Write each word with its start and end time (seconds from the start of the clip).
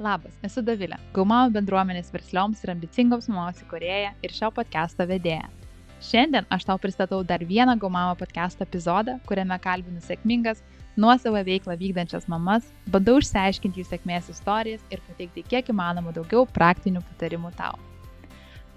Labas, 0.00 0.32
esu 0.40 0.62
Davilė, 0.64 0.96
Gaumamo 1.12 1.50
bendruomenės 1.52 2.06
verslioms 2.14 2.62
ir 2.64 2.70
ambicingoms 2.72 3.26
mamos 3.28 3.58
įkūrėja 3.60 4.14
ir 4.24 4.32
šio 4.32 4.48
podcast'o 4.56 5.04
vedėja. 5.04 5.50
Šiandien 6.00 6.46
aš 6.56 6.64
tau 6.70 6.78
pristatau 6.80 7.18
dar 7.20 7.44
vieną 7.44 7.74
Gaumamo 7.82 8.14
podcast'o 8.16 8.64
epizodą, 8.64 9.18
kuriame 9.28 9.58
kalbinu 9.60 10.00
sėkmingas, 10.00 10.62
nuosavą 10.96 11.42
veiklą 11.44 11.76
vykdančias 11.82 12.24
mamas, 12.32 12.70
bandau 12.88 13.18
išsiaiškinti 13.20 13.82
jų 13.82 13.90
sėkmės 13.90 14.32
istorijas 14.32 14.88
ir 14.88 15.04
pateikti 15.04 15.44
kiek 15.52 15.68
įmanoma 15.68 16.16
daugiau 16.16 16.46
praktinių 16.48 17.04
patarimų 17.10 17.52
tau. 17.60 17.76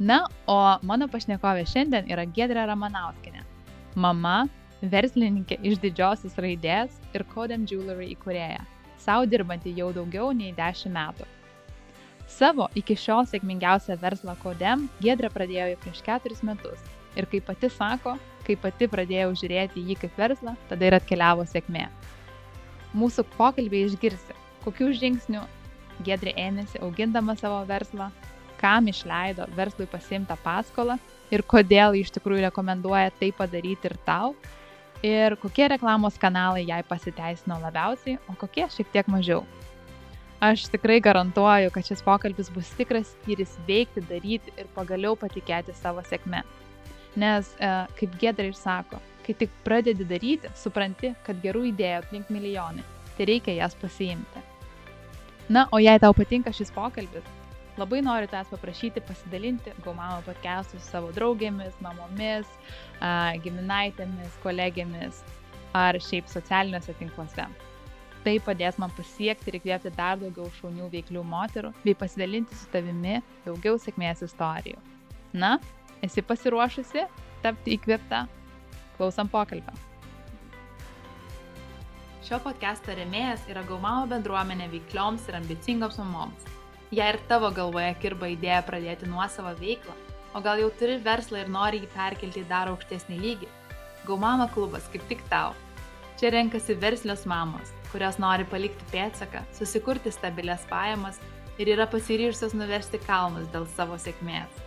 Na, 0.03 0.25
o 0.43 0.59
mano 0.83 1.07
pašnekovė 1.07 1.63
šiandien 1.71 2.11
yra 2.11 2.27
Gedrė 2.35 2.67
Ramanauskinė. 2.67 3.47
Mama, 3.95 4.41
verslininkė 4.83 5.61
iš 5.63 5.79
didžiosios 5.87 6.35
raidės 6.35 6.99
ir 7.15 7.23
Codem 7.31 7.63
Jewelry 7.63 8.11
įkūrėja 8.11 8.65
savo 9.03 9.27
dirbanti 9.29 9.73
jau 9.77 9.91
daugiau 9.95 10.31
nei 10.35 10.53
10 10.57 10.91
metų. 10.95 11.27
Savo 12.33 12.69
iki 12.79 12.95
šiol 12.97 13.27
sėkmingiausią 13.29 13.97
verslą 14.01 14.35
Kodem 14.41 14.87
Gedra 15.03 15.29
pradėjo 15.33 15.73
jau 15.73 15.79
prieš 15.83 16.03
4 16.07 16.39
metus. 16.47 16.83
Ir 17.19 17.27
kaip 17.29 17.45
pati 17.45 17.69
sako, 17.69 18.15
kai 18.47 18.55
pati 18.57 18.87
pradėjau 18.89 19.33
žiūrėti 19.37 19.83
jį 19.89 19.97
kaip 20.01 20.15
verslą, 20.17 20.55
tada 20.69 20.87
ir 20.87 20.97
atkeliavo 20.97 21.45
sėkmė. 21.49 21.85
Mūsų 22.97 23.25
pokalbį 23.37 23.83
išgirsi, 23.89 24.37
kokių 24.65 24.93
žingsnių 25.01 25.43
Gedrė 26.03 26.33
ėmėsi 26.41 26.79
augindama 26.81 27.35
savo 27.37 27.59
verslą, 27.69 28.07
kam 28.57 28.87
išleido 28.89 29.45
verslui 29.57 29.85
pasimtą 29.91 30.37
paskolą 30.41 30.97
ir 31.33 31.43
kodėl 31.45 31.93
iš 31.99 32.09
tikrųjų 32.15 32.47
rekomenduoja 32.47 33.11
tai 33.19 33.29
padaryti 33.35 33.91
ir 33.91 33.97
tau, 34.07 34.33
ir 35.03 35.35
kokie 35.41 35.67
reklamos 35.67 36.17
kanalai 36.19 36.63
jai 36.65 36.81
pasiteisino 36.87 37.59
labiausiai, 37.61 38.17
o 38.29 38.35
kokie 38.39 38.65
šiek 38.71 38.89
tiek 38.93 39.09
mažiau. 39.11 39.43
Aš 40.43 40.65
tikrai 40.71 40.99
garantuoju, 41.03 41.71
kad 41.71 41.87
šis 41.87 42.01
pokalbis 42.03 42.49
bus 42.51 42.71
tikras 42.77 43.13
skyris 43.13 43.55
veikti, 43.67 44.03
daryti 44.09 44.51
ir 44.59 44.67
pagaliau 44.75 45.15
patikėti 45.19 45.75
savo 45.75 46.03
sėkme. 46.03 46.41
Nes, 47.15 47.53
e, 47.59 47.69
kaip 47.99 48.17
Gedra 48.19 48.49
ir 48.49 48.57
sako, 48.57 48.99
kai 49.23 49.35
tik 49.39 49.53
pradedi 49.63 50.07
daryti, 50.07 50.51
supranti, 50.59 51.13
kad 51.23 51.39
gerų 51.43 51.67
idėjų 51.69 52.01
aplink 52.01 52.33
milijonai, 52.33 52.83
tai 53.15 53.29
reikia 53.29 53.55
jas 53.61 53.77
pasiimti. 53.79 54.43
Na, 55.47 55.67
o 55.71 55.79
jei 55.79 55.99
tau 55.99 56.15
patinka 56.17 56.51
šis 56.55 56.71
pokalbis, 56.75 57.23
labai 57.77 58.01
noriu 58.05 58.27
tavęs 58.29 58.51
paprašyti 58.53 59.01
pasidalinti 59.07 59.73
Gaumamo 59.81 60.21
podcastų 60.27 60.77
su 60.77 60.91
savo 60.91 61.09
draugėmis, 61.15 61.73
mamomis, 61.81 62.49
giminaitėmis, 63.45 64.35
kolegėmis 64.43 65.23
ar 65.77 65.97
šiaip 65.97 66.29
socialiniuose 66.29 66.93
tinkluose. 66.99 67.47
Tai 68.23 68.35
padės 68.45 68.77
man 68.79 68.93
pasiekti 68.95 69.49
ir 69.49 69.57
įkvėpti 69.59 69.93
dar 69.97 70.21
daugiau 70.21 70.51
šaunių 70.59 70.91
veiklių 70.93 71.25
moterų 71.27 71.73
bei 71.83 71.97
pasidalinti 71.97 72.55
su 72.55 72.69
tavimi 72.71 73.17
daugiau 73.47 73.81
sėkmės 73.81 74.21
istorijų. 74.29 74.77
Na, 75.33 75.57
esi 76.05 76.21
pasiruošusi 76.21 77.07
tapti 77.41 77.73
įkvėpta? 77.75 78.27
Klausom 78.99 79.33
pokalbio. 79.33 79.73
Šio 82.23 82.37
podcast'o 82.45 82.93
remėjas 82.95 83.49
yra 83.51 83.65
Gaumamo 83.67 84.05
bendruomenė 84.13 84.69
veiklioms 84.71 85.25
ir 85.27 85.41
ambicingoms 85.41 85.97
mamoms 85.99 86.52
Jei 86.93 87.09
ir 87.09 87.17
tavo 87.25 87.47
galvoje 87.49 87.89
kirba 87.97 88.27
idėja 88.29 88.59
pradėti 88.67 89.07
nuosavą 89.09 89.55
veiklą, 89.57 89.93
o 90.37 90.41
gal 90.45 90.59
jau 90.61 90.67
turi 90.77 90.99
verslą 91.01 91.39
ir 91.41 91.47
nori 91.49 91.79
jį 91.81 91.87
perkelti 91.89 92.43
į 92.43 92.49
dar 92.51 92.69
aukštesnį 92.69 93.17
lygį, 93.21 93.47
Gaumama 94.05 94.45
klubas 94.51 94.85
kaip 94.91 95.05
tik 95.09 95.23
tau. 95.31 95.55
Čia 96.19 96.29
renkasi 96.35 96.75
verslios 96.77 97.23
mamos, 97.25 97.71
kurios 97.89 98.19
nori 98.21 98.45
palikti 98.45 98.85
pėtsaką, 98.91 99.41
susikurti 99.57 100.11
stabilias 100.13 100.67
pajamas 100.69 101.17
ir 101.57 101.71
yra 101.73 101.87
pasiryžusios 101.89 102.53
nuversti 102.59 102.99
kalnus 103.07 103.47
dėl 103.55 103.65
savo 103.73 103.97
sėkmės. 103.97 104.59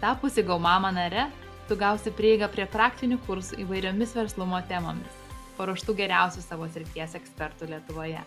Tapusi 0.00 0.42
Gaumama 0.48 0.90
nare, 0.96 1.28
tu 1.68 1.78
gausi 1.78 2.10
prieigą 2.10 2.48
prie 2.50 2.66
praktinių 2.72 3.20
kursų 3.28 3.60
įvairiomis 3.66 4.16
verslumo 4.18 4.58
temomis, 4.72 5.22
paruoštų 5.60 5.94
geriausių 6.02 6.42
savo 6.48 6.66
srities 6.72 7.14
ekspertų 7.20 7.70
Lietuvoje. 7.76 8.24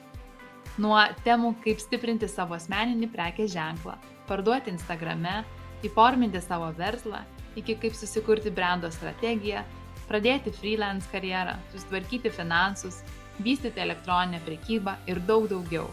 Nuo 0.80 1.00
temų, 1.26 1.58
kaip 1.60 1.82
stiprinti 1.84 2.28
savo 2.32 2.56
asmeninį 2.56 3.10
prekės 3.12 3.52
ženklą, 3.52 3.98
parduoti 4.30 4.72
Instagrame, 4.72 5.42
įforminti 5.84 6.40
savo 6.40 6.70
verslą, 6.78 7.20
iki 7.60 7.76
kaip 7.82 7.98
susikurti 8.00 8.54
brando 8.56 8.88
strategiją, 8.96 9.66
pradėti 10.08 10.54
freelance 10.56 11.10
karjerą, 11.12 11.58
susitvarkyti 11.74 12.32
finansus, 12.32 13.02
vystyti 13.44 13.84
elektroninę 13.84 14.40
prekybą 14.46 14.94
ir 15.12 15.20
daug 15.28 15.50
daugiau. 15.52 15.90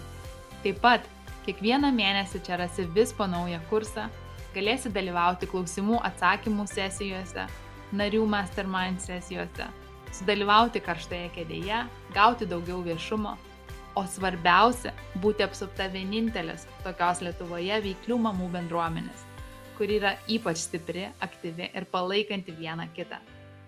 Taip 0.63 0.79
pat 0.85 1.11
kiekvieną 1.49 1.91
mėnesį 1.97 2.45
čia 2.47 2.61
rasi 2.63 2.87
vis 2.95 3.11
po 3.17 3.27
naują 3.27 3.59
kursą, 3.73 4.07
galėsi 4.55 4.95
dalyvauti 4.95 5.51
klausimų 5.51 5.99
atsakymų 6.13 6.69
sesijose, 6.71 7.49
narių 7.91 8.23
mastermind 8.31 9.03
sesijose, 9.03 9.67
sudalyvauti 10.15 10.79
karštoje 10.79 11.27
kėdėje, 11.35 11.83
gauti 12.15 12.47
daugiau 12.47 12.85
viešumo 12.87 13.35
o 13.97 14.05
svarbiausia- 14.07 14.93
būti 15.23 15.45
apsupta 15.45 15.89
vienintelės 15.93 16.67
tokios 16.85 17.23
Lietuvoje 17.25 17.81
veiklių 17.83 18.19
mamų 18.29 18.51
bendruomenės, 18.53 19.25
kuri 19.79 19.99
yra 20.01 20.17
ypač 20.29 20.57
stipri, 20.67 21.09
aktyvi 21.21 21.71
ir 21.75 21.85
palaikanti 21.85 22.53
vieną 22.53 22.89
kitą, 22.95 23.19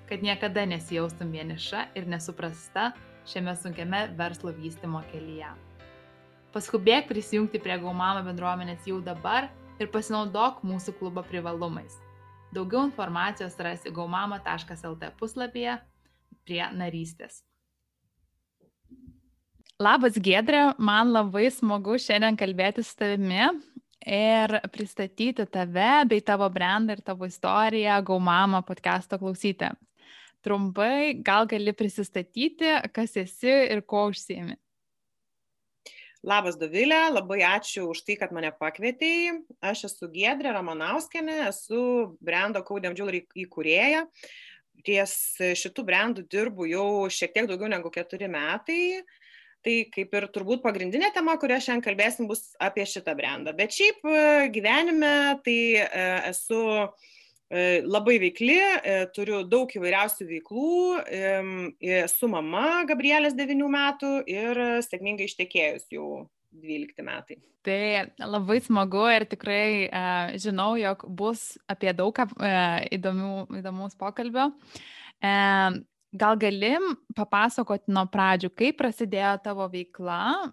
kad 0.09 0.22
niekada 0.22 0.67
nesijaustum 0.67 1.33
vieniša 1.33 1.87
ir 1.94 2.06
nesuprasta 2.06 2.93
šiame 3.27 3.56
sunkiame 3.56 4.09
verslo 4.17 4.53
vystimo 4.53 5.03
kelyje. 5.12 5.49
Paskubėk 6.53 7.09
prisijungti 7.09 7.61
prie 7.61 7.77
Gaumama 7.78 8.22
bendruomenės 8.25 8.87
jau 8.88 9.00
dabar 9.05 9.50
ir 9.78 9.91
pasinaudok 9.93 10.62
mūsų 10.65 10.97
klubo 10.99 11.22
privalumais. 11.22 11.99
Daugiau 12.53 12.87
informacijos 12.88 13.59
rasi 13.61 13.93
gaumama.lt 13.93 15.12
puslapyje 15.21 15.77
prie 16.44 16.65
narystės. 16.72 17.47
Labas 19.78 20.16
Gedrė, 20.19 20.72
man 20.83 21.12
labai 21.15 21.53
smagu 21.55 21.94
šiandien 22.03 22.34
kalbėti 22.34 22.83
su 22.83 22.97
tavimi 22.99 23.44
ir 24.03 24.55
pristatyti 24.75 25.44
tave 25.47 25.91
bei 26.11 26.19
tavo 26.19 26.49
brandą 26.50 26.97
ir 26.97 27.03
tavo 27.06 27.28
istoriją 27.31 28.00
Gaumama 28.09 28.59
podcast'o 28.67 29.21
klausytėms. 29.21 29.78
Trumpai, 30.43 31.21
gal 31.22 31.47
gali 31.47 31.71
prisistatyti, 31.78 32.72
kas 32.91 33.15
esi 33.22 33.53
ir 33.77 33.84
ko 33.87 34.09
užsiemi. 34.11 34.56
Labas 36.27 36.59
Dovilė, 36.59 36.99
labai 37.15 37.44
ačiū 37.47 37.87
už 37.93 38.03
tai, 38.03 38.19
kad 38.19 38.34
mane 38.34 38.50
pakvietėjai. 38.59 39.37
Aš 39.62 39.84
esu 39.93 40.11
Gedrė 40.11 40.56
Ramanauskenė, 40.59 41.38
esu 41.53 41.84
brando 42.19 42.65
Kaudėm 42.67 42.99
Džiulry 42.99 43.22
įkūrėja. 43.47 44.03
Ties 44.83 45.15
šitų 45.62 45.87
brandų 45.87 46.27
dirbu 46.27 46.67
jau 46.67 47.06
šiek 47.15 47.31
tiek 47.38 47.47
daugiau 47.47 47.71
negu 47.71 47.94
keturi 47.94 48.27
metai. 48.27 48.83
Uh, 48.99 49.25
Tai 49.66 49.74
kaip 49.91 50.14
ir 50.14 50.28
turbūt 50.34 50.62
pagrindinė 50.62 51.10
tema, 51.14 51.34
kurią 51.41 51.58
šiandien 51.58 51.84
kalbėsim, 51.84 52.28
bus 52.30 52.52
apie 52.62 52.86
šitą 52.86 53.16
brandą. 53.19 53.54
Bet 53.58 53.74
šiaip 53.74 54.06
e, 54.06 54.20
gyvenime 54.54 55.12
tai 55.42 55.58
e, 55.82 55.88
esu 56.30 56.60
e, 56.78 57.82
labai 57.82 58.20
veikli, 58.22 58.60
turiu 59.16 59.42
daug 59.50 59.74
įvairiausių 59.74 60.28
veiklų, 60.30 60.78
esu 62.04 62.30
mama 62.30 62.84
Gabrielės 62.88 63.34
9 63.38 63.69
metų 63.74 64.14
ir 64.30 64.62
sėkmingai 64.86 65.26
ištekėjus 65.26 65.90
jau 65.96 66.08
12 66.54 67.02
metai. 67.02 67.40
Tai 67.66 68.06
labai 68.22 68.60
smagu 68.64 69.02
ir 69.12 69.26
tikrai 69.28 69.88
uh, 69.88 70.30
žinau, 70.40 70.70
jog 70.78 71.02
bus 71.19 71.58
apie 71.69 71.92
daug 71.92 72.16
uh, 72.22 72.78
įdomių, 72.94 73.32
įdomus 73.58 73.98
pokalbio. 73.98 74.52
Uh, 75.19 75.82
Gal 76.16 76.38
galim 76.41 76.94
papasakoti 77.12 77.92
nuo 77.92 78.06
pradžių, 78.08 78.48
kaip 78.56 78.78
prasidėjo 78.80 79.34
tavo 79.44 79.66
veikla, 79.69 80.52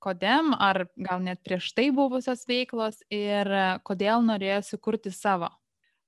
kodėl, 0.00 0.54
ar 0.56 0.86
gal 0.96 1.20
net 1.20 1.42
prieš 1.44 1.74
tai 1.76 1.90
buvusios 1.92 2.46
veiklos 2.48 3.02
ir 3.12 3.50
kodėl 3.84 4.24
norėjai 4.24 4.62
sukurti 4.64 5.12
savo? 5.12 5.50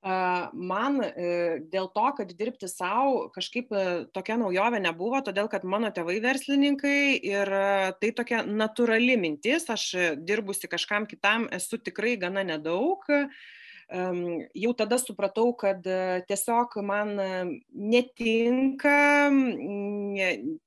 Man 0.07 1.01
e, 1.03 1.59
dėl 1.67 1.89
to, 1.91 2.05
kad 2.17 2.31
dirbti 2.39 2.69
savo 2.71 3.27
kažkaip 3.35 3.73
e, 3.75 3.85
tokia 4.15 4.37
naujovė 4.39 4.79
nebuvo, 4.85 5.19
todėl 5.25 5.49
kad 5.51 5.65
mano 5.67 5.91
tėvai 5.91 6.21
verslininkai 6.23 7.19
ir 7.27 7.51
e, 7.51 7.93
tai 8.01 8.13
tokia 8.15 8.45
natūrali 8.47 9.17
mintis, 9.19 9.67
aš 9.73 9.89
dirbusi 10.23 10.71
kažkam 10.71 11.09
kitam 11.11 11.49
esu 11.51 11.81
tikrai 11.83 12.15
gana 12.23 12.47
nedaug 12.47 13.03
jau 13.89 14.73
tada 14.75 14.99
supratau, 14.99 15.53
kad 15.55 15.85
e, 15.87 16.23
tiesiog 16.27 16.73
man 16.83 17.13
e, 17.23 17.27
netinka, 17.71 19.31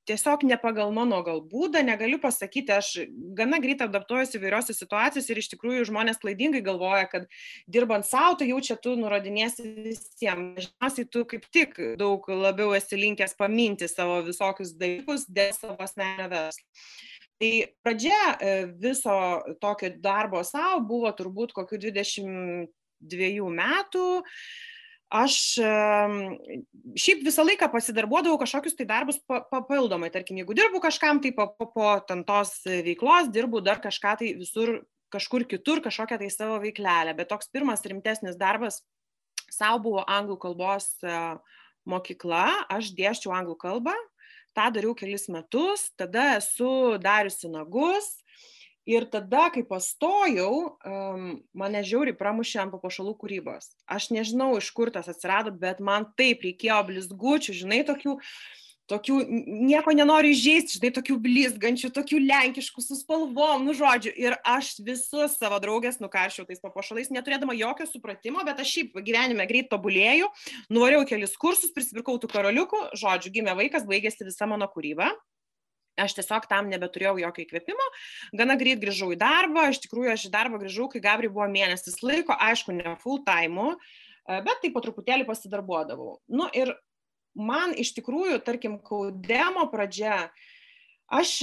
tiesiog 0.07 0.45
ne 0.47 0.57
pagal 0.61 0.93
mano 0.95 1.19
gal 1.25 1.41
būdą, 1.43 1.81
negaliu 1.83 2.21
pasakyti, 2.23 2.71
aš 2.71 2.91
gana 3.35 3.59
greit 3.59 3.83
adaptuojuosi 3.83 4.39
įvairiose 4.39 4.77
situacijose 4.77 5.33
ir 5.33 5.43
iš 5.43 5.51
tikrųjų 5.51 5.89
žmonės 5.91 6.21
klaidingai 6.23 6.63
galvoja, 6.63 7.09
kad 7.11 7.27
dirbant 7.67 8.07
savo, 8.07 8.39
tai 8.39 8.49
jau 8.53 8.61
čia 8.63 8.79
tu 8.79 8.95
nurodinėsi 8.95 9.67
visiems. 9.89 10.69
Žinosiai, 10.69 11.11
tu 11.11 11.25
kaip 11.27 11.51
tik 11.51 11.75
daug 11.99 12.23
labiau 12.31 12.71
esi 12.77 12.95
linkęs 13.03 13.35
paminti 13.35 13.91
savo 13.91 14.21
visokius 14.23 14.71
dalykus 14.79 15.27
dėl 15.27 15.51
savo 15.59 15.75
asmenio 15.83 16.31
verslo. 16.31 16.63
Tai 17.39 17.51
pradžia 17.83 18.35
e, 18.35 18.55
viso 18.79 19.13
tokio 19.63 19.93
darbo 20.03 20.41
savo 20.43 20.81
buvo 20.87 21.11
turbūt 21.15 21.53
kokiu 21.55 21.79
20 21.79 22.67
dviejų 22.99 23.49
metų. 23.55 24.07
Aš 25.09 25.35
šiaip 25.57 27.23
visą 27.25 27.41
laiką 27.47 27.71
pasidarbuodavau 27.73 28.37
kažkokius 28.37 28.77
tai 28.77 28.85
darbus 28.91 29.17
papildomai, 29.25 30.11
tarkim, 30.13 30.37
jeigu 30.37 30.53
dirbu 30.53 30.83
kažkam, 30.83 31.17
tai 31.23 31.31
po, 31.33 31.47
po, 31.57 31.71
po 31.73 31.95
tantos 32.05 32.59
veiklos 32.69 33.31
dirbu 33.33 33.63
dar 33.65 33.81
kažką 33.81 34.13
tai 34.21 34.35
visur, 34.37 34.83
kažkur 35.09 35.47
kitur, 35.49 35.81
kažkokią 35.81 36.19
tai 36.21 36.29
savo 36.29 36.59
veiklelę. 36.61 37.15
Bet 37.17 37.31
toks 37.33 37.49
pirmas 37.49 37.81
rimtesnis 37.89 38.37
darbas 38.37 38.83
savo 39.49 39.81
buvo 39.87 40.05
anglų 40.05 40.37
kalbos 40.41 40.91
e, 41.01 41.17
mokykla, 41.89 42.45
aš 42.71 42.93
dėščiau 42.97 43.33
anglų 43.35 43.57
kalbą, 43.61 43.95
tą 44.57 44.69
dariau 44.75 44.95
kelis 44.97 45.27
metus, 45.31 45.89
tada 45.97 46.35
esu 46.37 46.99
dariusi 47.01 47.49
nagus, 47.51 48.19
Ir 48.87 49.05
tada, 49.11 49.49
kai 49.53 49.65
pastojau, 49.67 50.77
mane 51.57 51.81
žiauriai 51.85 52.17
pramušė 52.17 52.63
ant 52.63 52.73
papuošalų 52.73 53.13
kūrybos. 53.19 53.73
Aš 53.89 54.09
nežinau, 54.15 54.53
iš 54.57 54.71
kur 54.73 54.89
tas 54.93 55.11
atsirado, 55.11 55.51
bet 55.51 55.83
man 55.83 56.07
taip 56.17 56.45
reikėjo 56.47 56.79
blizgučių, 56.87 57.57
žinai, 57.63 57.83
tokių 57.85 58.17
tokių 58.89 59.19
nieko 59.69 59.93
nenoriu 59.93 60.33
įžeisti, 60.33 60.79
žinai, 60.79 60.91
tokių 60.95 61.17
blizgančių, 61.21 61.91
tokių 61.93 62.21
lenkiškų 62.23 62.83
su 62.83 62.97
spalvom, 62.97 63.67
nu 63.67 63.75
žodžiu. 63.77 64.13
Ir 64.17 64.37
aš 64.41 64.79
visus 64.85 65.37
savo 65.37 65.59
draugės 65.61 66.01
nukaršiau 66.01 66.47
tais 66.49 66.61
papuošalais, 66.63 67.11
neturėdama 67.13 67.53
jokio 67.57 67.85
supratimo, 67.89 68.43
bet 68.47 68.61
aš 68.63 68.73
šiaip 68.75 69.01
gyvenime 69.05 69.45
greit 69.49 69.69
tobulėjau, 69.69 70.31
nuvariau 70.73 71.05
kelis 71.09 71.37
kursus, 71.39 71.73
prisipirkau 71.75 72.17
tų 72.21 72.31
karoliukų, 72.33 72.87
žodžiu, 72.99 73.33
gimė 73.39 73.57
vaikas, 73.59 73.85
baigėsi 73.89 74.27
visa 74.27 74.49
mano 74.49 74.69
kūryba. 74.73 75.13
Aš 75.99 76.17
tiesiog 76.19 76.47
tam 76.51 76.69
nebeturėjau 76.71 77.17
jokio 77.21 77.45
įkvėpimo, 77.45 77.87
gana 78.39 78.57
greit 78.59 78.81
grįžau 78.83 79.11
į 79.15 79.19
darbą, 79.21 79.69
iš 79.73 79.81
tikrųjų 79.85 80.13
aš 80.15 80.27
į 80.29 80.33
darbą 80.35 80.61
grįžau, 80.61 80.89
kai 80.91 81.03
Gabri 81.03 81.31
buvo 81.31 81.47
mėnesis 81.51 81.99
laiko, 82.05 82.35
aišku, 82.35 82.75
ne 82.77 82.95
full 83.03 83.23
time, 83.27 83.73
bet 84.27 84.61
tai 84.63 84.71
po 84.73 84.83
truputėlį 84.85 85.27
pasidarbuodavau. 85.27 86.19
Nu 86.31 86.47
ir 86.55 86.75
man 87.37 87.73
iš 87.77 87.93
tikrųjų, 87.97 88.39
tarkim, 88.45 88.79
kaudemo 88.83 89.67
pradžia, 89.71 90.29
aš 91.09 91.39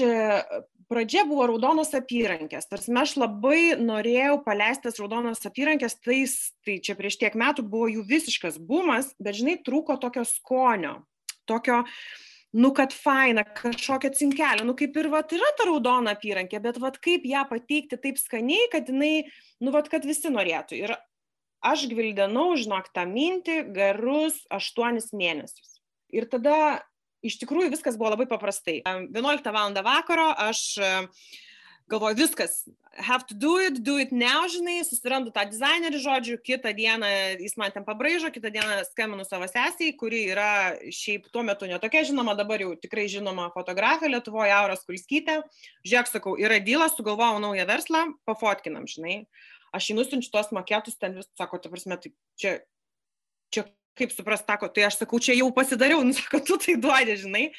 pradžia 0.91 1.25
buvo 1.27 1.49
raudonos 1.51 1.91
apyrankės. 1.97 2.69
Tarsi 2.71 2.95
aš 2.95 3.17
labai 3.19 3.77
norėjau 3.81 4.39
paleistas 4.45 5.01
raudonos 5.03 5.43
apyrankės, 5.49 5.99
tais, 6.05 6.37
tai 6.67 6.79
čia 6.85 6.97
prieš 6.99 7.19
tiek 7.23 7.35
metų 7.39 7.67
buvo 7.67 7.91
jų 7.91 8.07
visiškas 8.07 8.61
bumas, 8.63 9.11
bet 9.19 9.39
žinai, 9.39 9.59
trūko 9.67 9.99
tokio 10.03 10.23
skonio, 10.29 11.01
tokio, 11.51 11.83
nu, 12.57 12.71
kad 12.77 12.95
faina, 12.97 13.45
kažkokia 13.45 14.13
cinkelė, 14.17 14.65
nu, 14.65 14.75
kaip 14.79 14.97
ir, 14.97 15.11
vat, 15.13 15.33
yra 15.37 15.49
ta 15.59 15.67
raudona 15.69 16.17
apyrankė, 16.17 16.61
bet, 16.65 16.81
vat, 16.81 16.97
kaip 17.05 17.27
ją 17.29 17.45
pateikti 17.51 17.99
taip 18.01 18.21
skaniai, 18.21 18.71
kad 18.73 18.89
jinai, 18.89 19.29
nu, 19.61 19.73
vat, 19.75 19.91
kad 19.93 20.07
visi 20.09 20.33
norėtų. 20.33 20.79
Ir 20.81 20.95
aš 21.67 21.87
gvildenau, 21.91 22.49
žinok, 22.57 22.89
tą 22.97 23.05
mintį 23.11 23.61
gerus 23.77 24.39
aštuonis 24.53 25.13
mėnesius. 25.17 25.81
Ir 26.15 26.29
tada 26.33 26.57
iš 27.27 27.39
tikrųjų 27.43 27.73
viskas 27.75 27.99
buvo 27.99 28.15
labai 28.15 28.29
paprastai. 28.31 28.81
11 28.87 29.53
val. 29.53 29.75
vakaro 29.85 30.29
aš 30.47 30.63
e, 30.79 30.91
galvoju, 31.91 32.17
viskas, 32.19 32.65
have 32.99 33.27
to 33.27 33.35
do 33.35 33.59
it, 33.59 33.83
do 33.83 33.99
it 33.99 34.13
now, 34.13 34.47
žinai, 34.51 34.81
susirandu 34.87 35.31
tą 35.35 35.45
dizainerį 35.51 36.01
žodžių, 36.03 36.37
kitą 36.45 36.73
dieną 36.77 37.11
jis 37.43 37.57
man 37.61 37.75
ten 37.75 37.85
pabraižo, 37.87 38.31
kitą 38.35 38.51
dieną 38.55 38.81
skambinu 38.89 39.27
savo 39.27 39.47
sesiai, 39.51 39.93
kuri 39.99 40.25
yra 40.33 40.77
šiaip 40.93 41.29
tuo 41.33 41.45
metu 41.47 41.69
netokia 41.71 42.05
žinoma, 42.09 42.37
dabar 42.39 42.65
jau 42.65 42.73
tikrai 42.81 43.07
žinoma 43.13 43.49
fotografė 43.55 44.11
Lietuvoje, 44.11 44.55
Aura 44.57 44.79
Skulskytė. 44.81 45.41
Žiūrėk, 45.87 46.11
sakau, 46.11 46.37
yra 46.41 46.59
dylas, 46.65 46.97
sugalvojau 46.99 47.41
naują 47.45 47.69
verslą, 47.69 48.07
pafotkinam, 48.29 48.89
žinai. 48.91 49.25
Aš 49.77 49.91
jį 49.91 49.99
nusinčiu 50.01 50.33
tuos 50.33 50.53
maketus, 50.57 50.97
ten 50.99 51.19
vis, 51.19 51.29
sako, 51.39 51.61
tu 51.61 51.71
prasme, 51.73 51.99
tai 52.01 52.15
čia, 52.41 52.59
čia 53.53 53.69
kaip 53.99 54.13
suprast, 54.15 54.47
sako, 54.49 54.71
tai 54.73 54.87
aš 54.89 55.01
sakau, 55.03 55.21
čia 55.23 55.37
jau 55.37 55.51
pasidariau, 55.55 56.03
nu 56.07 56.17
sako, 56.17 56.43
tu 56.45 56.59
tai 56.61 56.79
duodi, 56.81 57.19
žinai. 57.21 57.51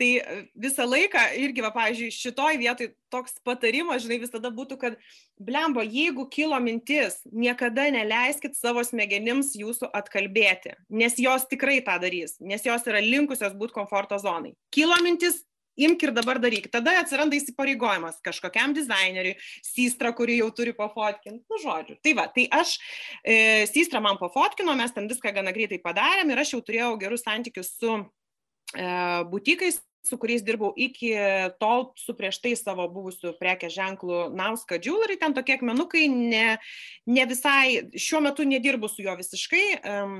Tai 0.00 0.10
e, 0.18 0.36
visą 0.58 0.86
laiką 0.88 1.22
irgi, 1.38 1.62
va, 1.62 1.70
pavyzdžiui, 1.74 2.10
šitoj 2.14 2.58
vietoj 2.58 2.90
toks 3.14 3.36
patarimas, 3.46 4.02
žinai, 4.02 4.18
visada 4.24 4.50
būtų, 4.54 4.78
kad, 4.80 4.98
blembo, 5.38 5.84
jeigu 5.86 6.26
kilo 6.32 6.58
mintis, 6.62 7.20
niekada 7.30 7.86
neleiskit 7.94 8.58
savo 8.58 8.82
smegenims 8.86 9.52
jūsų 9.58 9.92
atkalbėti, 9.94 10.74
nes 10.90 11.18
jos 11.22 11.46
tikrai 11.50 11.78
tą 11.86 12.00
darys, 12.02 12.40
nes 12.42 12.66
jos 12.66 12.86
yra 12.90 13.02
linkusios 13.04 13.54
būti 13.54 13.76
komforto 13.76 14.18
zonai. 14.18 14.56
Kilo 14.74 14.98
mintis, 15.06 15.44
imk 15.76 16.02
ir 16.06 16.12
dabar 16.14 16.38
daryk. 16.42 16.68
Tada 16.72 16.96
atsiranda 17.00 17.38
įsipareigojimas 17.38 18.20
kažkokiam 18.24 18.74
dizaineriui, 18.76 19.36
Sistra, 19.64 20.12
kurį 20.14 20.40
jau 20.40 20.50
turi 20.54 20.74
pafotkinti, 20.76 21.42
nu 21.50 21.60
žodžiu. 21.62 21.98
Tai 22.02 22.16
va, 22.18 22.26
tai 22.34 22.48
aš, 22.50 22.76
e, 23.22 23.66
Sistra 23.70 24.02
man 24.04 24.18
pafotkino, 24.20 24.74
mes 24.78 24.94
ten 24.94 25.08
viską 25.10 25.34
gana 25.34 25.54
greitai 25.54 25.80
padarėm 25.82 26.30
ir 26.30 26.42
aš 26.42 26.54
jau 26.56 26.62
turėjau 26.66 26.94
gerus 27.02 27.26
santykius 27.26 27.74
su 27.78 27.98
butikais 29.30 29.80
su 30.04 30.18
kuriais 30.20 30.42
dirbau 30.44 30.72
iki 30.76 31.14
tol 31.60 31.86
su 31.96 32.14
prieš 32.16 32.40
tai 32.44 32.54
savo 32.60 32.86
buvusiu 32.92 33.32
prekės 33.40 33.72
ženklu 33.76 34.28
Nauska 34.36 34.76
Jewelry, 34.76 35.16
ten 35.20 35.32
tokie 35.36 35.56
akmenukai, 35.56 36.08
ne, 36.12 36.58
ne 37.08 37.28
visai, 37.30 37.86
šiuo 37.96 38.20
metu 38.26 38.44
nedirbu 38.44 38.90
su 38.92 39.04
juo 39.06 39.16
visiškai. 39.16 39.64
Um, 39.80 40.18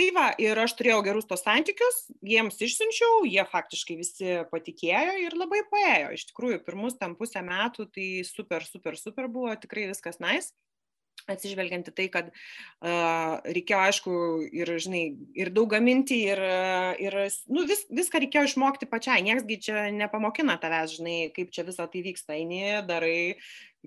tai 0.00 0.08
va 0.16 0.30
ir 0.40 0.56
aš 0.62 0.72
turėjau 0.78 1.02
gerus 1.04 1.28
tuos 1.28 1.42
santykius 1.44 1.98
jiems 2.24 2.56
išsiunčiau 2.64 3.26
jie 3.28 3.42
faktiškai 3.52 3.96
visi 3.98 4.38
patikėjo 4.52 5.18
ir 5.26 5.36
labai 5.36 5.60
paėjo 5.68 6.14
iš 6.16 6.24
tikrųjų 6.30 6.62
pirmus 6.64 6.96
ten 7.00 7.16
pusę 7.18 7.42
metų 7.44 7.90
tai 7.92 8.08
super 8.24 8.64
super 8.64 8.96
super 8.96 9.28
buvo 9.28 9.52
tikrai 9.60 9.90
viskas 9.90 10.16
nice 10.22 10.54
atsižvelgiant 11.30 11.90
į 11.90 11.94
tai, 11.96 12.06
kad 12.12 12.28
uh, 12.32 13.40
reikėjo, 13.44 13.80
aišku, 13.90 14.12
ir, 14.56 14.72
žinai, 14.82 15.02
ir 15.36 15.52
daug 15.54 15.70
gaminti, 15.72 16.22
ir, 16.32 16.42
ir 17.02 17.18
nu, 17.52 17.64
vis, 17.68 17.84
viską 17.92 18.22
reikėjo 18.24 18.46
išmokti 18.50 18.88
pačiai. 18.90 19.24
Nieksgi 19.26 19.58
čia 19.68 19.88
nepamokina 19.94 20.56
tavęs, 20.62 20.96
žinai, 21.00 21.18
kaip 21.36 21.52
čia 21.54 21.66
visą 21.68 21.88
tai 21.90 22.04
vyksta. 22.06 22.36
Eini, 22.38 22.62
darai, 22.88 23.36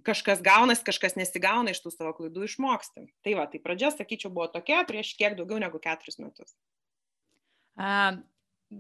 kažkas 0.02 0.42
gaunas, 0.42 0.82
kažkas 0.86 1.18
nesigauna 1.20 1.74
iš 1.74 1.84
tų 1.84 1.94
savo 1.94 2.14
klaidų 2.18 2.48
išmoksti. 2.48 3.08
Tai 3.26 3.38
va, 3.38 3.48
tai 3.50 3.62
pradžia, 3.64 3.94
sakyčiau, 3.94 4.34
buvo 4.34 4.50
tokia 4.52 4.82
prieš 4.88 5.14
kiek 5.20 5.38
daugiau 5.38 5.62
negu 5.62 5.82
keturis 5.82 6.20
metus. 6.22 6.56
Uh, 7.78 8.22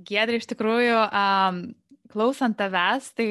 Gedri, 0.05 0.39
iš 0.41 0.47
tikrųjų, 0.49 0.97
um, 1.05 1.59
klausant 2.13 2.57
tavęs, 2.57 3.11
tai 3.17 3.27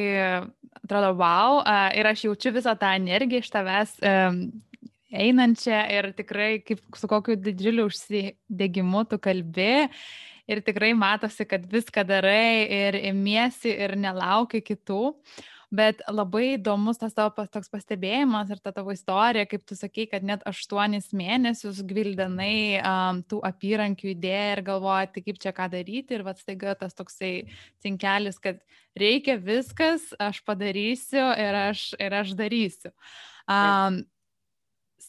atrodo, 0.83 1.13
wow, 1.19 1.61
uh, 1.63 1.89
ir 1.99 2.07
aš 2.07 2.27
jaučiu 2.29 2.53
visą 2.55 2.77
tą 2.79 2.93
energiją 2.99 3.43
iš 3.43 3.51
tavęs. 3.51 3.97
Um, 3.99 4.45
einančią 5.13 5.85
ir 5.93 6.11
tikrai 6.17 6.51
kaip 6.65 6.83
su 6.97 7.09
kokiu 7.11 7.37
didžiuliu 7.37 7.87
užsidegimu 7.91 9.07
tu 9.11 9.21
kalbi. 9.23 9.89
Ir 10.51 10.59
tikrai 10.67 10.91
matosi, 10.99 11.47
kad 11.47 11.65
viską 11.71 12.03
darai 12.09 12.67
ir 12.67 12.99
imiesi 13.13 13.71
ir 13.71 13.95
nelauki 13.97 14.59
kitų. 14.65 15.05
Bet 15.73 16.03
labai 16.13 16.59
įdomus 16.59 16.99
tas 17.01 17.15
tavo 17.17 17.47
toks 17.49 17.71
pastebėjimas 17.73 18.51
ir 18.53 18.59
ta 18.61 18.75
tavo 18.77 18.93
istorija, 18.93 19.47
kaip 19.49 19.63
tu 19.65 19.77
sakai, 19.79 20.05
kad 20.11 20.27
net 20.29 20.43
aštuonis 20.45 21.15
mėnesius 21.17 21.81
gvildenai 21.89 22.83
um, 22.83 23.23
tų 23.25 23.39
apyrankių 23.49 24.11
idėją 24.11 24.51
ir 24.59 24.63
galvoji, 24.67 25.09
tai 25.15 25.23
kaip 25.31 25.41
čia 25.41 25.55
ką 25.57 25.71
daryti 25.73 26.19
ir 26.19 26.27
vad 26.27 26.43
staiga 26.43 26.77
tas 26.77 26.93
toksai 26.99 27.33
cinkelis, 27.81 28.37
kad 28.37 28.61
reikia 29.01 29.39
viskas, 29.41 30.11
aš 30.21 30.43
padarysiu 30.45 31.25
ir 31.41 31.63
aš, 31.71 31.89
ir 31.97 32.21
aš 32.21 32.37
darysiu. 32.37 32.93
Um, 33.49 34.03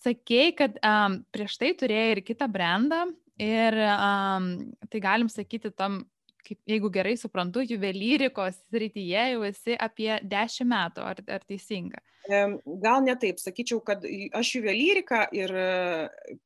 sakei, 0.02 0.54
kad 0.58 0.80
um, 0.82 1.20
prieš 1.34 1.60
tai 1.62 1.74
turėjai 1.78 2.16
ir 2.16 2.24
kitą 2.26 2.48
brandą 2.52 3.06
ir 3.42 3.78
um, 3.86 4.50
tai 4.90 5.02
galim 5.04 5.30
sakyti 5.32 5.72
tam, 5.74 6.04
kaip, 6.46 6.60
jeigu 6.70 6.92
gerai 6.94 7.16
suprantu, 7.20 7.64
juvelyrikos 7.68 8.60
srityje 8.68 9.28
jau 9.34 9.46
esi 9.48 9.78
apie 9.80 10.12
10 10.22 10.70
metų, 10.70 11.06
ar, 11.14 11.24
ar 11.38 11.46
teisinga? 11.48 12.04
Gal 12.24 13.04
ne 13.04 13.16
taip, 13.20 13.40
sakyčiau, 13.42 13.82
kad 13.84 14.06
aš 14.40 14.54
juvelyriką 14.58 15.26
ir, 15.36 15.52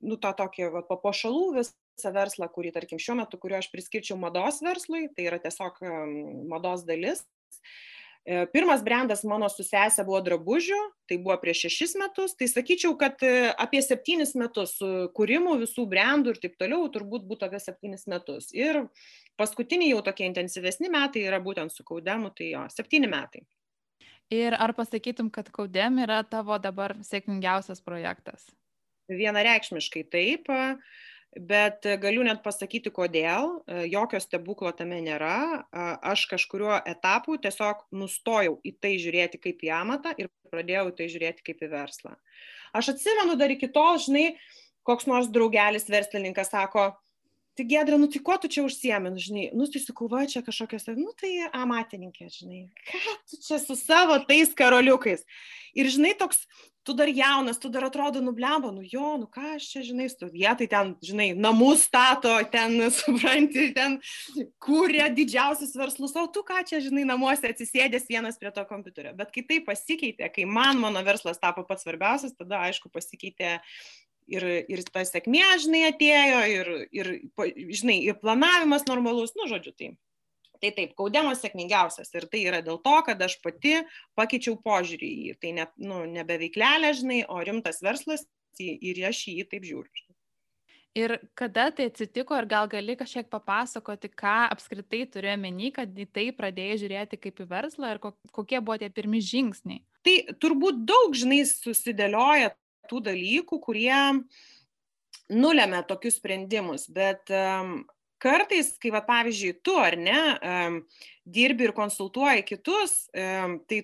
nu, 0.02 0.18
tą 0.22 0.32
tokį 0.40 0.72
va, 0.74 0.82
papuošalų 0.88 1.44
visą 1.60 2.14
verslą, 2.16 2.48
kurį, 2.54 2.72
tarkim, 2.74 3.02
šiuo 3.02 3.20
metu, 3.20 3.38
kurio 3.42 3.60
aš 3.60 3.70
priskirčiau 3.74 4.18
mados 4.22 4.64
verslui, 4.66 5.06
tai 5.14 5.28
yra 5.30 5.38
tiesiog 5.44 5.78
mados 6.50 6.86
dalis. 6.88 7.22
E, 8.28 8.46
pirmas 8.52 8.82
brandas 8.84 9.22
mano 9.24 9.48
su 9.48 9.64
sesė 9.64 10.04
buvo 10.04 10.20
drabužių, 10.26 10.78
tai 11.08 11.16
buvo 11.24 11.38
prieš 11.40 11.62
šešis 11.64 11.94
metus, 12.02 12.34
tai 12.36 12.50
sakyčiau, 12.52 12.98
kad 13.00 13.22
e, 13.24 13.54
apie 13.56 13.80
septynis 13.80 14.34
metus 14.36 14.74
kūrimų 15.16 15.54
visų 15.62 15.86
brandų 15.88 16.34
ir 16.34 16.42
taip 16.44 16.58
toliau 16.60 16.90
turbūt 16.92 17.24
būtų 17.30 17.48
apie 17.48 17.62
septynis 17.64 18.04
metus. 18.12 18.50
Ir 18.52 18.82
paskutiniai 19.40 19.94
jau 19.94 20.02
tokie 20.04 20.28
intensyvesni 20.28 20.92
metai 20.92 21.24
yra 21.30 21.40
būtent 21.40 21.72
su 21.72 21.88
kaudemu, 21.88 22.34
tai 22.36 22.52
jo, 22.52 22.66
septyni 22.76 23.08
metai. 23.08 23.46
Ir 24.36 24.58
ar 24.60 24.76
pasakytum, 24.76 25.32
kad 25.32 25.48
kaudem 25.56 26.02
yra 26.04 26.20
tavo 26.28 26.60
dabar 26.60 26.98
sėkmingiausias 27.08 27.80
projektas? 27.80 28.50
Vienareikšmiškai 29.08 30.04
taip. 30.12 30.52
Bet 31.40 31.86
galiu 32.02 32.24
net 32.26 32.44
pasakyti, 32.46 32.92
kodėl. 32.94 33.60
Jokio 33.90 34.20
stebuklo 34.24 34.72
tame 34.76 35.00
nėra. 35.06 35.64
Aš 36.02 36.26
kažkuriuo 36.32 36.78
etapu 36.90 37.38
tiesiog 37.42 37.86
nustojau 37.96 38.58
į 38.66 38.76
tai 38.82 38.96
žiūrėti 39.02 39.42
kaip 39.44 39.64
į 39.66 39.74
amatą 39.78 40.14
ir 40.18 40.32
pradėjau 40.52 40.88
į 40.92 40.96
tai 41.00 41.10
žiūrėti 41.14 41.46
kaip 41.50 41.66
į 41.66 41.72
verslą. 41.74 42.16
Aš 42.78 42.94
atsimenu 42.96 43.38
dar 43.40 43.54
iki 43.54 43.70
tol, 43.74 44.00
žinai, 44.02 44.32
koks 44.88 45.08
nors 45.10 45.30
draugelis 45.34 45.90
verslininkas 45.92 46.52
sako, 46.54 46.90
tai 47.58 47.66
gedra, 47.66 47.98
nu 47.98 48.08
tai 48.12 48.22
kuo 48.22 48.38
tu 48.38 48.50
čia 48.52 48.64
užsiemi, 48.68 49.12
nu, 49.14 49.22
žinai, 49.22 49.50
nu 49.58 49.66
tai 49.72 49.82
sakau, 49.82 50.08
va 50.12 50.24
čia 50.30 50.44
kažkokios, 50.46 50.88
nu 50.98 51.12
tai 51.18 51.34
amatininkė, 51.50 52.30
žinai, 52.30 52.64
ką 52.94 53.18
tu 53.28 53.42
čia 53.42 53.58
su 53.64 53.78
savo 53.80 54.20
tais 54.30 54.54
karoliukais. 54.58 55.26
Ir 55.78 55.90
žinai, 55.94 56.14
toks, 56.18 56.46
tu 56.88 56.94
dar 56.94 57.10
jaunas, 57.12 57.58
tu 57.60 57.70
dar 57.70 57.84
atrodo 57.84 58.22
nublemba, 58.24 58.72
nu 58.72 58.86
jo, 58.86 59.18
nu 59.20 59.28
ką 59.28 59.58
aš 59.58 59.66
čia, 59.74 59.82
žinai, 59.90 60.06
jie 60.08 60.54
tai 60.62 60.68
ten, 60.72 60.94
žinai, 61.04 61.28
namus 61.36 61.84
stato, 61.90 62.32
ten, 62.54 62.78
supranti, 63.00 63.66
ten 63.76 63.98
kūrė 64.64 65.10
didžiausius 65.18 65.76
verslus, 65.76 66.16
o 66.16 66.24
tu 66.32 66.46
ką 66.48 66.62
čia, 66.70 66.80
žinai, 66.86 67.04
namuose 67.10 67.50
atsisėdęs 67.50 68.08
vienas 68.08 68.40
prie 68.40 68.54
to 68.56 68.64
kompiuterio. 68.70 69.12
Bet 69.20 69.34
kai 69.36 69.44
tai 69.50 69.60
pasikeitė, 69.68 70.32
kai 70.32 70.48
man 70.48 70.80
mano 70.86 71.04
verslas 71.04 71.44
tapo 71.44 71.66
pats 71.68 71.84
svarbiausias, 71.84 72.38
tada, 72.40 72.64
aišku, 72.70 72.94
pasikeitė 72.94 73.58
ir, 74.32 74.46
ir 74.68 74.84
ta 74.92 75.04
sėkmė, 75.08 75.46
žinai, 75.64 75.86
atėjo, 75.92 76.42
ir, 76.54 76.74
ir, 76.96 77.12
žinai, 77.72 78.02
ir 78.10 78.20
planavimas 78.22 78.88
normalus, 78.90 79.36
nu, 79.40 79.50
žodžiu, 79.52 79.74
tai. 79.78 79.96
Tai 80.58 80.72
taip, 80.74 80.96
kaudimas 80.98 81.44
sėkmingiausias 81.44 82.10
ir 82.18 82.26
tai 82.32 82.40
yra 82.50 82.64
dėl 82.66 82.80
to, 82.82 82.96
kad 83.06 83.20
aš 83.22 83.36
pati 83.44 83.76
pakeičiau 84.18 84.56
požiūrį 84.66 85.10
į 85.10 85.28
jį. 85.28 85.36
Tai 85.44 85.52
ne, 85.54 85.68
nu, 85.78 86.00
nebe 86.10 86.40
veiklelė, 86.42 86.96
žinai, 86.98 87.20
o 87.30 87.38
rimtas 87.46 87.84
verslas 87.86 88.26
ir 88.58 89.04
aš 89.06 89.20
į 89.30 89.36
jį 89.38 89.46
taip 89.52 89.68
žiūriu. 89.70 90.08
Ir 90.98 91.14
kada 91.38 91.68
tai 91.78 91.92
atsitiko, 91.92 92.34
ir 92.42 92.48
gal 92.50 92.66
gali 92.72 92.96
kažkiek 92.98 93.28
papasakoti, 93.30 94.10
ką 94.18 94.48
apskritai 94.50 95.04
turėjo 95.14 95.36
menį, 95.44 95.70
kad 95.76 95.92
į 95.94 96.08
tai 96.10 96.32
pradėjai 96.34 96.80
žiūrėti 96.82 97.20
kaip 97.22 97.44
į 97.44 97.46
verslą 97.52 97.92
ir 97.94 98.00
kokie 98.02 98.58
buvo 98.58 98.80
tie 98.82 98.90
pirmi 98.90 99.22
žingsniai? 99.22 99.84
Tai 100.02 100.16
turbūt 100.42 100.82
daug, 100.90 101.14
žinai, 101.14 101.44
susidėlioja 101.46 102.56
tų 102.90 103.04
dalykų, 103.10 103.60
kurie 103.64 104.00
nulėmė 105.34 105.84
tokius 105.88 106.18
sprendimus, 106.22 106.88
bet 106.94 107.32
um, 107.34 107.82
kartais, 108.22 108.74
kai, 108.82 108.92
va, 108.96 109.04
pavyzdžiui, 109.06 109.60
tu 109.66 109.76
ar 109.80 109.98
ne, 110.00 110.18
um, 110.40 110.82
dirbi 111.28 111.68
ir 111.68 111.76
konsultuoji 111.78 112.46
kitus, 112.48 113.06
um, 113.12 113.60
tai 113.68 113.84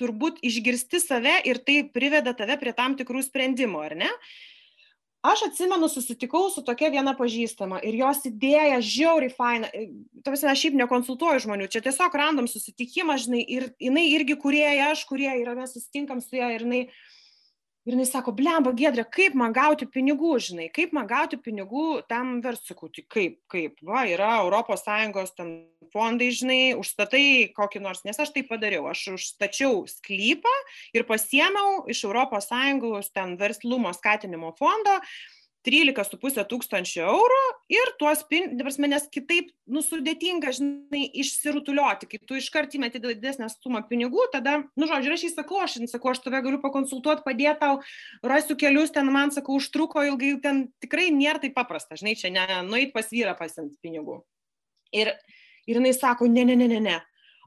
turbūt 0.00 0.40
išgirsti 0.42 0.98
save 1.02 1.38
ir 1.46 1.60
tai 1.66 1.82
priveda 1.94 2.34
tave 2.34 2.58
prie 2.58 2.74
tam 2.74 2.98
tikrų 2.98 3.22
sprendimų, 3.26 3.84
ar 3.84 3.96
ne? 4.04 4.10
Aš 5.24 5.46
atsimenu, 5.46 5.86
susitikau 5.88 6.50
su 6.52 6.60
tokia 6.66 6.90
viena 6.92 7.14
pažįstama 7.16 7.78
ir 7.88 7.94
jos 7.96 8.18
idėja 8.28 8.76
žiauriai 8.84 9.32
faina. 9.32 9.70
Tavasi, 10.26 10.44
aš 10.50 10.66
šiaip 10.66 10.76
nekonsultuoju 10.82 11.46
žmonių, 11.46 11.68
čia 11.72 11.80
tiesiog 11.86 12.18
random 12.20 12.50
susitikimą, 12.50 13.16
žinai, 13.22 13.40
ir 13.40 13.70
jinai 13.80 14.04
irgi 14.10 14.36
kurieja, 14.42 14.90
aš 14.92 15.06
kurie 15.08 15.30
yra, 15.38 15.56
mes 15.56 15.72
susitinkam 15.72 16.20
su 16.20 16.36
ją 16.36 16.50
ir 16.52 16.66
jinai, 16.66 16.82
uh, 16.90 17.13
ir 17.84 17.92
jinai 17.92 18.06
sako 18.08 18.32
blemba 18.36 18.72
giedre 18.76 19.04
kaip 19.04 19.36
man 19.36 19.52
gauti 19.56 19.86
pinigų 19.86 20.34
žinai? 20.40 20.70
Kaip 20.72 20.94
man 20.96 21.08
gauti 21.10 21.38
pinigų 21.40 22.02
tam 22.08 22.38
verslui 22.44 22.72
sakau 22.72 22.88
tai 22.88 23.04
kaip 23.16 23.38
kaip? 23.52 23.78
Va 23.84 24.06
yra 24.08 24.38
sąjungos 24.80 25.34
ten 25.36 25.54
fondai 25.92 26.30
žinai 26.34 26.74
užstatai 26.80 27.52
kokį 27.56 27.84
nors. 27.84 28.02
Nes 28.08 28.18
aš 28.20 28.32
tai 28.34 28.44
padariau. 28.48 28.88
Aš 28.90 29.14
užstačiau 29.14 29.84
sklypą 29.90 30.54
ir 30.96 31.06
pasiėmiau 31.08 31.84
iš 31.92 32.04
sąjungos 32.48 33.12
ten 33.14 33.36
verslumo 33.40 33.92
skatinimo 33.96 34.54
fondo 34.58 35.00
trylika 35.64 36.04
su 36.04 36.18
puse 36.20 36.42
tūkstančio 36.48 37.04
eurų 37.08 37.42
ir 37.72 37.92
tuos 38.00 38.22
pin 38.28 38.52
ta 38.58 38.66
prasme 38.66 38.88
nes 38.90 39.06
kitaip 39.12 39.50
nu 39.70 39.80
sudėtinga 39.84 40.52
žinai 40.54 41.06
išsirutulioti 41.22 42.08
kai 42.10 42.20
tu 42.20 42.36
iškart 42.38 42.76
įmeti 42.76 43.00
didesnę 43.02 43.48
sumą 43.52 43.84
pinigų 43.88 44.26
tada 44.34 44.58
nu 44.76 44.88
žodžiu 44.90 45.10
ir 45.10 45.16
aš 45.16 45.26
jai 45.26 45.32
sakau 45.32 45.62
aš 45.64 45.78
sakau 45.90 46.12
aš 46.12 46.20
tave 46.26 46.42
galiu 46.44 46.60
pakonsultuot 46.62 47.24
padėt 47.24 47.62
tau 47.62 47.80
rasiu 48.22 48.58
kelius 48.60 48.92
ten 48.94 49.08
man 49.12 49.32
sakau 49.34 49.56
užtruko 49.60 50.04
ilgai 50.04 50.34
ten 50.44 50.66
tikrai 50.84 51.08
nėra 51.14 51.40
taip 51.42 51.56
paprasta 51.56 51.96
žinai 52.00 52.16
čia 52.20 52.32
ne 52.34 52.44
nueit 52.68 52.92
pas 52.92 53.08
vyrą 53.08 53.36
pasiimt 53.38 53.78
pinigų. 53.82 54.20
Ir 54.92 55.14
ir 55.64 55.80
jinai 55.80 55.94
sako 55.96 56.28
ne 56.28 56.44
ne 56.44 56.58
ne 56.60 56.68
ne 56.68 56.80
ne 56.80 56.98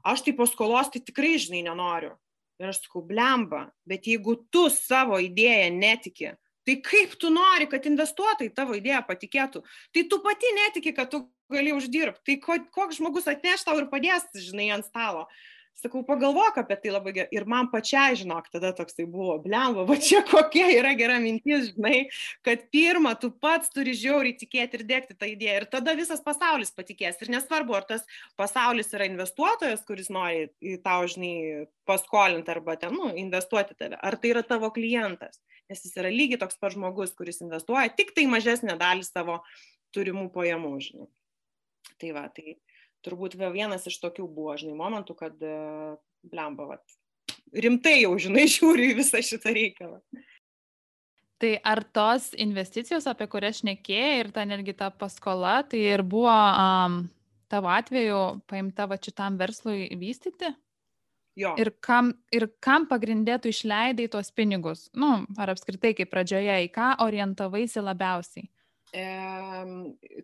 aš 0.04 0.26
tai 0.26 0.34
paskolos 0.34 0.90
tai 0.90 1.04
tikrai 1.04 1.36
žinai 1.38 1.62
nenoriu. 1.70 2.16
Ir 2.58 2.72
aš 2.72 2.82
sakau 2.82 3.04
blemba 3.06 3.68
bet 3.86 4.10
jeigu 4.10 4.34
tu 4.50 4.66
savo 4.74 5.22
idėja 5.22 5.70
netiki 5.70 6.34
Tai 6.68 6.74
kaip 6.84 7.14
tu 7.16 7.30
nori, 7.32 7.64
kad 7.72 7.86
investuotojai 7.88 8.52
tavo 8.52 8.74
idėją 8.76 9.00
patikėtų? 9.08 9.62
Tai 9.96 10.02
tu 10.12 10.18
pati 10.20 10.50
netiki, 10.52 10.92
kad 10.92 11.08
tu 11.08 11.22
gali 11.48 11.72
uždirbti. 11.72 12.36
Tai 12.44 12.58
koks 12.74 12.98
žmogus 12.98 13.30
atneš 13.32 13.64
tau 13.64 13.78
ir 13.80 13.86
padės, 13.88 14.26
žinai, 14.36 14.68
ant 14.76 14.84
stalo. 14.84 15.24
Sakau, 15.78 16.02
pagalvok 16.02 16.56
apie 16.58 16.74
tai 16.82 16.90
labai 16.90 17.12
gerai. 17.14 17.30
Ir 17.38 17.44
man 17.48 17.70
pačiai, 17.72 18.18
žinok, 18.18 18.50
tada 18.52 18.72
toksai 18.74 19.06
buvo, 19.08 19.36
blemba, 19.40 19.84
va 19.86 19.96
čia 20.02 20.24
kokia 20.26 20.66
yra 20.74 20.90
gera 20.98 21.20
mintis, 21.22 21.70
žinai, 21.70 22.00
kad 22.44 22.64
pirmą 22.74 23.14
tu 23.22 23.30
pats 23.30 23.70
turi 23.72 23.94
žiauriai 23.96 24.34
tikėti 24.36 24.80
ir 24.80 24.84
dėkti 24.90 25.16
tą 25.16 25.30
idėją. 25.30 25.60
Ir 25.62 25.68
tada 25.70 25.94
visas 25.96 26.20
pasaulis 26.24 26.74
patikės. 26.74 27.22
Ir 27.22 27.30
nesvarbu, 27.38 27.78
ar 27.78 27.86
tas 27.94 28.04
pasaulis 28.36 28.92
yra 28.92 29.06
investuotojas, 29.08 29.86
kuris 29.88 30.10
nori 30.12 30.48
į 30.60 30.80
tau, 30.84 31.06
žinai, 31.08 31.68
paskolinti 31.88 32.52
arba 32.52 32.76
ten, 32.76 32.98
nu, 32.98 33.14
investuoti 33.24 33.78
tave. 33.78 34.02
Ar 34.02 34.18
tai 34.18 34.34
yra 34.34 34.42
tavo 34.44 34.74
klientas 34.74 35.38
nes 35.68 35.84
jis 35.84 35.96
yra 36.00 36.12
lygiai 36.12 36.40
toks 36.40 36.58
pat 36.60 36.74
žmogus, 36.74 37.14
kuris 37.16 37.42
investuoja 37.44 37.90
tik 37.94 38.14
tai 38.16 38.26
mažesnę 38.30 38.76
dalį 38.80 39.06
savo 39.06 39.40
turimų 39.96 40.28
pajamų, 40.34 40.72
žinai. 40.84 41.08
Tai 41.98 42.14
va, 42.16 42.24
tai 42.32 42.58
turbūt 43.06 43.36
vienas 43.38 43.86
iš 43.88 43.98
tokių 44.02 44.26
buvo, 44.26 44.56
žinai, 44.60 44.76
momentų, 44.78 45.16
kad 45.18 45.44
e, 45.44 45.54
blemba, 46.26 46.66
va, 46.72 46.80
rimtai 47.52 48.00
jau, 48.02 48.14
žinai, 48.20 48.46
žiūri 48.56 48.92
į 48.92 48.98
visą 49.02 49.22
šitą 49.24 49.54
reikalą. 49.56 50.00
Tai 51.38 51.52
ar 51.70 51.84
tos 51.94 52.32
investicijos, 52.34 53.06
apie 53.06 53.28
kurias 53.30 53.60
šnekėjai 53.60 54.14
ir 54.24 54.32
ta 54.34 54.42
netgi 54.48 54.74
ta 54.74 54.88
paskola, 54.90 55.60
tai 55.70 55.84
ir 55.94 56.02
buvo 56.02 56.34
um, 56.34 57.04
tavo 57.46 57.70
atveju 57.70 58.40
paimta 58.50 58.88
va 58.90 58.98
šitam 58.98 59.38
verslui 59.38 59.86
vystyti? 60.00 60.50
Jo. 61.38 61.54
Ir 61.60 61.70
kam, 61.84 62.12
ir 62.34 62.48
kam 62.64 62.88
pagrindė 62.90 63.36
tu 63.42 63.50
išleidai 63.52 64.08
tuos 64.10 64.32
pinigus? 64.34 64.88
Nu, 64.98 65.22
ar 65.38 65.52
apskritai 65.54 65.92
kaip 65.94 66.10
pradžioje, 66.10 66.56
į 66.66 66.70
ką 66.74 66.96
orientavaisi 67.04 67.84
labiausiai? 67.84 68.48
E, 68.88 69.04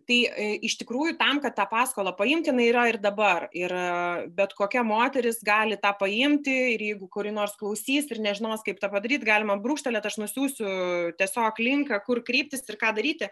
tai 0.09 0.17
e, 0.25 0.45
iš 0.65 0.79
tikrųjų 0.79 1.13
tam, 1.19 1.37
kad 1.43 1.53
tą 1.55 1.67
paskolą 1.69 2.15
paimti, 2.17 2.49
jinai 2.49 2.65
yra 2.71 2.87
ir 2.89 2.97
dabar. 3.01 3.45
Ir 3.53 3.71
e, 3.71 3.85
bet 4.35 4.55
kokia 4.57 4.81
moteris 4.83 5.39
gali 5.45 5.77
tą 5.81 5.93
paimti 5.99 6.55
ir 6.73 6.83
jeigu 6.89 7.07
kuri 7.13 7.33
nors 7.35 7.53
klausys 7.59 8.09
ir 8.09 8.23
nežinos, 8.25 8.65
kaip 8.65 8.81
tą 8.81 8.89
padaryti, 8.91 9.27
galima 9.27 9.59
brūkštelėti, 9.61 10.11
aš 10.11 10.19
nusiųsiu 10.23 10.67
tiesiog 11.19 11.61
linką, 11.61 12.01
kur 12.07 12.23
kryptis 12.25 12.65
ir 12.65 12.81
ką 12.81 12.91
daryti. 12.97 13.29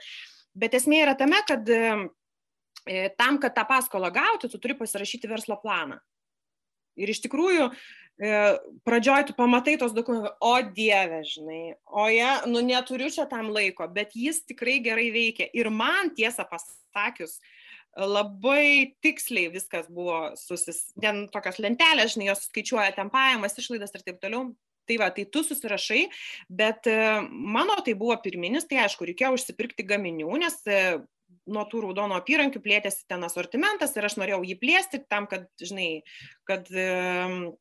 Bet 0.53 0.77
esmė 0.77 1.01
yra 1.07 1.17
tame, 1.17 1.41
kad 1.49 1.67
e, 1.67 3.09
tam, 3.17 3.41
kad 3.41 3.57
tą 3.57 3.65
paskolą 3.67 4.13
gauti, 4.13 4.51
tu 4.53 4.61
turi 4.61 4.77
pasirašyti 4.77 5.33
verslo 5.33 5.57
planą. 5.65 5.97
Ir 6.99 7.09
iš 7.13 7.23
tikrųjų, 7.25 7.69
e, 8.21 8.31
pradžioj 8.85 9.27
tu 9.29 9.35
pamatai 9.37 9.75
tos 9.81 9.95
dokumentus, 9.95 10.35
o 10.43 10.53
dieve, 10.75 11.23
žinai, 11.27 11.75
o 11.89 12.07
jie, 12.11 12.29
nu 12.51 12.61
neturiu 12.65 13.09
čia 13.13 13.25
tam 13.29 13.51
laiko, 13.53 13.87
bet 13.91 14.15
jis 14.17 14.43
tikrai 14.45 14.79
gerai 14.85 15.09
veikia. 15.15 15.49
Ir 15.57 15.71
man 15.73 16.13
tiesą 16.17 16.45
pasakius, 16.49 17.39
labai 17.97 18.95
tiksliai 19.05 19.51
viskas 19.53 19.89
buvo 19.89 20.33
susis, 20.39 20.87
ten 21.01 21.27
tokios 21.33 21.59
lentelės, 21.61 22.15
žinai, 22.15 22.31
jos 22.31 22.47
skaičiuoja 22.49 22.93
ten 22.95 23.11
pajamas, 23.13 23.57
išlaidas 23.57 23.93
ir 23.93 24.05
taip 24.05 24.21
toliau. 24.23 24.53
Tai 24.83 24.97
va, 24.99 25.07
tai 25.15 25.23
tu 25.31 25.39
susirašai, 25.47 26.01
bet 26.51 26.89
e, 26.91 26.95
mano 27.31 27.77
tai 27.85 27.93
buvo 27.95 28.17
pirminis, 28.19 28.65
tai 28.67 28.81
aišku, 28.83 29.05
reikėjo 29.07 29.29
užsipirkti 29.37 29.85
gaminių, 29.87 30.27
nes 30.41 30.57
e, 30.67 30.79
nuo 31.49 31.65
tų 31.69 31.83
raudonų 31.87 32.17
apyrankių 32.19 32.61
plėtėsi 32.63 33.05
ten 33.09 33.23
asortimentas 33.27 33.95
ir 33.97 34.07
aš 34.07 34.17
norėjau 34.21 34.41
jį 34.47 34.57
plėsti 34.61 35.03
tam, 35.11 35.27
kad, 35.31 35.45
žinai, 35.61 36.03
kad, 36.49 36.69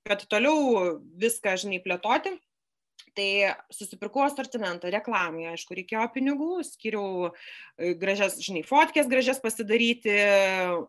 kad 0.08 0.24
toliau 0.30 0.98
viską, 1.22 1.58
žinai, 1.64 1.82
plėtoti. 1.84 2.36
Tai 3.12 3.28
susipirkau 3.68 4.22
asortimentą, 4.24 4.88
reklamai, 4.92 5.50
aišku, 5.50 5.74
reikėjo 5.76 6.06
pinigų, 6.14 6.62
skiriau 6.64 7.26
e, 7.28 7.90
gražias, 8.00 8.38
žinai, 8.40 8.62
fotkės 8.64 9.10
gražias 9.10 9.42
pasidaryti, 9.42 10.14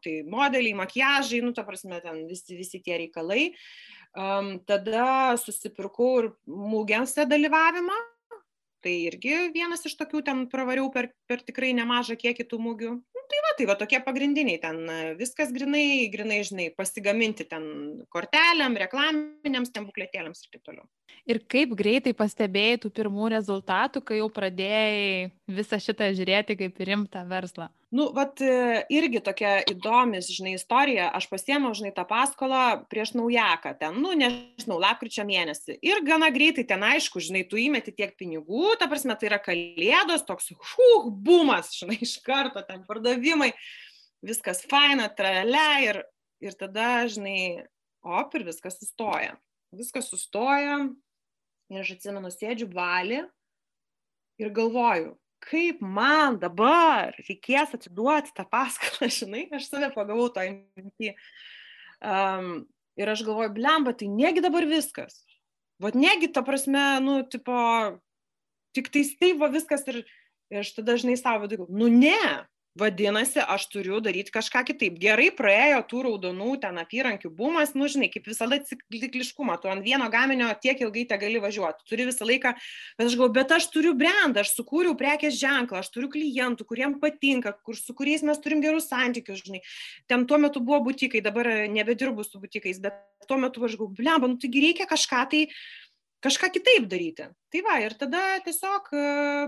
tai 0.06 0.14
modeliai, 0.32 0.78
makiažai, 0.80 1.42
nu, 1.44 1.52
ta 1.58 1.66
prasme, 1.68 2.00
ten 2.06 2.24
visi, 2.30 2.56
visi 2.56 2.80
tie 2.86 3.02
reikalai. 3.02 3.50
Um, 4.14 4.56
tada 4.70 5.34
susipirkau 5.42 6.10
ir 6.22 6.32
mūgiamse 6.48 7.26
dalyvavimą, 7.28 7.96
tai 8.84 8.94
irgi 9.08 9.50
vienas 9.56 9.86
iš 9.88 9.96
tokių 10.00 10.22
ten 10.28 10.46
pravariau 10.52 10.90
per, 10.94 11.10
per 11.30 11.44
tikrai 11.46 11.72
nemažą 11.78 12.18
kiekį 12.20 12.46
tų 12.52 12.60
mūgių. 12.66 12.92
Nu, 12.94 13.24
tai 13.32 13.42
va, 13.46 13.54
tai 13.58 13.68
va 13.70 13.76
tokie 13.80 14.00
pagrindiniai, 14.04 14.60
ten 14.62 14.82
viskas 15.20 15.54
grinai, 15.56 16.10
grinai, 16.14 16.42
žinai, 16.48 16.68
pasigaminti 16.76 17.48
ten 17.50 17.66
kortelėm, 18.14 18.76
reklaminiams, 18.84 19.72
ten 19.74 19.88
bukletėlėms 19.88 20.44
ir 20.44 20.56
taip 20.56 20.66
toliau. 20.68 20.88
Ir 21.30 21.40
kaip 21.48 21.72
greitai 21.80 22.12
pastebėjai 22.18 22.82
tų 22.84 22.92
pirmų 22.98 23.32
rezultatų, 23.38 24.04
kai 24.04 24.20
jau 24.20 24.28
pradėjai 24.34 25.32
visą 25.60 25.80
šitą 25.80 26.12
žiūrėti 26.18 26.60
kaip 26.60 26.84
rimtą 26.84 27.24
verslą? 27.30 27.70
Nu, 27.94 28.08
vat 28.16 28.42
e, 28.42 28.54
irgi 28.90 29.20
tokia 29.22 29.60
įdomi, 29.70 30.18
žinai, 30.26 30.56
istorija. 30.58 31.12
Aš 31.14 31.28
pasiėmiau, 31.30 31.76
žinai, 31.78 31.92
tą 31.94 32.08
paskolą 32.10 32.64
prieš 32.90 33.14
naujaką, 33.14 33.76
ten, 33.78 34.00
nu, 34.02 34.16
nežinau, 34.18 34.80
lapkričio 34.82 35.26
mėnesį. 35.30 35.78
Ir 35.86 36.02
gana 36.08 36.32
greitai 36.34 36.66
ten, 36.70 36.82
aišku, 36.88 37.22
žinai, 37.22 37.44
tu 37.50 37.62
įmeti 37.62 37.94
tiek 37.94 38.16
pinigų, 38.18 38.74
ta 38.82 38.90
prasme, 38.90 39.14
tai 39.20 39.30
yra 39.30 39.38
kalėdos, 39.46 40.26
toks, 40.26 40.50
huh, 40.74 41.06
bumas, 41.14 41.70
žinai, 41.78 42.00
iš 42.02 42.18
karto 42.26 42.66
ten 42.66 42.82
pardavimai, 42.90 43.52
viskas 44.26 44.66
faina, 44.66 45.06
trale 45.14 45.70
ir, 45.86 46.02
ir 46.42 46.58
tada, 46.58 47.06
žinai, 47.14 47.68
op, 48.02 48.34
ir 48.34 48.50
viskas 48.50 48.82
sustoja. 48.82 49.38
Viskas 49.74 50.10
sustoja, 50.10 50.82
Ir 51.74 51.82
aš 51.82 51.96
atsimenu, 51.96 52.30
sėdžiu 52.30 52.68
valį 52.70 53.24
ir 54.42 54.52
galvoju, 54.54 55.14
kaip 55.44 55.82
man 55.82 56.40
dabar 56.42 57.14
reikės 57.28 57.76
atiduoti 57.78 58.34
tą 58.38 58.46
paskolą, 58.50 59.10
žinai, 59.20 59.48
aš 59.54 59.70
save 59.72 59.92
pagavau 59.96 60.30
to 60.34 60.46
mintį. 60.48 61.14
Um, 62.04 62.66
ir 63.00 63.10
aš 63.10 63.24
galvoju, 63.28 63.54
blemba, 63.56 63.94
tai 63.98 64.10
negi 64.12 64.44
dabar 64.44 64.68
viskas. 64.70 65.22
Vat 65.82 65.98
negi, 65.98 66.30
ta 66.32 66.44
prasme, 66.46 66.82
nu, 67.04 67.22
tipo, 67.28 67.56
tik 68.76 68.92
tai 68.94 69.04
taip 69.20 69.42
va 69.42 69.50
viskas 69.54 69.86
ir, 69.92 70.04
ir 70.52 70.62
aš 70.62 70.76
tada 70.78 70.94
dažnai 70.94 71.18
savo 71.20 71.48
viduje, 71.48 71.68
nu 71.74 71.90
ne, 71.92 72.20
vadinasi 72.80 73.42
aš 73.46 73.68
turiu 73.70 74.00
daryt 74.02 74.32
kažką 74.34 74.64
kitaip. 74.66 74.96
Gerai 75.02 75.30
praėjo 75.36 75.82
tų 75.90 76.02
raudonų 76.08 76.56
ten 76.64 76.80
apyrankių 76.82 77.30
bumas 77.38 77.76
nu 77.78 77.86
žinai 77.92 78.10
kaip 78.14 78.26
visada 78.30 78.58
cikliškumą 78.66 79.60
tu 79.62 79.70
ant 79.70 79.86
vieno 79.86 80.10
gaminio 80.14 80.50
tiek 80.62 80.82
ilgai 80.82 81.06
tegali 81.10 81.42
važiuot 81.44 81.84
turi 81.90 82.08
visą 82.10 82.26
laiką 82.26 82.56
bet 82.98 83.06
aš 83.06 83.18
galvoju 83.20 83.36
bet 83.38 83.54
aš 83.60 83.70
turiu 83.74 83.94
brendą 83.98 84.42
aš 84.42 84.56
sukūriau 84.58 84.98
prekės 84.98 85.38
ženklą 85.38 85.84
aš 85.84 85.92
turiu 85.94 86.10
klientų 86.14 86.66
kuriem 86.66 86.98
patinka 87.04 87.54
kur 87.62 87.78
su 87.78 87.94
kuriais 87.94 88.26
mes 88.26 88.42
turim 88.42 88.64
gerus 88.66 88.90
santykius 88.90 89.46
žinai. 89.46 89.62
Ten 90.10 90.26
tuo 90.26 90.42
metu 90.42 90.64
buvo 90.64 90.82
butikai 90.90 91.22
dabar 91.22 91.52
nebedirbu 91.70 92.26
su 92.26 92.42
butikais 92.42 92.82
bet 92.82 92.98
tuo 93.30 93.38
metu 93.38 93.62
aš 93.64 93.78
galvoju 93.78 94.02
blemba 94.02 94.28
nu 94.28 94.42
taigi 94.42 94.66
reikia 94.66 94.90
kažką 94.90 95.22
tai 95.30 95.46
kažką 96.24 96.50
kitaip 96.56 96.88
daryti. 96.92 97.28
Tai 97.54 97.62
va, 97.66 97.76
ir 97.84 97.94
tada 98.00 98.22
tiesiog 98.46 98.88
e, 98.96 99.02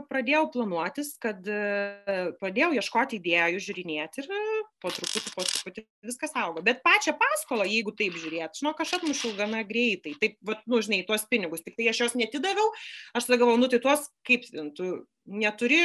pradėjau 0.09 0.43
planuotis, 0.53 1.15
kad 1.21 1.47
e, 1.49 2.35
pradėjau 2.41 2.75
ieškoti 2.77 3.17
idėjų, 3.17 3.61
žiūrinėti 3.65 4.21
ir 4.21 4.29
e, 4.29 4.41
po 4.83 4.91
truputį, 4.93 5.33
po 5.33 5.45
truputį 5.47 5.85
viskas 6.05 6.35
augo. 6.37 6.61
Bet 6.65 6.83
pačią 6.85 7.15
paskolą, 7.17 7.65
jeigu 7.69 7.95
taip 7.97 8.19
žiūrėt, 8.21 8.59
žinok, 8.59 8.83
aš 8.83 8.97
atmušiau 8.99 9.33
gana 9.39 9.63
greitai. 9.65 10.13
Taip, 10.21 10.37
va, 10.45 10.59
nu, 10.69 10.83
žinai, 10.85 11.01
tuos 11.07 11.25
pinigus, 11.31 11.65
tik 11.65 11.79
tai 11.79 11.89
aš 11.89 12.03
jos 12.05 12.17
netidaviau, 12.19 12.69
aš 13.17 13.29
tada 13.29 13.41
galvoju, 13.41 13.63
nu 13.63 13.71
tai 13.73 13.81
tuos 13.81 14.05
kaip, 14.27 14.45
tu 14.77 14.91
neturi 15.25 15.81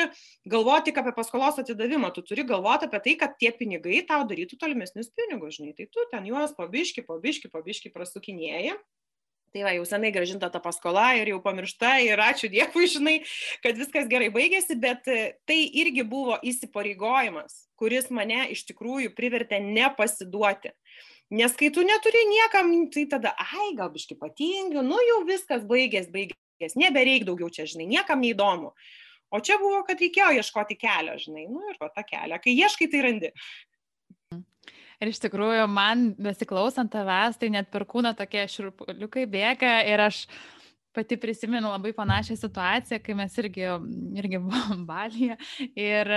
galvoti 0.52 0.92
apie 0.92 1.16
paskolos 1.16 1.62
atidavimą, 1.62 2.12
tu 2.12 2.26
turi 2.26 2.44
galvoti 2.44 2.90
apie 2.90 3.00
tai, 3.06 3.16
kad 3.23 3.38
tie 3.40 3.54
pinigai 3.56 4.02
tau 4.09 4.26
darytų 4.28 4.61
tolimesnius 4.61 5.09
pinigus, 5.16 5.56
žinai, 5.56 5.73
tai 5.78 5.88
tu 5.88 6.04
ten 6.12 6.28
juos 6.28 6.52
pabiški, 6.59 7.06
pabiški, 7.09 7.49
pabiški 7.54 7.94
prasukinėjai 7.94 8.76
Tai 9.50 9.64
va, 9.66 9.73
jau 9.75 9.83
senai 9.88 10.12
gražinta 10.14 10.47
ta 10.47 10.61
paskola 10.62 11.09
ir 11.19 11.33
jau 11.33 11.40
pamiršta 11.42 11.97
ir 12.04 12.21
ačiū 12.23 12.47
Dievui, 12.52 12.87
žinai, 12.87 13.16
kad 13.64 13.78
viskas 13.80 14.07
gerai 14.11 14.28
baigėsi, 14.30 14.76
bet 14.78 15.11
e, 15.11 15.33
tai 15.42 15.59
irgi 15.83 16.04
buvo 16.07 16.37
įsipareigojimas, 16.47 17.57
kuris 17.80 18.07
mane 18.14 18.45
iš 18.54 18.62
tikrųjų 18.69 19.11
privertė 19.16 19.59
nepasiduoti. 19.64 20.71
Nes 21.35 21.59
kai 21.59 21.73
tu 21.75 21.83
neturi 21.87 22.23
niekam, 22.30 22.71
tai 22.95 23.09
tada, 23.11 23.35
ai, 23.42 23.73
gal 23.78 23.90
biški 23.90 24.14
patingiu, 24.23 24.87
nu 24.87 25.02
jau 25.09 25.21
viskas 25.26 25.66
baigės, 25.66 26.07
baigės, 26.14 26.78
nebereik 26.78 27.26
daugiau 27.26 27.50
čia, 27.50 27.66
žinai, 27.71 27.90
niekam 27.90 28.23
neįdomu. 28.23 28.71
O 29.30 29.38
čia 29.38 29.59
buvo, 29.62 29.83
kad 29.87 29.99
reikėjo 30.02 30.30
ieškoti 30.38 30.78
kelio, 30.78 31.14
žinai, 31.23 31.49
nu 31.50 31.62
ir 31.71 31.78
va 31.83 31.90
tą 31.95 32.02
kelią. 32.07 32.38
Kai 32.42 32.54
ieškai, 32.54 32.90
tai 32.90 33.02
randi. 33.07 33.30
Ir 35.00 35.09
iš 35.09 35.21
tikrųjų, 35.23 35.64
man 35.73 36.11
besiklausant 36.21 36.92
tavęs, 36.92 37.38
tai 37.40 37.49
net 37.54 37.71
per 37.73 37.87
kūną 37.88 38.12
tokie 38.19 38.42
širpuliukai 38.52 39.25
bėga 39.33 39.78
ir 39.88 40.02
aš 40.04 40.26
pati 40.92 41.16
prisimenu 41.16 41.71
labai 41.71 41.92
panašią 41.97 42.35
situaciją, 42.37 42.99
kai 43.04 43.15
mes 43.17 43.36
irgi, 43.41 43.65
irgi 44.21 44.41
buvom 44.43 44.82
Balyje 44.89 45.36
ir, 45.78 46.10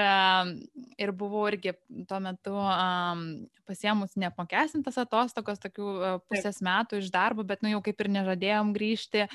ir 0.99 1.13
buvau 1.15 1.45
irgi 1.51 1.75
tuo 2.09 2.19
metu 2.25 2.55
um, 2.57 3.25
pasiemus 3.69 4.17
neapmokestintas 4.19 4.97
atostogos, 5.05 5.61
tokių 5.63 5.89
uh, 5.93 6.15
pusės 6.27 6.59
metų 6.65 6.99
iš 7.03 7.11
darbo, 7.13 7.45
bet 7.47 7.63
nu 7.63 7.71
jau 7.75 7.83
kaip 7.85 8.01
ir 8.03 8.11
nežadėjom 8.17 8.73
grįžti. 8.75 9.27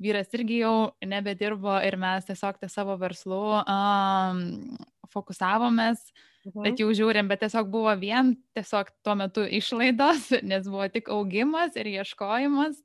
Vyras 0.00 0.32
irgi 0.36 0.62
jau 0.62 0.74
nebedirbo 1.06 1.78
ir 1.86 1.96
mes 2.00 2.26
tiesiog 2.28 2.58
tą 2.60 2.68
savo 2.72 2.96
verslų 3.00 3.44
um, 3.62 4.44
fokusavomės 5.14 6.10
Mhm. 6.46 6.64
Bet 6.64 6.80
jau 6.80 6.88
žiūrim, 6.96 7.28
bet 7.28 7.42
tiesiog 7.44 7.68
buvo 7.72 7.92
vien 8.00 8.34
tiesiog 8.56 8.90
tuo 9.04 9.16
metu 9.18 9.44
išlaidos, 9.44 10.30
nes 10.50 10.68
buvo 10.68 10.88
tik 10.92 11.10
augimas 11.12 11.76
ir 11.76 11.90
ieškojimas. 11.98 12.80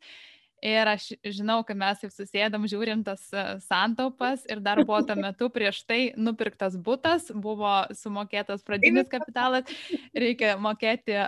Ir 0.65 0.87
aš 0.89 1.11
žinau, 1.35 1.59
kad 1.67 1.77
mes 1.77 1.99
jau 2.01 2.09
susėdam, 2.09 2.63
žiūrim 2.65 3.03
tas 3.05 3.21
e, 3.35 3.43
santaupas 3.67 4.47
ir 4.49 4.63
dar 4.65 4.79
buvo 4.81 5.01
tuo 5.05 5.17
metu 5.27 5.49
prieš 5.53 5.83
tai 5.85 5.99
nupirktas 6.17 6.77
būtas, 6.81 7.29
buvo 7.29 7.83
sumokėtas 7.93 8.65
pradinis 8.65 9.11
kapitalas, 9.11 9.69
reikia 10.15 10.55
mokėti 10.57 11.19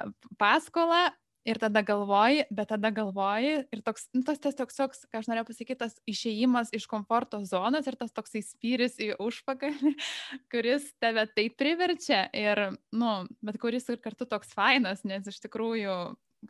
paskolą 0.42 1.10
Ir 1.48 1.60
tada 1.62 1.80
galvoji, 1.86 2.44
bet 2.52 2.68
tada 2.74 2.92
galvoji 2.92 3.54
ir 3.72 3.82
toks, 3.86 4.10
nu, 4.16 4.24
tas, 4.28 4.42
toks, 4.44 4.76
toks, 4.76 5.06
ką 5.08 5.22
aš 5.22 5.30
norėjau 5.32 5.48
pasakyti, 5.48 5.80
tas 5.80 5.96
išėjimas 6.10 6.74
iš 6.76 6.88
komforto 6.92 7.40
zonos 7.48 7.88
ir 7.88 7.96
tas 8.00 8.12
toksai 8.16 8.44
spyris 8.44 9.00
į 9.04 9.14
užpakalį, 9.24 9.94
kuris 10.52 10.92
tave 11.00 11.24
taip 11.32 11.56
priverčia 11.60 12.26
ir, 12.36 12.64
nu, 12.92 13.14
bet 13.40 13.60
kuris 13.64 13.88
ir 13.94 14.02
kartu 14.04 14.28
toks 14.28 14.52
fainas, 14.58 15.06
nes 15.08 15.28
iš 15.32 15.40
tikrųjų 15.48 15.98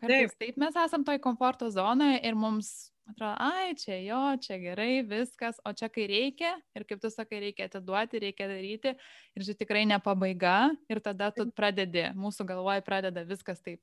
kartais 0.02 0.34
taip, 0.34 0.42
taip 0.42 0.62
mes 0.66 0.82
esam 0.88 1.06
toj 1.08 1.22
komforto 1.24 1.70
zonoje 1.74 2.18
ir 2.26 2.38
mums 2.40 2.90
atrodo, 3.12 3.34
ai, 3.40 3.76
čia 3.80 3.98
jo, 4.04 4.22
čia 4.44 4.58
gerai, 4.62 5.02
viskas, 5.08 5.60
o 5.66 5.74
čia 5.74 5.90
kai 5.94 6.08
reikia, 6.10 6.54
ir 6.76 6.86
kaip 6.88 7.02
tu 7.04 7.12
sakai, 7.14 7.40
reikia 7.46 7.68
atiduoti, 7.70 8.22
reikia 8.22 8.48
daryti, 8.52 8.94
ir 9.38 9.46
čia 9.48 9.56
tikrai 9.58 9.86
ne 9.90 10.00
pabaiga, 10.04 10.72
ir 10.92 11.02
tada 11.04 11.30
tu 11.36 11.48
pradedi, 11.56 12.08
mūsų 12.18 12.48
galvoje 12.50 12.84
pradeda 12.86 13.24
viskas 13.28 13.62
taip, 13.64 13.82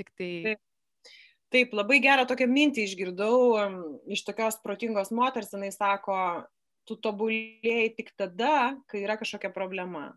tik 0.00 0.10
tai. 0.18 0.30
Taip. 0.50 0.62
Taip, 1.54 1.74
labai 1.76 2.00
gerą 2.02 2.24
tokią 2.26 2.48
mintį 2.50 2.82
išgirdau 2.88 3.36
iš 4.10 4.24
tokios 4.26 4.56
protingos 4.64 5.12
moters, 5.14 5.52
jinai 5.54 5.70
sako, 5.70 6.16
tu 6.88 6.96
tobulėjai 6.98 7.92
tik 7.94 8.10
tada, 8.18 8.74
kai 8.90 9.04
yra 9.04 9.14
kažkokia 9.20 9.52
problema. 9.54 10.08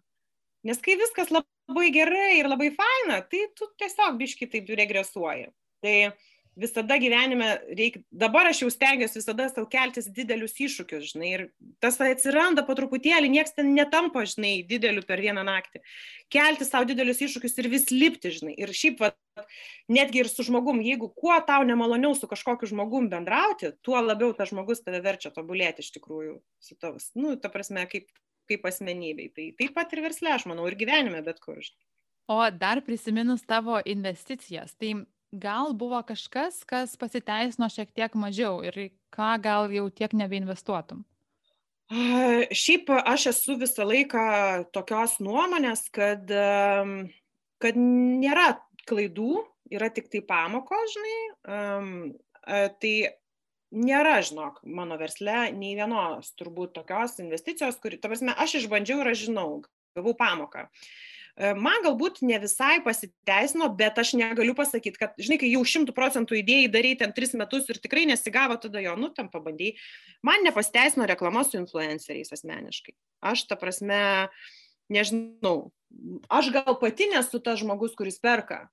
Nes 0.66 0.82
kai 0.82 0.98
viskas 0.98 1.30
labai 1.30 1.92
gerai 1.94 2.40
ir 2.40 2.50
labai 2.50 2.72
faina, 2.74 3.22
tai 3.22 3.44
tu 3.54 3.70
tiesiog 3.78 4.18
biški 4.18 4.50
taip 4.50 4.72
regresuoji. 4.80 5.52
Tai 5.86 5.94
uh, 6.08 6.18
visada 6.58 6.98
gyvenime 6.98 7.50
reikia, 7.78 8.02
dabar 8.12 8.50
aš 8.50 8.64
jau 8.64 8.70
stengiuosi 8.74 9.20
visada 9.20 9.48
savo 9.52 9.68
keltis 9.72 10.10
didelius 10.14 10.58
iššūkius, 10.58 11.12
žinai, 11.14 11.30
ir 11.36 11.44
tas 11.84 12.00
atsiranda 12.02 12.64
po 12.66 12.76
truputėlį, 12.78 13.30
nieks 13.36 13.56
ten 13.58 13.74
netampa, 13.78 14.26
žinai, 14.30 14.56
dideliu 14.68 15.04
per 15.08 15.22
vieną 15.24 15.46
naktį. 15.48 15.84
Kelti 16.34 16.68
savo 16.68 16.88
didelius 16.90 17.22
iššūkius 17.24 17.58
ir 17.62 17.70
vis 17.72 17.90
lipti, 17.94 18.34
žinai. 18.40 18.56
Ir 18.58 18.74
šiaip, 18.76 19.04
va, 19.04 19.46
netgi 19.94 20.24
ir 20.24 20.32
su 20.32 20.46
žmogum, 20.48 20.82
jeigu 20.86 21.12
kuo 21.14 21.38
tau 21.48 21.66
nemaloniau 21.68 22.16
su 22.18 22.30
kažkokiu 22.30 22.72
žmogum 22.74 23.10
bendrauti, 23.14 23.76
tuo 23.86 24.02
labiau 24.02 24.34
tas 24.38 24.52
žmogus 24.54 24.82
tave 24.86 25.04
verčia 25.06 25.34
tobulėti 25.36 25.86
iš 25.86 25.94
tikrųjų 26.00 26.40
su 26.64 26.80
tavas, 26.82 27.12
nu, 27.20 27.36
ta 27.42 27.54
prasme, 27.54 27.86
kaip, 27.92 28.10
kaip 28.50 28.66
asmenybei. 28.66 29.30
Tai 29.36 29.52
taip 29.62 29.78
pat 29.78 29.94
ir 29.94 30.04
versle, 30.08 30.34
aš 30.34 30.48
manau, 30.50 30.66
ir 30.68 30.80
gyvenime 30.80 31.22
bet 31.26 31.44
kur. 31.44 31.62
O 32.28 32.42
dar 32.52 32.82
prisiminus 32.84 33.46
tavo 33.48 33.78
investicijas, 33.88 34.74
tai 34.76 34.98
gal 35.42 35.74
buvo 35.78 36.00
kažkas, 36.08 36.64
kas 36.68 36.96
pasiteisino 37.00 37.70
šiek 37.72 37.94
tiek 37.96 38.16
mažiau 38.18 38.62
ir 38.66 38.90
ką 39.14 39.36
gal 39.44 39.72
jau 39.74 39.88
tiek 39.90 40.14
nebeinvestuotum? 40.18 41.04
Šiaip 42.62 42.92
aš 42.98 43.30
esu 43.34 43.58
visą 43.62 43.88
laiką 43.88 44.26
tokios 44.76 45.18
nuomonės, 45.24 45.88
kad, 45.94 46.28
kad 47.64 47.80
nėra 47.80 48.50
klaidų, 48.88 49.46
yra 49.72 49.92
tik 49.94 50.12
tai 50.12 50.24
pamokos, 50.26 50.96
žinai. 50.96 52.12
Tai 52.82 52.94
nėra, 53.76 54.20
žinok, 54.24 54.62
mano 54.64 54.98
versle 55.00 55.50
nei 55.56 55.76
vienos 55.76 56.32
turbūt 56.40 56.76
tokios 56.78 57.18
investicijos, 57.24 57.80
kuri, 57.84 58.00
ta 58.00 58.12
prasme, 58.12 58.36
aš 58.36 58.62
išbandžiau 58.62 59.04
ir 59.04 59.12
aš 59.12 59.26
žinau, 59.28 59.50
gavau 59.98 60.14
pamoką. 60.18 60.68
E, 60.68 61.07
man 61.38 61.84
galbūt 61.86 62.22
ne 62.26 62.38
visai 62.42 62.80
pasiteisino, 62.86 63.70
bet 63.78 64.00
aš 64.02 64.16
negaliu 64.18 64.56
pasakyti, 64.58 64.98
kad, 64.98 65.18
žinai, 65.22 65.38
kai 65.42 65.52
jau 65.52 65.62
šimtų 65.68 65.94
procentų 65.98 66.40
idėjai 66.40 66.72
darai 66.74 66.94
ten 66.98 67.14
tris 67.14 67.36
metus 67.38 67.70
ir 67.70 67.82
tikrai 67.84 68.08
nesigavo, 68.10 68.58
tada 68.62 68.82
jo, 68.82 68.96
nu, 68.98 69.12
tam 69.14 69.30
pabandėjai. 69.34 69.78
Man 70.26 70.46
nepasiteisino 70.48 71.06
reklama 71.10 71.44
su 71.46 71.60
influenceriais 71.60 72.34
asmeniškai. 72.34 72.96
Aš, 73.30 73.46
ta 73.52 73.60
prasme, 73.60 74.00
nežinau, 74.94 75.70
aš 76.34 76.50
gal 76.56 76.74
pati 76.82 77.12
nesu 77.14 77.42
tas 77.44 77.62
žmogus, 77.62 77.94
kuris 78.00 78.18
perka, 78.24 78.66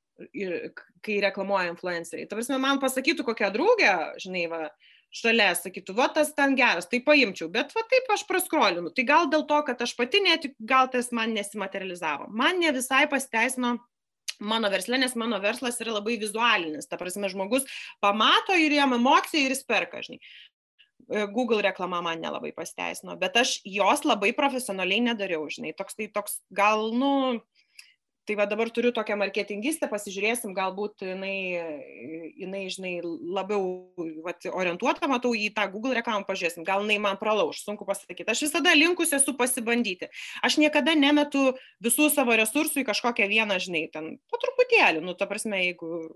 kai 1.05 1.21
reklamuoja 1.25 1.73
influenceriai. 1.75 2.29
Ta 2.31 2.39
prasme, 2.39 2.57
man 2.63 2.81
pasakytų 2.83 3.27
kokią 3.29 3.53
draugę, 3.55 3.95
žinai, 4.25 4.47
va, 4.49 4.69
šalia 5.15 5.53
sakytų, 5.55 5.95
va 5.97 6.09
tas 6.13 6.33
ten 6.35 6.57
geras, 6.59 6.89
tai 6.91 7.01
paimčiau, 7.05 7.49
bet 7.53 7.75
va 7.77 7.85
taip 7.91 8.09
aš 8.15 8.25
praskrolinu. 8.29 8.91
Tai 8.95 9.05
gal 9.07 9.29
dėl 9.33 9.47
to, 9.51 9.61
kad 9.69 9.83
aš 9.87 9.95
pati 9.99 10.23
netik, 10.25 10.57
gal 10.59 10.91
tas 10.93 11.13
man 11.15 11.35
nesimaterializavo. 11.37 12.31
Man 12.35 12.59
ne 12.63 12.73
visai 12.75 13.05
pasiteisino 13.11 13.77
mano 14.43 14.71
verslė, 14.73 14.99
nes 14.99 15.15
mano 15.19 15.39
verslas 15.43 15.79
yra 15.83 15.95
labai 15.99 16.17
vizualinis. 16.21 16.89
Ta 16.91 16.99
prasme, 17.01 17.31
žmogus 17.31 17.69
pamato 18.03 18.57
ir 18.59 18.75
jam 18.75 18.97
emocija 18.97 19.45
ir 19.45 19.55
jis 19.55 19.63
perka, 19.69 20.03
žinai. 20.03 20.19
E, 21.05 21.27
Google 21.31 21.63
reklama 21.63 22.01
man 22.03 22.23
nelabai 22.23 22.51
pasiteisino, 22.57 23.15
bet 23.21 23.37
aš 23.39 23.59
jos 23.69 24.05
labai 24.09 24.33
profesionaliai 24.37 25.05
nedariau, 25.13 25.47
žinai, 25.53 25.75
toks 25.79 25.99
tai 25.99 26.09
toks 26.13 26.41
gal, 26.55 26.89
nu, 26.97 27.13
tai 28.25 28.37
va 28.37 28.47
dabar 28.49 28.71
turiu 28.73 28.91
tokią 28.97 29.17
marketingistę, 29.21 29.89
pasižiūrėsim, 29.91 30.55
galbūt 30.57 31.05
jinai, 31.05 31.37
jinai 32.41 32.63
žinai, 32.73 32.95
labiau 33.05 33.67
vat, 34.25 34.47
orientuota, 34.49 35.09
matau 35.11 35.35
į 35.37 35.51
tą 35.57 35.67
Google 35.73 35.95
reklamą, 35.99 36.25
pažiūrėsim, 36.29 36.65
gal 36.67 36.85
jinai 36.85 36.99
man 37.05 37.19
pralauž, 37.21 37.61
sunku 37.65 37.87
pasakyti. 37.89 38.27
Aš 38.33 38.47
visada 38.47 38.73
linkus 38.77 39.13
esu 39.17 39.37
pasibandyti. 39.37 40.09
Aš 40.45 40.59
niekada 40.63 40.97
nemetu 40.97 41.53
visų 41.85 42.09
savo 42.15 42.37
resursų 42.41 42.83
į 42.83 42.89
kažkokią 42.89 43.29
vieną, 43.31 43.61
žinai, 43.63 43.87
ten 43.93 44.15
po 44.33 44.41
truputėlį, 44.41 45.05
nu, 45.05 45.17
ta 45.19 45.29
prasme, 45.31 45.61
jeigu, 45.69 46.09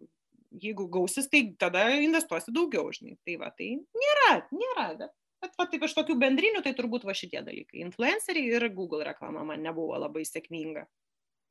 jeigu 0.64 0.88
gausis, 0.92 1.28
tai 1.28 1.44
tada 1.60 1.90
investuosi 2.00 2.54
daugiau, 2.56 2.88
žinai. 2.94 3.18
Tai 3.28 3.40
va, 3.42 3.52
tai 3.52 3.74
nėra, 3.78 4.34
nėra. 4.52 4.92
Bet... 5.04 5.16
Bet 5.38 5.52
va, 5.54 5.68
taip 5.70 5.84
iš 5.86 5.92
tokių 5.94 6.16
bendrinių, 6.18 6.64
tai 6.64 6.72
turbūt 6.74 7.04
va 7.06 7.14
šitie 7.14 7.38
dalykai. 7.46 7.84
Influenceriai 7.84 8.56
ir 8.58 8.64
Google 8.74 9.04
reklama 9.06 9.44
man 9.46 9.62
nebuvo 9.62 9.94
labai 9.94 10.24
sėkminga 10.26 10.82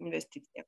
investicija. 0.03 0.65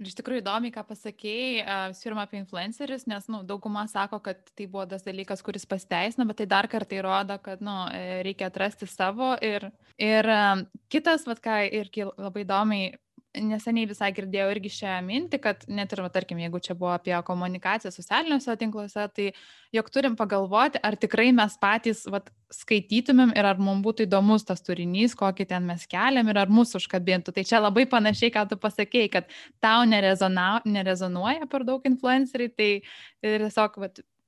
Ir 0.00 0.08
iš 0.08 0.14
tikrųjų 0.16 0.40
įdomi, 0.40 0.70
ką 0.72 0.80
pasakėjai, 0.88 1.60
uh, 1.60 1.98
pirmą 2.00 2.22
apie 2.24 2.38
influencerius, 2.40 3.04
nes 3.10 3.26
nu, 3.28 3.42
dauguma 3.44 3.82
sako, 3.90 4.22
kad 4.24 4.40
tai 4.56 4.64
buvo 4.64 4.86
tas 4.88 5.04
dalykas, 5.04 5.42
kuris 5.44 5.68
pasteisina, 5.68 6.24
bet 6.24 6.40
tai 6.40 6.46
dar 6.48 6.70
kartą 6.72 6.96
įrodo, 6.96 7.36
kad 7.44 7.60
nu, 7.60 7.74
e, 7.92 8.22
reikia 8.24 8.48
atrasti 8.48 8.88
savo. 8.88 9.34
Ir, 9.44 9.68
ir 10.00 10.30
kitas, 10.88 11.28
vat, 11.28 11.44
ką 11.44 11.58
irgi 11.82 12.08
labai 12.14 12.46
įdomiai 12.46 12.94
neseniai 13.36 13.86
visai 13.86 14.10
girdėjau 14.14 14.48
irgi 14.54 14.70
šią 14.74 14.96
mintį, 15.06 15.38
kad 15.42 15.62
net 15.70 15.92
ir, 15.94 16.02
tarkim, 16.12 16.40
jeigu 16.42 16.60
čia 16.62 16.74
buvo 16.78 16.90
apie 16.94 17.14
komunikaciją 17.26 17.92
socialiniuose 17.94 18.56
tinkluose, 18.58 19.06
tai 19.14 19.30
jog 19.74 19.90
turim 19.94 20.16
pagalvoti, 20.18 20.80
ar 20.82 20.96
tikrai 21.00 21.28
mes 21.36 21.54
patys 21.62 22.02
va, 22.10 22.22
skaitytumėm 22.54 23.34
ir 23.38 23.50
ar 23.52 23.62
mums 23.62 23.84
būtų 23.86 24.08
įdomus 24.08 24.46
tas 24.48 24.62
turinys, 24.66 25.14
kokį 25.18 25.46
ten 25.52 25.66
mes 25.70 25.86
keliam 25.90 26.30
ir 26.32 26.42
ar 26.42 26.50
mūsų 26.50 26.82
užkabintų. 26.82 27.34
Tai 27.36 27.46
čia 27.46 27.62
labai 27.62 27.86
panašiai, 27.90 28.32
ką 28.34 28.46
tu 28.50 28.60
pasakėjai, 28.60 29.12
kad 29.18 29.34
tau 29.62 29.86
nerezonuoja 29.86 31.50
per 31.50 31.66
daug 31.68 31.86
influenceriai, 31.86 32.54
tai 32.54 32.70
tiesiog, 33.22 33.78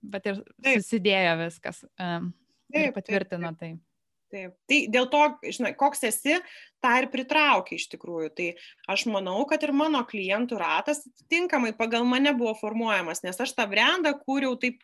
bet 0.02 0.30
ir 0.30 0.44
susidėjo 0.78 1.40
viskas 1.44 1.82
um, 1.98 2.30
taip, 2.70 2.84
ir 2.84 2.94
patvirtino 2.98 3.50
taip. 3.50 3.58
taip. 3.58 3.80
tai. 3.80 3.91
Taip. 4.32 4.54
Tai 4.70 4.78
dėl 4.88 5.08
to, 5.12 5.22
žinai, 5.44 5.74
koks 5.76 6.06
esi, 6.08 6.38
tą 6.80 6.92
ir 7.02 7.08
pritraukia 7.12 7.76
iš 7.76 7.90
tikrųjų. 7.92 8.30
Tai 8.38 8.46
aš 8.94 9.04
manau, 9.12 9.42
kad 9.48 9.64
ir 9.66 9.74
mano 9.76 10.00
klientų 10.08 10.60
ratas 10.62 11.02
tinkamai 11.32 11.74
pagal 11.76 12.06
mane 12.08 12.32
buvo 12.38 12.54
formuojamas, 12.56 13.20
nes 13.26 13.40
aš 13.44 13.52
tą 13.58 13.68
brandą 13.68 14.14
kūriau 14.22 14.56
taip 14.60 14.80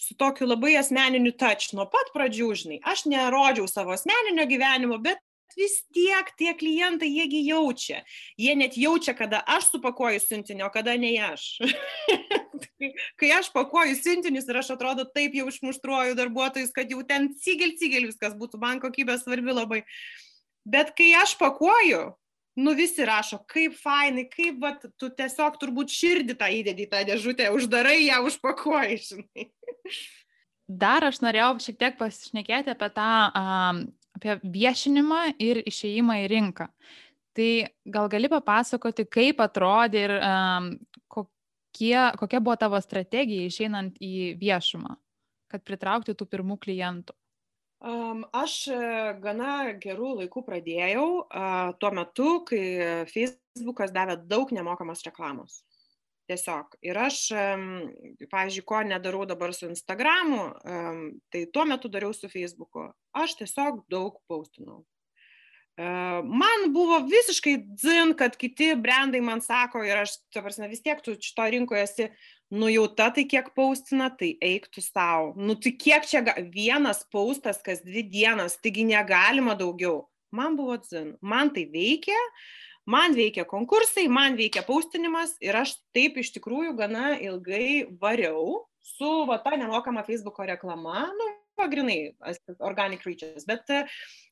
su 0.00 0.16
tokiu 0.16 0.48
labai 0.48 0.78
asmeniniu 0.80 1.34
touch 1.36 1.74
nuo 1.76 1.84
pat 1.92 2.08
pradžių, 2.14 2.48
žinai. 2.56 2.78
Aš 2.88 3.04
nerodžiau 3.12 3.68
savo 3.68 3.92
asmeninio 3.92 4.48
gyvenimo, 4.48 4.96
bet 5.04 5.20
vis 5.58 5.80
tiek 5.94 6.30
tie 6.38 6.54
klientai, 6.58 7.08
jiegi 7.10 7.42
jaučia. 7.48 8.02
Jie 8.40 8.54
net 8.58 8.76
jaučia, 8.78 9.14
kada 9.18 9.42
aš 9.46 9.72
supakuoju 9.74 10.20
siuntinį, 10.22 10.64
o 10.66 10.70
kada 10.74 10.96
ne 11.00 11.12
aš. 11.30 11.46
kai 13.20 13.32
aš 13.36 13.50
pakuoju 13.54 13.96
siuntinius 13.98 14.48
ir 14.48 14.60
aš 14.60 14.72
atrodo 14.76 15.04
taip 15.08 15.34
jau 15.36 15.48
išmuštruoju 15.50 16.16
darbuotojus, 16.18 16.72
kad 16.76 16.90
jau 16.90 17.02
ten 17.06 17.30
cigel, 17.40 17.76
cigel 17.80 18.08
viskas 18.10 18.36
būtų, 18.38 18.60
man 18.62 18.80
kokybė 18.82 19.18
svarbi 19.20 19.54
labai. 19.56 19.82
Bet 20.68 20.94
kai 20.98 21.12
aš 21.18 21.36
pakuoju, 21.40 22.02
nu 22.60 22.74
visi 22.76 23.04
rašo, 23.06 23.40
kaip 23.50 23.76
fainai, 23.80 24.26
kaip, 24.30 24.58
vat, 24.62 24.84
tu 25.00 25.10
tiesiog 25.16 25.56
turbūt 25.60 25.92
širdį 25.94 26.36
tą 26.40 26.50
įdedi 26.60 26.88
tą 26.90 27.04
dėžutę, 27.08 27.48
uždarai 27.56 28.02
ją, 28.04 28.20
užpakuoji, 28.28 28.98
žinai. 29.06 29.48
Dar 30.70 31.02
aš 31.08 31.18
norėjau 31.24 31.56
šiek 31.64 31.78
tiek 31.80 31.96
pasišnekėti 31.98 32.70
apie 32.74 32.88
tą 32.94 33.10
um, 33.34 33.80
apie 34.20 34.36
viešinimą 34.44 35.22
ir 35.40 35.62
išėjimą 35.64 36.20
į 36.24 36.26
rinką. 36.34 36.68
Tai 37.36 37.50
gal 37.88 38.10
gali 38.12 38.28
papasakoti, 38.30 39.06
kaip 39.08 39.40
atrodė 39.40 40.02
ir 40.04 40.14
um, 40.18 40.72
kokie, 41.08 41.96
kokia 42.20 42.42
buvo 42.42 42.56
tavo 42.60 42.80
strategija 42.82 43.46
išeinant 43.48 43.96
į 44.02 44.34
viešumą, 44.40 44.96
kad 45.50 45.64
pritraukti 45.64 46.14
tų 46.14 46.28
pirmų 46.28 46.58
klientų? 46.60 47.16
Um, 47.80 48.26
aš 48.36 48.66
e, 48.68 48.78
gana 49.22 49.70
gerų 49.80 50.10
laikų 50.18 50.42
pradėjau 50.44 51.04
uh, 51.22 51.70
tuo 51.80 51.90
metu, 51.96 52.42
kai 52.44 53.06
Facebookas 53.08 53.94
davė 53.94 54.18
daug 54.20 54.52
nemokamos 54.52 55.00
reklamos. 55.06 55.62
Tiesiog. 56.30 56.76
Ir 56.86 56.98
aš, 57.00 57.24
pavyzdžiui, 58.30 58.66
ko 58.68 58.84
nedarau 58.86 59.24
dabar 59.26 59.50
su 59.56 59.66
Instagramu, 59.66 60.44
tai 61.32 61.42
tuo 61.50 61.64
metu 61.66 61.90
dariau 61.90 62.14
su 62.14 62.30
Facebooku. 62.30 62.86
Aš 63.18 63.34
tiesiog 63.40 63.82
daug 63.90 64.20
paustinau. 64.30 64.84
E, 65.74 65.86
man 66.42 66.68
buvo 66.74 67.00
visiškai 67.08 67.56
dzin, 67.72 68.14
kad 68.18 68.38
kiti 68.38 68.70
brandai 68.78 69.22
man 69.26 69.42
sako 69.42 69.82
ir 69.86 70.04
aš, 70.04 70.20
ta 70.30 70.44
prasme, 70.44 70.68
vis 70.70 70.84
tiek 70.86 71.02
tu 71.02 71.16
šito 71.18 71.48
rinkoje 71.50 71.82
esi 71.88 72.08
nujauta, 72.54 73.10
tai 73.16 73.26
kiek 73.30 73.50
paustina, 73.56 74.10
tai 74.14 74.36
eiktų 74.38 74.86
savo. 74.86 75.34
Nu 75.34 75.58
tai 75.58 75.74
kiek 75.82 76.06
čia 76.06 76.22
vienas 76.54 77.02
paustas 77.10 77.58
kas 77.66 77.82
dvi 77.82 78.06
dienas, 78.06 78.58
taigi 78.62 78.86
negalima 78.86 79.58
daugiau. 79.58 80.04
Man 80.30 80.54
buvo 80.54 80.78
dzin, 80.78 81.16
man 81.26 81.50
tai 81.50 81.66
veikia. 81.72 82.14
Uh, 82.14 82.60
man 82.90 83.14
veikia 83.16 83.46
konkursai, 83.48 84.08
man 84.10 84.36
veikia 84.38 84.64
paustinimas 84.66 85.36
ir 85.44 85.56
aš 85.60 85.76
taip 85.96 86.18
iš 86.20 86.32
tikrųjų 86.36 86.74
gana 86.78 87.14
ilgai 87.18 87.86
variau 88.00 88.64
su 88.84 89.10
va 89.28 89.38
ta 89.42 89.54
nemokama 89.56 90.02
Facebook'o 90.06 90.46
reklama, 90.48 91.06
nu, 91.16 91.28
pagrinai, 91.60 92.14
organic 92.64 93.04
reaches, 93.04 93.44
bet 93.48 93.68
e, 93.72 93.82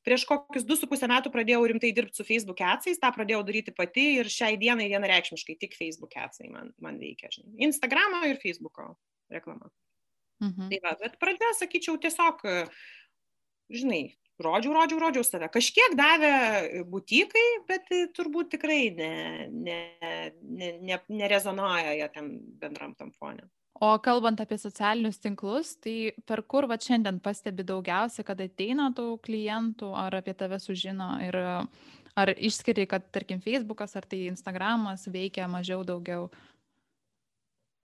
prieš 0.06 0.24
kokius 0.28 0.64
2,5 0.68 1.08
metų 1.12 1.32
pradėjau 1.34 1.66
rimtai 1.68 1.90
dirbti 1.96 2.20
su 2.20 2.26
Facebook 2.26 2.62
atsais, 2.64 3.00
tą 3.00 3.10
pradėjau 3.14 3.42
daryti 3.48 3.74
pati 3.76 4.06
ir 4.22 4.30
šiai 4.32 4.56
dienai 4.60 4.88
vienareikšmiškai 4.92 5.58
tik 5.60 5.76
Facebook 5.78 6.16
atsai 6.20 6.48
man, 6.52 6.72
man 6.82 7.00
veikia, 7.00 7.30
žinai, 7.34 7.52
Instagramo 7.68 8.24
ir 8.28 8.40
Facebook'o 8.40 8.94
reklama. 9.32 9.68
Mhm. 10.44 10.70
Tai 10.70 10.80
va, 10.86 10.94
bet 11.02 11.18
pradžioje, 11.20 11.58
sakyčiau, 11.58 11.98
tiesiog, 12.00 12.44
žinai, 13.74 14.02
rodžiau, 14.42 14.74
rodžiau, 14.76 15.02
rodžiau 15.02 15.26
save. 15.26 15.50
Kažkiek 15.52 15.94
davė 15.98 16.32
būtikai, 16.88 17.46
bet 17.68 17.92
turbūt 18.16 18.52
tikrai 18.56 18.80
ne, 18.96 19.12
ne, 19.52 19.78
ne, 20.42 20.72
ne, 20.80 20.98
nerezonuoja 21.08 21.96
jie 21.98 22.10
tam 22.14 22.34
bendram 22.60 22.94
tam 22.98 23.12
fone. 23.18 23.48
O 23.78 23.92
kalbant 24.02 24.40
apie 24.42 24.56
socialinius 24.58 25.20
tinklus, 25.22 25.76
tai 25.78 26.10
per 26.26 26.42
kur 26.50 26.66
va 26.66 26.74
šiandien 26.82 27.20
pastebi 27.22 27.62
daugiausia, 27.66 28.24
kad 28.26 28.40
ateina 28.42 28.88
tų 28.90 29.20
klientų, 29.22 29.92
ar 29.94 30.18
apie 30.18 30.34
tave 30.34 30.58
sužino 30.58 31.12
ir 31.22 31.38
ar 32.18 32.32
išskiri, 32.34 32.88
kad 32.90 33.06
tarkim 33.14 33.38
Facebookas 33.44 33.94
ar 33.94 34.06
tai 34.10 34.24
Instagramas 34.26 35.06
veikia 35.06 35.46
mažiau 35.46 35.84
daugiau? 35.86 36.26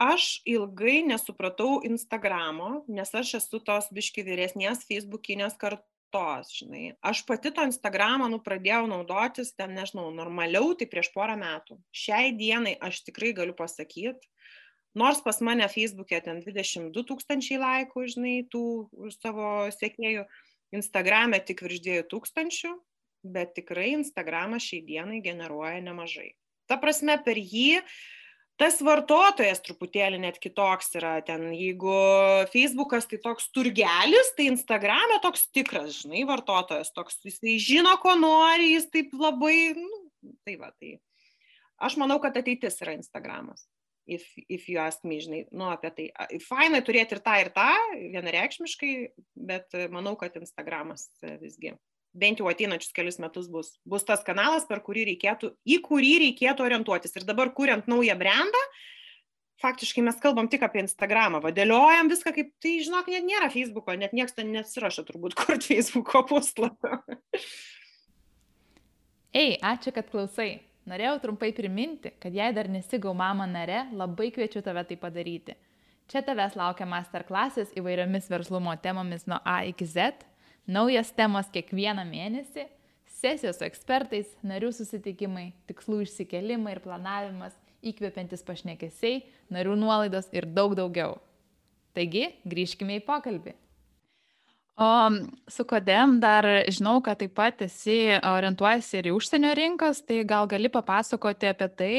Aš 0.02 0.42
ilgai 0.50 1.04
nesupratau 1.06 1.78
Instagramo, 1.86 2.82
nes 2.90 3.14
aš 3.14 3.36
esu 3.38 3.60
tos 3.62 3.86
biški 3.94 4.26
vyresnės 4.26 4.82
Facebookinės 4.88 5.54
kartos 5.60 5.93
tos, 6.14 6.52
žinai. 6.54 6.84
Aš 7.02 7.24
pati 7.26 7.50
to 7.54 7.64
Instagramą, 7.66 8.28
nu, 8.30 8.38
pradėjau 8.42 8.86
naudotis, 8.90 9.52
ten, 9.58 9.74
nežinau, 9.74 10.06
normaliau, 10.14 10.72
tai 10.78 10.86
prieš 10.90 11.10
porą 11.14 11.34
metų. 11.40 11.80
Šiai 11.94 12.32
dienai 12.38 12.76
aš 12.88 13.02
tikrai 13.08 13.32
galiu 13.36 13.56
pasakyti, 13.58 14.30
nors 14.98 15.22
pas 15.26 15.40
mane 15.42 15.66
Facebook'e 15.70 16.22
ten 16.24 16.42
22 16.44 17.06
tūkstančiai 17.10 17.60
laikų, 17.62 18.06
žinai, 18.14 18.36
tų 18.50 18.64
savo 19.18 19.68
sėkėjų, 19.74 20.26
Instagram'e 20.74 21.42
tik 21.46 21.62
virš 21.66 21.82
2 21.84 22.08
tūkstančių, 22.10 22.72
bet 23.34 23.54
tikrai 23.58 23.92
Instagramas 23.98 24.66
šiai 24.66 24.84
dienai 24.86 25.22
generuoja 25.24 25.82
nemažai. 25.82 26.34
Ta 26.70 26.78
prasme, 26.80 27.18
per 27.20 27.36
jį 27.36 27.80
uh, 27.82 27.96
tas 28.60 28.78
vartotojas 28.84 29.62
truputėlį 29.64 30.20
net 30.22 30.38
kitoks 30.42 30.92
yra 30.98 31.16
ten 31.26 31.48
jeigu 31.52 31.96
feisbukas 32.52 33.08
tai 33.10 33.18
toks 33.24 33.48
turgelis 33.54 34.30
tai 34.36 34.50
instagrame 34.52 35.18
toks 35.24 35.48
tikras 35.54 36.02
žinai 36.02 36.22
vartotojas 36.28 36.94
toks 36.94 37.18
jisai 37.26 37.58
žino 37.62 37.96
ko 38.02 38.14
nori 38.18 38.74
jis 38.76 38.86
taip 38.94 39.16
labai 39.18 39.74
nu 39.78 40.04
tai 40.46 40.54
va 40.60 40.70
tai 40.78 40.96
Aš 41.84 41.96
manau, 41.98 42.20
kad 42.22 42.36
ateitis 42.38 42.78
yra 42.82 42.94
Instagramas. 42.94 43.66
If, 44.06 44.26
if 44.52 44.68
you 44.68 44.78
ask 44.78 45.04
me, 45.04 45.16
žinai, 45.20 45.44
nu 45.52 45.70
apie 45.72 45.90
tai. 45.96 46.06
Fainai 46.44 46.82
turėti 46.84 47.16
ir 47.16 47.22
tą, 47.24 47.38
ir 47.40 47.50
tą, 47.56 47.70
vienareikšmiškai, 48.12 48.92
bet 49.48 49.76
manau, 49.92 50.12
kad 50.20 50.36
Instagramas 50.38 51.08
visgi 51.40 51.72
bent 52.14 52.40
jau 52.40 52.48
ateinančius 52.50 52.94
kelius 52.94 53.18
metus 53.22 53.48
bus, 53.50 53.74
bus 53.84 54.06
tas 54.06 54.22
kanalas, 54.26 54.66
per 54.68 54.80
kurį 54.86 55.08
reikėtų, 55.10 55.52
į 55.66 55.80
kurį 55.84 56.12
reikėtų 56.28 56.64
orientuotis. 56.64 57.14
Ir 57.18 57.26
dabar, 57.28 57.50
kuriant 57.56 57.88
naują 57.90 58.16
brandą, 58.18 58.60
faktiškai 59.62 60.04
mes 60.06 60.18
kalbam 60.22 60.48
tik 60.50 60.64
apie 60.66 60.84
Instagramą, 60.84 61.42
vadėliojam 61.44 62.10
viską 62.12 62.34
kaip, 62.36 62.52
tai 62.62 62.76
žinok, 62.86 63.10
net 63.12 63.26
nėra 63.26 63.50
Facebooko, 63.52 63.96
net 63.98 64.14
niekas 64.16 64.36
ten 64.38 64.52
nesirašo 64.54 65.06
turbūt 65.08 65.36
kurti 65.40 65.74
Facebooko 65.74 66.24
puslapio. 66.30 67.02
Ei, 69.34 69.58
ačiū, 69.58 69.90
kad 69.94 70.10
klausai. 70.12 70.62
Norėjau 70.84 71.16
trumpai 71.22 71.48
priminti, 71.56 72.10
kad 72.20 72.34
jei 72.36 72.52
dar 72.52 72.68
nesigau 72.68 73.14
mama 73.16 73.46
nare, 73.48 73.86
labai 73.96 74.28
kviečiu 74.34 74.60
tave 74.62 74.82
tai 74.84 74.98
padaryti. 75.00 75.54
Čia 76.12 76.20
tavęs 76.20 76.58
laukia 76.60 76.84
masterklasis 76.84 77.72
įvairiomis 77.80 78.28
verslumo 78.28 78.74
temomis 78.84 79.24
nuo 79.24 79.38
A 79.48 79.62
iki 79.64 79.86
Z, 79.88 80.12
naujas 80.66 81.12
temos 81.16 81.50
kiekvieną 81.54 82.04
mėnesį, 82.08 82.66
sesijos 83.20 83.60
su 83.60 83.66
ekspertais, 83.66 84.30
narių 84.46 84.72
susitikimai, 84.74 85.52
tikslų 85.68 86.02
išsikelimai 86.04 86.76
ir 86.76 86.82
planavimas, 86.84 87.54
įkvepiantis 87.84 88.44
pašnekesiai, 88.46 89.22
narių 89.52 89.76
nuolaidos 89.80 90.30
ir 90.32 90.48
daug 90.48 90.74
daugiau. 90.78 91.18
Taigi, 91.94 92.30
grįžkime 92.48 92.98
į 92.98 93.04
pokalbį. 93.06 93.54
O 94.74 94.86
su 95.46 95.62
kodem 95.70 96.16
dar 96.18 96.46
žinau, 96.66 96.96
kad 97.04 97.20
taip 97.20 97.36
pat 97.38 97.60
esi 97.62 98.16
orientuojasi 98.18 98.96
ir 98.98 99.10
į 99.12 99.12
užsienio 99.14 99.52
rinkas, 99.54 100.00
tai 100.02 100.24
gal 100.26 100.48
gali 100.50 100.70
papasakoti 100.72 101.52
apie 101.52 101.68
tai, 101.78 101.92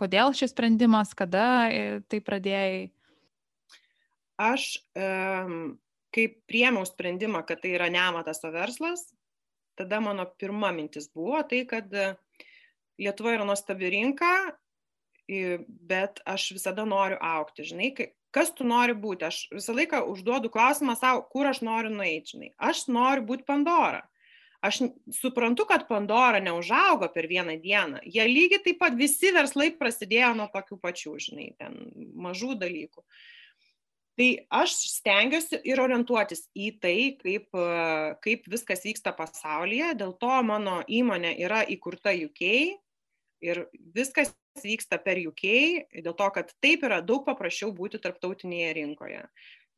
kodėl 0.00 0.34
šis 0.34 0.50
sprendimas, 0.50 1.14
kada 1.14 1.44
e, 1.70 2.00
tai 2.10 2.18
pradėjai? 2.24 2.88
Aš, 4.40 4.66
kai 6.14 6.26
priemiau 6.50 6.86
sprendimą, 6.88 7.44
kad 7.48 7.62
tai 7.62 7.74
yra 7.78 7.90
nematas 7.92 8.42
o 8.44 8.50
verslas, 8.54 9.06
tada 9.78 10.00
mano 10.04 10.26
pirma 10.38 10.72
mintis 10.76 11.08
buvo 11.14 11.42
tai, 11.48 11.64
kad 11.68 11.88
Lietuva 13.00 13.32
yra 13.32 13.46
nuostabi 13.48 13.88
rinka, 13.94 14.30
bet 15.88 16.20
aš 16.28 16.50
visada 16.56 16.84
noriu 16.84 17.16
aukti. 17.22 17.64
Žinai, 17.64 17.90
kas 18.34 18.52
tu 18.56 18.66
nori 18.66 18.94
būti. 18.98 19.26
Aš 19.28 19.42
visą 19.54 19.74
laiką 19.76 20.02
užduodu 20.10 20.50
klausimą 20.52 20.96
savo, 20.98 21.24
kur 21.32 21.48
aš 21.50 21.62
noriu 21.66 21.92
nueiti, 21.94 22.34
žinai. 22.34 22.52
Aš 22.70 22.86
noriu 22.92 23.26
būti 23.30 23.46
Pandora. 23.48 24.02
Aš 24.60 24.82
suprantu, 25.16 25.64
kad 25.64 25.86
Pandora 25.88 26.40
neužaugo 26.44 27.08
per 27.14 27.30
vieną 27.30 27.56
dieną. 27.62 28.02
Jie 28.04 28.26
lygiai 28.28 28.60
taip 28.64 28.80
pat 28.82 28.96
visi 28.98 29.32
verslai 29.32 29.70
prasidėjo 29.78 30.34
nuo 30.36 30.50
tokių 30.52 30.76
pačių, 30.82 31.14
žinai, 31.24 31.46
ten 31.56 31.78
mažų 32.20 32.58
dalykų. 32.60 33.04
Tai 34.20 34.28
aš 34.52 34.74
stengiuosi 34.98 35.62
ir 35.64 35.80
orientuotis 35.80 36.42
į 36.52 36.66
tai, 36.82 36.96
kaip, 37.22 37.46
kaip 38.20 38.48
viskas 38.52 38.82
vyksta 38.84 39.14
pasaulyje. 39.16 39.94
Dėl 39.96 40.12
to 40.20 40.34
mano 40.44 40.82
įmonė 40.84 41.30
yra 41.40 41.62
įkurta 41.64 42.12
UK 42.12 42.42
ir 43.40 43.62
viskas 43.96 44.34
vyksta 44.60 44.98
per 45.00 45.22
UK, 45.24 45.46
dėl 46.04 46.12
to, 46.18 46.26
kad 46.34 46.52
taip 46.60 46.84
yra 46.84 46.98
daug 47.00 47.24
paprasčiau 47.24 47.72
būti 47.72 48.02
tarptautinėje 48.04 48.74
rinkoje. 48.82 49.22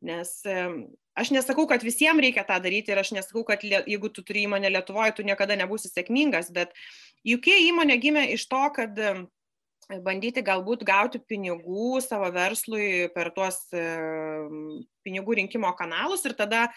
Nes 0.02 0.33
aš 1.14 1.31
nesakau, 1.31 1.68
kad 1.70 1.87
visiems 1.87 2.24
reikia 2.24 2.42
tą 2.48 2.57
daryti 2.64 2.90
ir 2.90 2.98
aš 2.98 3.12
nesakau, 3.14 3.44
kad 3.46 3.62
jeigu 3.62 4.11
tu 4.11 4.26
turi 4.26 4.42
įmonę 4.48 4.72
Lietuvoje, 4.74 5.14
tu 5.20 5.28
niekada 5.28 5.55
nebūsi 5.61 5.92
sėkmingas, 5.92 6.50
bet 6.50 6.74
UK 7.22 7.52
įmonė 7.68 8.00
gimė 8.02 8.26
iš 8.35 8.48
to, 8.50 8.64
kad 8.74 8.98
bandyti 10.05 10.44
galbūt 10.46 10.85
gauti 10.88 11.20
pinigų 11.20 12.00
savo 12.05 12.31
verslui 12.33 13.11
per 13.14 13.33
tuos 13.37 13.61
pinigų 15.05 15.38
rinkimo 15.42 15.72
kanalus 15.78 16.24
ir 16.24 16.37
tada 16.38 16.68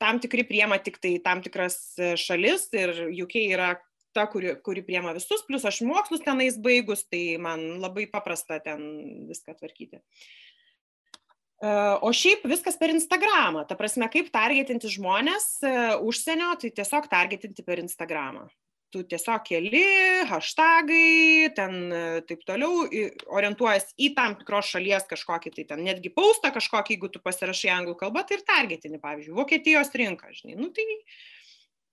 tam 0.00 0.18
tikri 0.18 0.46
priema 0.48 0.80
tik 0.80 0.98
tai 0.98 1.18
tam 1.22 1.44
tikras 1.44 1.94
šalis 2.18 2.66
ir 2.74 2.94
UK 3.22 3.36
yra 3.52 3.74
ta, 4.12 4.26
kuri, 4.30 4.54
kuri 4.64 4.82
priema 4.86 5.14
visus, 5.16 5.42
plus 5.46 5.64
aš 5.68 5.82
mokslus 5.86 6.24
tenais 6.24 6.58
baigus, 6.60 7.04
tai 7.10 7.38
man 7.42 7.80
labai 7.82 8.06
paprasta 8.10 8.60
ten 8.62 8.80
viską 9.28 9.54
tvarkyti. 9.58 10.00
E, 11.60 11.74
o 12.02 12.10
šiaip 12.16 12.46
viskas 12.50 12.78
per 12.80 12.92
Instagramą. 12.94 13.66
Ta 13.68 13.78
prasme, 13.78 14.08
kaip 14.12 14.32
targetinti 14.34 14.90
žmonės 14.90 15.46
e, 15.62 15.74
užsienio, 16.06 16.54
tai 16.60 16.72
tiesiog 16.80 17.10
targetinti 17.12 17.66
per 17.66 17.82
Instagramą. 17.82 18.48
Tu 18.90 19.04
tiesiog 19.06 19.44
keli, 19.46 19.84
hashtagai, 20.26 21.50
ten 21.54 21.74
e, 21.94 21.98
taip 22.26 22.40
toliau, 22.48 22.88
orientuojas 23.30 23.92
į 23.94 24.08
tam 24.16 24.34
tikros 24.40 24.72
šalies 24.72 25.06
kažkokį, 25.12 25.52
tai 25.54 25.64
ten 25.68 25.84
netgi 25.86 26.10
paustą 26.10 26.50
kažkokį, 26.56 26.96
jeigu 26.96 27.10
tu 27.14 27.22
pasirašai 27.22 27.70
anglų 27.76 27.94
kalbą, 28.00 28.24
tai 28.26 28.40
ir 28.40 28.42
targetini, 28.48 28.98
pavyzdžiui, 28.98 29.36
Vokietijos 29.36 29.94
rinką, 29.94 30.32
žinai. 30.34 30.56
Nu, 30.58 30.72
tai 30.74 30.88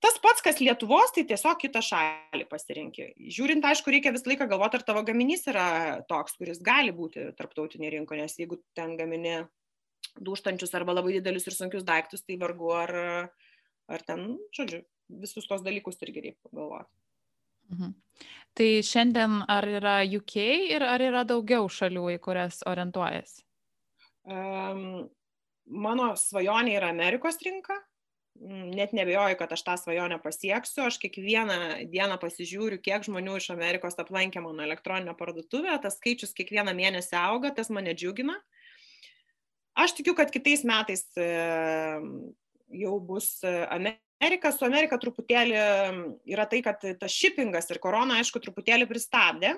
tas 0.02 0.18
pats, 0.24 0.42
kas 0.46 0.58
Lietuvos, 0.64 1.14
tai 1.14 1.28
tiesiog 1.30 1.62
kitą 1.62 1.84
šalį 1.86 2.50
pasirinkti. 2.50 3.12
Žiūrint, 3.38 3.70
aišku, 3.70 3.94
reikia 3.94 4.14
visą 4.16 4.32
laiką 4.32 4.50
galvoti, 4.50 4.82
ar 4.82 4.88
tavo 4.90 5.06
gaminys 5.06 5.46
yra 5.54 5.68
toks, 6.10 6.38
kuris 6.42 6.62
gali 6.66 6.94
būti 6.96 7.30
tarptautinė 7.38 7.94
rinko, 7.94 8.18
nes 8.18 8.38
jeigu 8.42 8.58
ten 8.78 8.98
gamini 8.98 9.40
dūštančius 10.18 10.74
arba 10.78 10.98
labai 10.98 11.18
didelius 11.18 11.48
ir 11.50 11.56
sunkius 11.58 11.86
daiktus, 11.88 12.26
tai 12.26 12.38
vargu 12.42 12.72
ar, 12.74 12.94
ar 13.90 14.06
ten, 14.08 14.32
žodžiu, 14.56 14.82
visus 15.10 15.48
tos 15.48 15.64
dalykus 15.66 16.02
irgi 16.06 16.24
reikia 16.28 16.50
pagalvoti. 16.50 16.92
Mhm. 17.74 17.94
Tai 18.58 18.70
šiandien 18.84 19.42
ar 19.54 19.68
yra 19.70 20.00
UK 20.02 20.36
ir 20.74 20.84
ar 20.84 21.04
yra 21.04 21.26
daugiau 21.28 21.68
šalių, 21.70 22.08
į 22.16 22.22
kurias 22.24 22.64
orientuojas? 22.66 23.42
Um, 24.28 25.08
mano 25.66 26.14
svajonė 26.18 26.74
yra 26.80 26.90
Amerikos 26.96 27.38
rinka, 27.46 27.78
Mm, 28.42 28.70
net 28.76 28.94
nebejoju, 28.94 29.36
kad 29.40 29.52
aš 29.54 29.64
tą 29.66 29.76
svajonę 29.82 30.20
pasieksiu. 30.22 30.84
Aš 30.86 31.00
kiekvieną 31.02 31.88
dieną 31.90 32.20
pasižiūriu, 32.22 32.78
kiek 32.84 33.06
žmonių 33.08 33.38
iš 33.40 33.50
Amerikos 33.56 33.98
aplankė 33.98 34.44
mano 34.46 34.62
elektroninę 34.66 35.16
parduotuvę. 35.18 35.74
Tas 35.82 35.98
skaičius 35.98 36.36
kiekvieną 36.38 36.76
mėnesį 36.78 37.18
auga, 37.18 37.52
tas 37.58 37.72
mane 37.74 37.96
džiugina. 37.98 38.38
Aš 39.78 39.96
tikiu, 39.98 40.14
kad 40.18 40.30
kitais 40.34 40.64
metais 40.66 41.06
jau 41.18 42.94
bus 43.10 43.32
Amerika. 44.22 44.52
Su 44.54 44.66
Amerika 44.66 44.98
truputėlį 45.02 45.58
yra 46.34 46.46
tai, 46.50 46.64
kad 46.66 46.82
tas 46.82 47.14
shippingas 47.14 47.70
ir 47.74 47.82
korona, 47.84 48.20
aišku, 48.22 48.42
truputėlį 48.44 48.90
pristabdė 48.90 49.58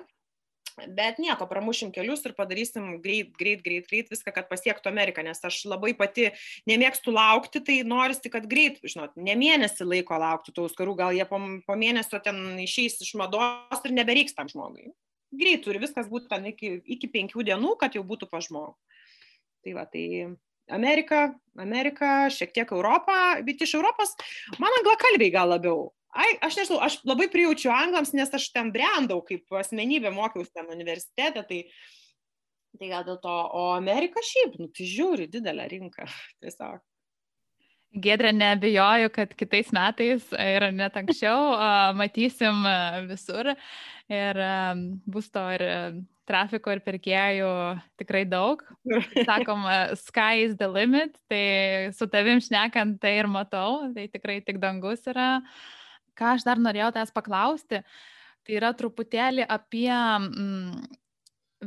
bet 0.88 1.18
nieko, 1.20 1.46
pramušim 1.50 1.90
kelius 1.94 2.22
ir 2.26 2.34
padarysim 2.36 3.00
greit, 3.02 3.32
greit, 3.38 3.62
greit, 3.64 3.86
greit 3.90 4.10
viską, 4.12 4.32
kad 4.34 4.48
pasiektų 4.50 4.90
Ameriką, 4.90 5.24
nes 5.26 5.42
aš 5.44 5.62
labai 5.68 5.92
pati 5.98 6.30
nemėgstu 6.70 7.12
laukti, 7.14 7.62
tai 7.64 7.80
norisi, 7.86 8.32
kad 8.32 8.46
greit, 8.50 8.80
žinot, 8.84 9.16
ne 9.16 9.36
mėnesį 9.38 9.88
laiko 9.88 10.18
laukti 10.20 10.54
tų 10.56 10.68
skarų, 10.72 10.96
gal 11.00 11.16
jie 11.16 11.26
po, 11.28 11.40
po 11.66 11.78
mėnesio 11.78 12.20
ten 12.24 12.58
išeis 12.62 13.00
iš 13.04 13.14
mados 13.20 13.84
ir 13.84 13.96
nebereiks 13.96 14.36
tam 14.36 14.50
žmogui. 14.52 14.90
Greit 15.30 15.62
turi 15.66 15.82
viskas 15.82 16.08
būti 16.10 16.30
ten 16.30 16.48
iki, 16.50 16.78
iki 16.96 17.10
penkių 17.10 17.44
dienų, 17.46 17.76
kad 17.80 17.94
jau 17.94 18.02
būtų 18.06 18.30
pa 18.30 18.42
žmogų. 18.42 18.74
Tai 19.60 19.76
va, 19.76 19.84
tai 19.86 20.04
Amerika, 20.72 21.30
Amerika, 21.58 22.28
šiek 22.32 22.52
tiek 22.56 22.72
Europą, 22.72 23.16
bet 23.46 23.62
iš 23.66 23.76
Europos 23.78 24.14
man 24.58 24.76
anglakalbiai 24.80 25.32
gal 25.34 25.50
labiau. 25.54 25.88
Ai 26.10 26.34
aš 26.42 26.58
nežinau 26.58 26.80
aš 26.82 26.98
labai 27.06 27.28
prijaučiu 27.30 27.70
anglams 27.70 28.10
nes 28.18 28.32
aš 28.34 28.48
ten 28.50 28.72
brendau 28.74 29.20
kaip 29.22 29.46
asmenybė 29.60 30.10
mokiausi 30.10 30.50
ten 30.56 30.70
universitete 30.74 31.44
tai 31.46 31.60
tai 32.78 32.88
gal 32.90 33.04
dėl 33.06 33.18
to. 33.22 33.36
O 33.58 33.70
amerika 33.76 34.22
šiaip 34.22 34.58
nu 34.58 34.70
tai 34.74 34.86
žiūri 34.90 35.28
didelė 35.30 35.68
rinka 35.70 36.06
tiesiog. 36.42 36.82
Gedrė, 37.90 38.30
nebejoju, 38.30 39.10
kad 39.10 39.32
kitais 39.34 39.72
metais 39.74 40.28
ir 40.38 40.68
net 40.70 40.94
anksčiau 40.94 41.56
matysim 41.98 42.62
visur. 43.08 43.50
Ir 44.10 44.38
bus 45.10 45.26
to 45.34 45.42
ir 45.56 45.64
trafiko 46.30 46.70
ir 46.70 46.84
pirkėjų 46.86 47.50
tikrai 48.00 48.22
daug. 48.30 48.62
Sakom, 49.28 49.66
sky 49.98 50.46
is 50.46 50.54
the 50.60 50.70
limit, 50.70 51.18
tai 51.28 51.90
su 51.96 52.06
tavim 52.10 52.38
šnekant 52.40 53.02
tai 53.02 53.18
ir 53.18 53.28
matau, 53.30 53.90
tai 53.96 54.06
tikrai 54.14 54.38
tik 54.46 54.62
dangus 54.62 55.02
yra. 55.10 55.34
Uh, 55.40 55.76
ką 56.20 56.36
aš 56.36 56.46
dar 56.46 56.60
norėjau 56.60 56.92
tavęs 56.94 57.14
paklausti, 57.16 57.82
tai 58.44 58.56
yra 58.58 58.72
truputėlį 58.76 59.46
apie 59.48 59.90
mm, 59.90 60.84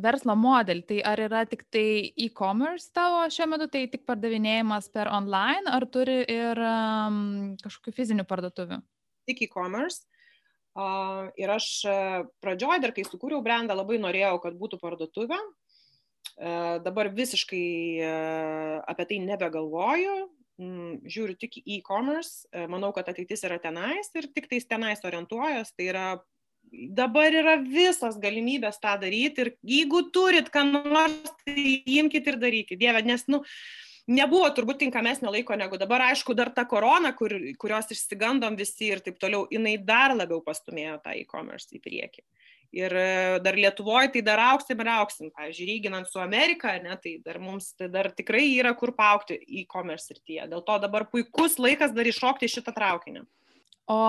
verslo 0.04 0.36
modelį. 0.40 0.86
Tai 0.90 1.00
ar 1.14 1.24
yra 1.26 1.44
tik 1.50 1.66
tai 1.74 2.14
e-commerce 2.28 2.92
tavo 2.96 3.24
šiuo 3.34 3.50
metu, 3.54 3.70
tai 3.74 3.86
tik 3.92 4.06
pardavinėjimas 4.10 4.90
per 4.94 5.12
online, 5.14 5.66
ar 5.70 5.88
turi 5.94 6.22
ir 6.30 6.62
um, 6.62 7.54
kažkokių 7.64 7.96
fizinių 8.00 8.28
parduotuvių? 8.30 8.82
Tik 9.30 9.46
e-commerce. 9.48 10.04
Uh, 10.74 11.28
ir 11.38 11.52
aš 11.54 11.68
pradžioj, 12.42 12.80
dar 12.82 12.96
kai 12.96 13.06
sukūriau 13.06 13.44
brandą, 13.46 13.76
labai 13.78 14.00
norėjau, 14.02 14.40
kad 14.42 14.56
būtų 14.58 14.80
parduotuvė. 14.82 15.38
Uh, 16.34 16.80
dabar 16.82 17.12
visiškai 17.14 17.68
uh, 18.02 18.80
apie 18.90 19.06
tai 19.12 19.20
nebegalvoju, 19.22 20.16
Mm, 20.62 21.00
žiūriu 21.10 21.34
tik 21.42 21.56
į 21.58 21.80
e-commerce, 21.80 22.46
e, 22.54 22.68
manau, 22.70 22.92
kad 22.94 23.08
ateitis 23.10 23.42
yra 23.48 23.58
tenais 23.62 24.12
ir 24.14 24.28
tik 24.36 24.46
tais 24.52 24.68
tenais 24.70 25.02
orientuojas, 25.02 25.72
tai 25.74 25.88
yra 25.90 26.04
dabar 26.94 27.34
yra 27.34 27.56
visas 27.58 28.20
galimybės 28.22 28.78
tą 28.82 28.94
daryti 29.02 29.42
ir 29.42 29.50
jeigu 29.66 30.04
turit 30.14 30.52
ką 30.54 30.64
nors, 30.70 31.34
tai 31.42 31.82
imkite 31.98 32.36
ir 32.36 32.38
darykite, 32.42 32.78
Dieve, 32.86 33.02
nes, 33.02 33.26
nu, 33.34 33.42
nebuvo 34.08 34.50
turbūt 34.56 34.82
tinkamesnio 34.84 35.32
laiko 35.32 35.56
negu 35.60 35.80
dabar, 35.80 36.10
aišku, 36.12 36.36
dar 36.36 36.52
ta 36.56 36.66
korona, 36.70 37.14
kur, 37.16 37.34
kurios 37.60 37.92
išsigandom 37.94 38.58
visi 38.60 38.92
ir 38.92 39.04
taip 39.04 39.20
toliau, 39.22 39.46
jinai 39.52 39.78
dar 39.80 40.16
labiau 40.16 40.42
pastumėjo 40.44 41.00
tą 41.04 41.16
e-commerce 41.20 41.72
į 41.76 41.84
priekį. 41.84 42.26
Ir 42.74 42.96
e, 42.98 43.10
dar 43.46 43.54
Lietuvoje 43.54 44.10
tai 44.16 44.24
dar 44.26 44.42
auksim 44.48 44.80
ir 44.82 44.90
auksim, 44.96 45.30
pavyzdžiui, 45.36 45.68
lyginant 45.70 46.10
su 46.10 46.18
Amerika, 46.20 46.74
ne, 46.82 46.96
tai 46.98 47.20
dar 47.22 47.38
mums 47.38 47.70
tai 47.78 47.88
dar 47.94 48.10
tikrai 48.18 48.48
yra 48.56 48.74
kur 48.74 48.96
paukti 48.98 49.38
e-commerce 49.62 50.10
srityje. 50.10 50.48
Dėl 50.50 50.66
to 50.66 50.80
dabar 50.82 51.06
puikus 51.12 51.60
laikas 51.62 51.94
dar 51.94 52.10
iššokti 52.10 52.50
šitą 52.50 52.74
traukinį. 52.74 53.28
O 53.94 54.00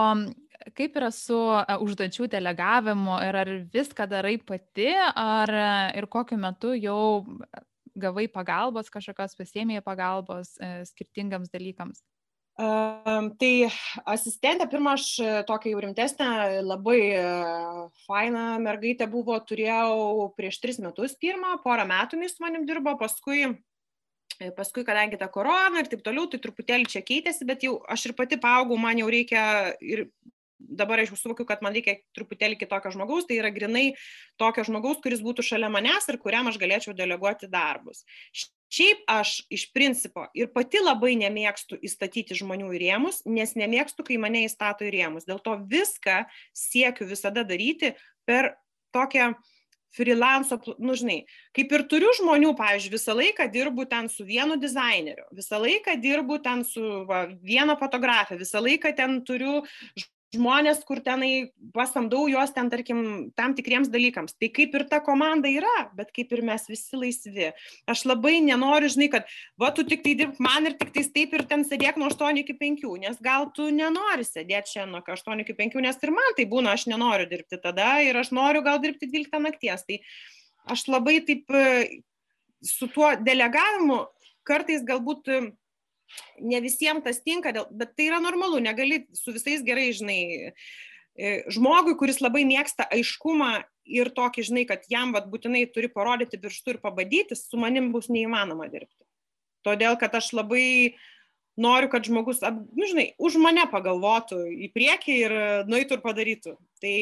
kaip 0.78 0.96
yra 0.96 1.10
su 1.12 1.36
e, 1.58 1.76
užduočių 1.84 2.30
delegavimu 2.32 3.20
ir 3.26 3.38
ar 3.42 3.52
viską 3.74 4.08
darai 4.08 4.38
pati, 4.40 4.88
ar 4.96 5.52
e, 5.52 5.68
ir 6.00 6.08
kokiu 6.08 6.40
metu 6.40 6.72
jau 6.78 7.20
gavai 7.94 8.26
pagalbos, 8.32 8.90
kažkokios 8.92 9.38
pasėmėjai 9.38 9.84
pagalbos 9.84 10.56
skirtingams 10.90 11.52
dalykams? 11.52 12.02
Um, 12.54 13.32
tai 13.34 13.66
asistentė, 14.06 14.68
pirmą 14.70 14.92
aš 14.94 15.04
e, 15.18 15.30
tokia 15.48 15.72
jau 15.72 15.80
rimtesnė, 15.82 16.26
labai 16.62 16.98
uh, 17.18 17.80
faina 18.04 18.60
mergaitė 18.62 19.08
buvo, 19.10 19.34
turėjau 19.42 20.28
prieš 20.38 20.60
tris 20.62 20.78
metus 20.78 21.16
pirmą, 21.18 21.56
porą 21.64 21.82
metų 21.90 22.20
jis 22.22 22.36
su 22.36 22.44
manim 22.44 22.62
dirbo, 22.68 22.92
paskui, 23.00 23.48
e, 24.38 24.52
paskui, 24.54 24.84
kadangi 24.86 25.18
ta 25.18 25.26
korona 25.34 25.82
ir 25.82 25.90
taip 25.90 26.06
toliau, 26.06 26.28
tai 26.30 26.38
truputėlį 26.44 26.86
čia 26.94 27.02
keitėsi, 27.02 27.42
bet 27.48 27.66
jau 27.66 27.80
aš 27.90 28.06
ir 28.06 28.14
pati 28.22 28.38
paaugau, 28.38 28.78
man 28.78 29.02
jau 29.02 29.10
reikia 29.10 29.74
ir 29.82 30.06
dabar 30.68 31.02
aš 31.02 31.12
jau 31.12 31.20
suvokiu, 31.20 31.46
kad 31.48 31.62
man 31.64 31.74
reikia 31.76 31.98
truputėlį 32.16 32.58
kitokio 32.60 32.92
žmogaus, 32.94 33.28
tai 33.28 33.38
yra 33.40 33.52
grinai 33.54 33.86
tokio 34.40 34.64
žmogaus, 34.66 35.00
kuris 35.04 35.22
būtų 35.24 35.44
šalia 35.46 35.70
manęs 35.72 36.08
ir 36.10 36.18
kuriam 36.22 36.50
aš 36.50 36.58
galėčiau 36.62 36.96
deleguoti 36.96 37.50
darbus. 37.52 38.04
Šiaip 38.74 39.04
aš 39.10 39.36
iš 39.54 39.68
principo 39.76 40.26
ir 40.34 40.50
pati 40.54 40.82
labai 40.82 41.14
nemėgstu 41.20 41.78
įstatyti 41.86 42.36
žmonių 42.40 42.72
į 42.74 42.82
rėmus, 42.82 43.22
nes 43.28 43.54
nemėgstu, 43.58 44.06
kai 44.06 44.18
mane 44.18 44.46
įstato 44.48 44.86
į 44.86 44.94
rėmus. 44.96 45.28
Dėl 45.28 45.42
to 45.44 45.58
viską 45.70 46.24
siekiu 46.56 47.06
visada 47.06 47.46
daryti 47.46 47.94
per 48.26 48.56
tokią 48.94 49.34
freelanco, 49.94 50.58
nu 50.82 50.96
žinai, 50.98 51.20
kaip 51.54 51.72
ir 51.74 51.84
turiu 51.90 52.10
žmonių, 52.18 52.52
pavyzdžiui, 52.58 52.94
visą 52.96 53.14
laiką 53.14 53.46
dirbu 53.54 53.86
ten 53.90 54.10
su 54.10 54.26
vienu 54.26 54.56
dizaineriu, 54.60 55.26
visą 55.34 55.60
laiką 55.62 55.94
dirbu 56.02 56.40
ten 56.42 56.64
su 56.66 56.82
va, 57.08 57.24
viena 57.46 57.76
fotografė, 57.78 58.38
visą 58.40 58.62
laiką 58.64 58.90
ten 58.98 59.20
turiu 59.26 59.60
žmonės, 60.34 60.82
kur 60.86 61.00
tenai 61.04 61.52
pasamdau 61.74 62.26
juos 62.30 62.52
ten, 62.54 62.68
tarkim, 62.72 63.00
tam 63.38 63.54
tikriems 63.56 63.90
dalykams. 63.92 64.36
Tai 64.40 64.50
kaip 64.54 64.76
ir 64.78 64.84
ta 64.90 65.00
komanda 65.04 65.50
yra, 65.50 65.88
bet 65.96 66.12
kaip 66.14 66.32
ir 66.34 66.44
mes 66.46 66.66
visi 66.70 66.98
laisvi. 66.98 67.50
Aš 67.90 68.04
labai 68.10 68.36
nenoriu, 68.44 68.90
žinai, 68.92 69.10
kad, 69.12 69.30
va, 69.60 69.70
tu 69.74 69.86
tik 69.88 70.04
tai 70.04 70.14
dirbk 70.18 70.40
man 70.44 70.70
ir 70.70 70.78
tik 70.80 70.94
tai 70.94 71.06
taip 71.16 71.36
ir 71.38 71.46
ten 71.50 71.66
sėdėk 71.66 71.98
nuo 72.00 72.10
8 72.12 72.42
iki 72.44 72.56
5, 72.60 72.86
nes 73.04 73.20
gal 73.24 73.48
tu 73.56 73.70
nenori 73.74 74.26
sėdėti 74.26 74.76
šiandien 74.76 74.96
nuo 74.98 75.02
8 75.16 75.44
iki 75.44 75.56
5, 75.58 75.78
nes 75.84 76.02
ir 76.02 76.14
man 76.14 76.38
tai 76.38 76.48
būna, 76.50 76.74
aš 76.74 76.88
nenoriu 76.90 77.28
dirbti 77.30 77.60
tada 77.62 77.96
ir 78.04 78.18
aš 78.20 78.34
noriu 78.36 78.64
gal 78.66 78.82
dirbti 78.82 79.10
12 79.10 79.42
nakties. 79.44 79.86
Tai 79.88 80.00
aš 80.74 80.88
labai 80.88 81.20
taip 81.26 81.50
su 82.64 82.88
tuo 82.88 83.12
delegavimu 83.20 84.04
kartais 84.48 84.84
galbūt 84.86 85.28
ne 86.40 86.60
visiems 86.64 87.04
tas 87.04 87.20
tinka, 87.24 87.52
bet 87.70 87.94
tai 87.98 88.08
yra 88.10 88.20
normalu, 88.22 88.60
negali 88.62 89.04
su 89.16 89.34
visais 89.34 89.62
gerai, 89.66 89.90
žinai, 89.96 90.20
e, 91.14 91.32
žmogui, 91.54 91.96
kuris 92.00 92.20
labai 92.24 92.44
mėgsta 92.48 92.88
aiškumą 92.94 93.52
ir 93.84 94.10
tokį, 94.16 94.44
žinai, 94.48 94.66
kad 94.68 94.86
jam 94.90 95.12
vat, 95.14 95.26
būtinai 95.30 95.66
turi 95.72 95.90
parodyti 95.92 96.40
pirštų 96.40 96.76
ir 96.76 96.82
pabadyti, 96.84 97.38
su 97.38 97.60
manim 97.60 97.90
bus 97.94 98.10
neįmanoma 98.12 98.70
dirbti. 98.72 99.02
Todėl, 99.64 99.96
kad 100.00 100.14
aš 100.16 100.32
labai 100.36 100.96
noriu, 101.60 101.88
kad 101.92 102.04
žmogus, 102.04 102.42
nu, 102.44 102.88
žinai, 102.88 103.12
už 103.18 103.38
mane 103.40 103.64
pagalvotų 103.70 104.42
į 104.66 104.70
priekį 104.74 105.16
ir 105.20 105.36
nueitų 105.70 105.98
ir 105.98 106.04
padarytų. 106.04 106.54
Tai, 106.82 106.94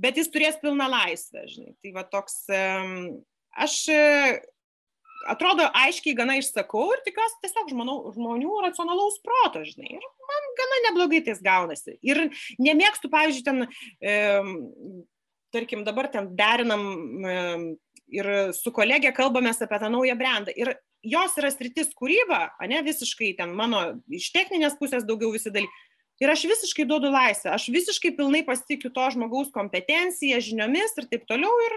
bet 0.00 0.20
jis 0.20 0.30
turės 0.32 0.60
pilną 0.62 0.88
laisvę, 0.92 1.46
žinai. 1.50 1.74
Tai 1.82 1.92
va 1.96 2.04
toks, 2.08 2.38
aš 3.66 3.78
atrodo 5.32 5.66
aiškiai 5.76 6.16
gana 6.18 6.36
išsakau 6.40 6.86
ir 6.94 7.02
tikiuosi 7.06 7.40
tiesiog 7.44 7.70
žmonių, 7.72 7.96
žmonių 8.16 8.60
racionalaus 8.64 9.18
proto, 9.24 9.64
žinai. 9.66 9.96
Ir 9.98 10.06
man 10.30 10.50
gana 10.60 10.82
neblogai 10.88 11.22
tais 11.26 11.42
gaunasi. 11.44 11.98
Ir 12.06 12.28
nemėgstu, 12.62 13.10
pavyzdžiui, 13.12 13.46
ten, 13.46 13.66
e, 14.00 14.16
tarkim, 15.54 15.84
dabar 15.86 16.10
ten 16.12 16.30
derinam 16.38 16.86
e, 17.26 17.36
ir 18.14 18.30
su 18.56 18.72
kolegė 18.74 19.12
kalbamės 19.16 19.62
apie 19.64 19.80
tą 19.82 19.90
naują 19.92 20.16
brandą. 20.18 20.54
Ir 20.54 20.76
jos 21.06 21.36
yra 21.40 21.50
sritis 21.54 21.92
kūryba, 21.96 22.56
ne 22.70 22.82
visiškai 22.86 23.34
ten 23.38 23.54
mano 23.56 23.82
iš 24.10 24.30
techninės 24.34 24.78
pusės 24.80 25.06
daugiau 25.06 25.32
visi 25.34 25.52
dalykai. 25.52 25.84
Ir 26.22 26.32
aš 26.32 26.46
visiškai 26.48 26.86
duodu 26.88 27.10
laisvę, 27.12 27.50
aš 27.52 27.66
visiškai 27.74 28.14
pilnai 28.16 28.40
pasitikiu 28.46 28.88
to 28.94 29.04
žmogaus 29.12 29.50
kompetenciją, 29.52 30.38
žiniomis 30.40 30.96
ir 30.96 31.08
taip 31.10 31.26
toliau 31.28 31.52
ir 31.66 31.76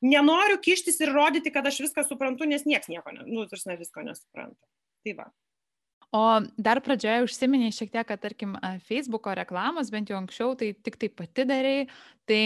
nenoriu 0.00 0.56
kištis 0.64 0.96
ir 1.04 1.12
rodyti, 1.12 1.52
kad 1.52 1.68
aš 1.68 1.82
viską 1.84 2.06
suprantu, 2.08 2.48
nes 2.48 2.64
niekas 2.64 2.88
nieko, 2.88 3.12
ne, 3.12 3.26
nu, 3.28 3.44
tarsi 3.50 3.76
visko 3.76 4.06
nesupranta. 4.06 4.56
Tai 5.04 5.16
va. 5.18 5.28
O 6.16 6.22
dar 6.58 6.80
pradžioje 6.82 7.26
užsiminėjai 7.28 7.76
šiek 7.76 7.92
tiek, 7.92 8.06
kad 8.08 8.22
tarkim 8.22 8.56
Facebooko 8.88 9.34
reklamos, 9.36 9.92
bent 9.94 10.10
jau 10.10 10.18
anksčiau, 10.18 10.56
tai 10.58 10.72
tik 10.74 10.96
tai 10.98 11.10
pati 11.12 11.44
darai. 11.46 11.76
Tai 12.26 12.42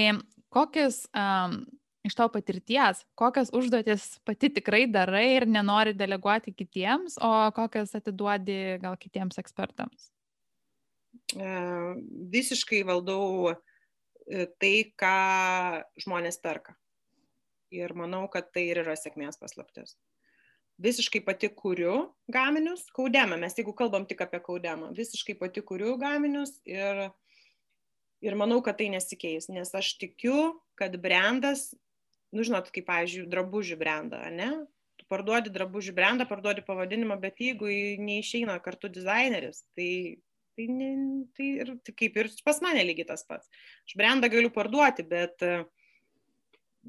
kokias 0.53 1.05
um, 1.16 1.62
iš 2.05 2.18
tavo 2.18 2.35
patirties, 2.35 3.00
kokias 3.16 3.55
užduotis 3.57 4.18
pati 4.29 4.50
tikrai 4.59 4.85
darai 4.90 5.29
ir 5.38 5.46
nenori 5.48 5.94
deleguoti 5.96 6.53
kitiems, 6.53 7.16
o 7.24 7.31
kokias 7.57 7.96
atiduodi 7.96 8.77
gal 8.83 8.98
kitiems 9.00 9.40
ekspertams? 9.40 10.11
E, 11.35 11.50
visiškai 12.33 12.83
valdau 12.87 13.50
e, 13.50 14.46
tai, 14.61 14.74
ką 15.00 15.14
žmonės 16.05 16.40
perka. 16.42 16.77
Ir 17.74 17.94
manau, 17.98 18.27
kad 18.31 18.53
tai 18.55 18.68
ir 18.70 18.83
yra 18.85 18.94
sėkmės 18.98 19.40
paslaptis. 19.40 19.96
Visiškai 20.83 21.22
pati 21.22 21.48
kuriu 21.55 21.94
gaminius, 22.35 22.87
kaudemą, 22.94 23.38
mes 23.38 23.55
jeigu 23.55 23.74
kalbam 23.79 24.07
tik 24.11 24.24
apie 24.24 24.40
kaudemą, 24.42 24.90
visiškai 24.94 25.37
pati 25.38 25.62
kuriu 25.62 25.94
gaminius 25.98 26.57
ir, 26.66 27.09
ir 28.22 28.38
manau, 28.38 28.59
kad 28.62 28.81
tai 28.81 28.88
nesikeis, 28.90 29.46
nes 29.55 29.70
aš 29.70 29.92
tikiu, 30.03 30.57
kad 30.79 30.96
brandas, 31.03 31.68
nu 32.35 32.46
žinot, 32.46 32.72
kaip, 32.74 32.88
pavyzdžiui, 32.90 33.29
drabužių 33.31 33.79
brandą, 33.79 34.18
ne? 34.35 34.50
Tu 34.98 35.07
parduodi 35.11 35.50
drabužių 35.55 35.94
brandą, 35.94 36.27
parduodi 36.27 36.62
pavadinimą, 36.66 37.20
bet 37.22 37.38
jeigu 37.42 37.70
neišeina 38.03 38.59
kartu 38.62 38.90
dizaineris, 38.90 39.62
tai 39.79 40.18
Tai, 40.55 40.67
ne, 40.71 40.90
tai 41.35 41.49
ir 41.64 41.73
tai 41.83 41.93
kaip 41.99 42.19
ir 42.21 42.29
pas 42.47 42.61
mane 42.62 42.83
lygiai 42.87 43.09
tas 43.09 43.25
pats. 43.27 43.49
Aš 43.88 43.97
brandą 43.99 44.31
galiu 44.31 44.53
parduoti, 44.55 45.03
bet 45.11 45.43
e, 45.43 45.64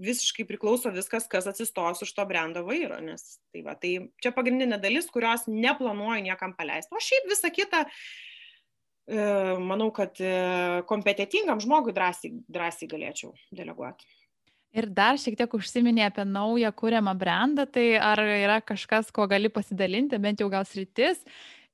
visiškai 0.05 0.45
priklauso 0.45 0.91
viskas, 0.93 1.25
kas 1.31 1.47
atsistos 1.49 2.03
už 2.05 2.11
to 2.13 2.25
brando 2.29 2.61
vairo. 2.67 2.99
Nes 3.01 3.39
tai, 3.49 3.63
va, 3.65 3.73
tai 3.79 3.95
čia 4.21 4.31
pagrindinė 4.35 4.77
dalis, 4.81 5.09
kurios 5.11 5.47
neplanuoju 5.49 6.27
niekam 6.27 6.53
paleisti. 6.57 6.93
O 6.93 7.01
šiaip 7.01 7.25
visa 7.31 7.49
kita, 7.53 7.85
e, 9.09 9.23
manau, 9.63 9.89
kad 9.95 10.19
e, 10.21 10.35
kompetitingam 10.89 11.63
žmogui 11.63 11.95
drąsiai, 11.95 12.35
drąsiai 12.45 12.91
galėčiau 12.91 13.33
deleguoti. 13.55 14.05
Ir 14.75 14.89
dar 14.91 15.15
šiek 15.15 15.37
tiek 15.39 15.53
užsiminė 15.55 16.09
apie 16.09 16.25
naują 16.27 16.69
kūriamą 16.75 17.13
brandą, 17.15 17.63
tai 17.63 17.93
ar 17.95 18.19
yra 18.19 18.59
kažkas, 18.59 19.07
ko 19.15 19.23
gali 19.31 19.47
pasidalinti, 19.47 20.19
bent 20.19 20.43
jau 20.43 20.49
gal 20.51 20.67
sritis. 20.67 21.21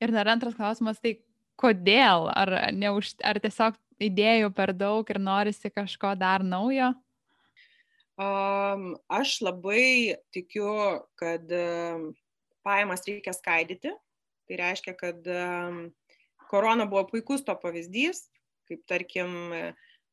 Ir 0.01 0.13
dar 0.13 0.29
antras 0.29 0.53
klausimas, 0.53 0.99
tai 1.01 1.15
kodėl? 1.61 2.27
Ar, 2.33 2.51
neuž, 2.73 3.13
ar 3.23 3.39
tiesiog 3.43 3.77
idėjų 4.01 4.51
per 4.57 4.73
daug 4.77 5.07
ir 5.13 5.19
norisi 5.21 5.71
kažko 5.73 6.15
dar 6.19 6.45
naujo? 6.45 6.91
Um, 8.21 8.95
aš 9.09 9.39
labai 9.45 10.17
tikiu, 10.35 10.67
kad 11.17 11.45
um, 11.57 12.11
pajamas 12.65 13.05
reikia 13.07 13.33
skaidyti. 13.33 13.93
Tai 14.49 14.59
reiškia, 14.59 14.93
kad 14.97 15.29
um, 15.31 15.85
korona 16.51 16.85
buvo 16.89 17.05
puikus 17.13 17.45
to 17.47 17.55
pavyzdys, 17.55 18.25
kaip 18.67 18.83
tarkim 18.89 19.31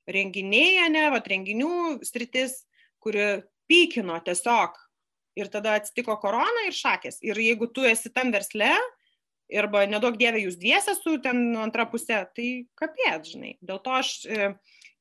renginiai, 0.08 0.88
ne, 0.92 1.04
va, 1.12 1.20
renginių 1.20 1.98
stritis, 2.06 2.62
kuri 3.02 3.42
pykino 3.68 4.16
tiesiog 4.24 4.78
ir 5.38 5.50
tada 5.52 5.76
atsitiko 5.78 6.16
korona 6.22 6.66
ir 6.66 6.74
šakės. 6.74 7.20
Ir 7.22 7.38
jeigu 7.38 7.68
tu 7.70 7.84
esi 7.86 8.10
tam 8.14 8.32
versle, 8.34 8.72
arba 9.56 9.84
nedaug 9.88 10.18
dievė 10.20 10.42
jūs 10.44 10.58
dviese 10.60 10.94
su 10.98 11.16
ten 11.24 11.56
antra 11.60 11.86
pusė, 11.88 12.24
tai 12.36 12.48
kapėt, 12.78 13.30
žinai. 13.32 13.54
Dėl 13.64 13.80
to 13.84 13.94
aš 13.96 14.12
e, 14.28 14.50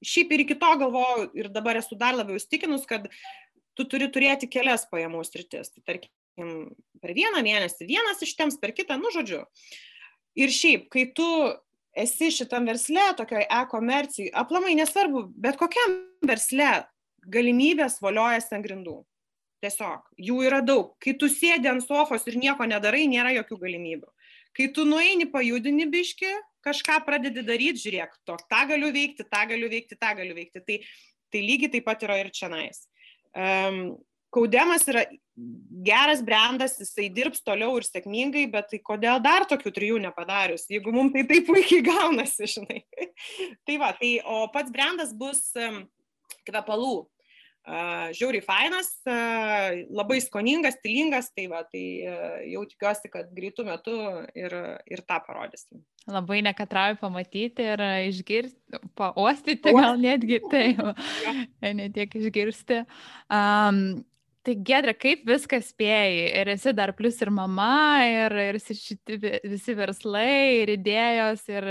šiaip 0.06 0.32
ir 0.34 0.46
iki 0.46 0.58
to 0.60 0.72
galvoju 0.84 1.30
ir 1.38 1.52
dabar 1.54 1.80
esu 1.82 1.98
dar 2.00 2.16
labiau 2.16 2.40
įstikinus, 2.40 2.88
kad 2.88 3.10
tu 3.78 3.86
turi 3.86 4.10
turėti 4.14 4.50
kelias 4.50 4.88
pajamų 4.90 5.24
sritis. 5.28 5.72
Tai 5.74 5.84
tarkim, 5.86 6.12
per 7.02 7.14
vieną 7.18 7.44
mėnesį 7.46 7.90
vienas 7.90 8.24
iš 8.26 8.36
tiems, 8.38 8.60
per 8.62 8.74
kitą, 8.78 8.98
nu 9.02 9.12
žodžiu. 9.14 9.44
Ir 10.38 10.54
šiaip, 10.54 10.88
kai 10.94 11.08
tu 11.18 11.28
esi 11.98 12.30
šitam 12.34 12.68
versle, 12.70 13.10
tokioj 13.18 13.46
e-komercijai, 13.46 14.32
aplamai 14.38 14.76
nesvarbu, 14.78 15.28
bet 15.34 15.58
kokiam 15.58 15.98
versle 16.26 16.86
galimybės 17.28 17.98
voliojasi 18.04 18.58
ant 18.58 18.66
grindų. 18.66 18.98
Tiesiog, 19.66 20.04
jų 20.22 20.44
yra 20.46 20.60
daug. 20.62 20.92
Kai 21.02 21.16
tu 21.18 21.30
sėdi 21.34 21.70
ant 21.72 21.82
sofos 21.82 22.28
ir 22.30 22.38
nieko 22.38 22.68
nedarai, 22.70 23.08
nėra 23.10 23.34
jokių 23.40 23.58
galimybių. 23.64 24.12
Kai 24.58 24.72
tu 24.74 24.86
nueini 24.88 25.28
pajudini 25.30 25.86
biški, 25.94 26.32
kažką 26.66 27.00
pradedi 27.06 27.44
daryti, 27.46 27.84
žiūrėk, 27.86 28.18
to, 28.28 28.36
tą 28.50 28.64
galiu 28.72 28.90
veikti, 28.96 29.26
tą 29.30 29.46
galiu 29.50 29.70
veikti, 29.72 30.00
tą 30.00 30.16
galiu 30.18 30.36
veikti. 30.38 30.64
Tai, 30.66 30.78
tai 31.34 31.46
lygiai 31.46 31.74
taip 31.76 31.88
pat 31.88 32.04
yra 32.08 32.20
ir 32.24 32.34
čia 32.34 32.50
nais. 32.52 32.86
Um, 33.38 33.98
Kaudemas 34.34 34.84
yra 34.92 35.06
geras 35.88 36.20
brandas, 36.22 36.76
jisai 36.82 37.08
dirbs 37.14 37.40
toliau 37.46 37.78
ir 37.80 37.86
sėkmingai, 37.88 38.44
bet 38.52 38.68
tai 38.74 38.80
kodėl 38.84 39.22
dar 39.24 39.46
tokių 39.48 39.72
trijų 39.72 40.00
nepadarius, 40.04 40.66
jeigu 40.68 40.92
mums 40.92 41.14
tai 41.16 41.24
taip 41.30 41.48
puikiai 41.48 41.86
gaunasi, 41.86 42.50
žinai. 42.58 42.82
tai 43.66 43.78
va, 43.80 43.94
tai 43.96 44.18
o 44.28 44.44
pats 44.52 44.74
brandas 44.74 45.14
bus 45.16 45.40
um, 45.64 45.86
kvepalų. 46.50 47.06
Žiauriai 47.68 48.44
fainas, 48.46 48.90
labai 49.92 50.22
skoningas, 50.24 50.78
stilingas, 50.80 51.28
tai 51.36 51.50
va, 51.52 51.66
tai 51.68 51.84
uh, 52.08 52.38
jau 52.48 52.62
tikiuosi, 52.70 53.12
kad 53.12 53.32
greitų 53.36 53.66
metų 53.68 53.96
ir, 54.40 54.56
ir 54.88 55.02
tą 55.04 55.18
parodysim. 55.26 55.82
Labai 56.08 56.40
nekatrauju 56.48 57.02
pamatyti 57.02 57.66
ir 57.68 57.84
išgirsti, 58.08 58.80
paostyti 58.96 59.74
gal 59.76 60.00
netgi, 60.00 60.40
tai 60.54 60.70
ne 61.82 61.90
tiek 61.92 62.16
išgirsti. 62.22 62.86
Um, 63.28 64.06
Tai 64.48 64.54
gedra, 64.64 64.94
kaip 64.96 65.26
viskas 65.28 65.74
spėjai? 65.74 66.30
Ir 66.40 66.50
esi 66.54 66.72
dar 66.72 66.94
plus 66.96 67.18
ir 67.20 67.28
mama, 67.36 68.00
ir, 68.08 68.32
ir 68.54 68.60
šiti 68.64 69.18
visi 69.44 69.74
verslai, 69.76 70.62
ir 70.62 70.72
idėjos, 70.78 71.44
ir... 71.52 71.68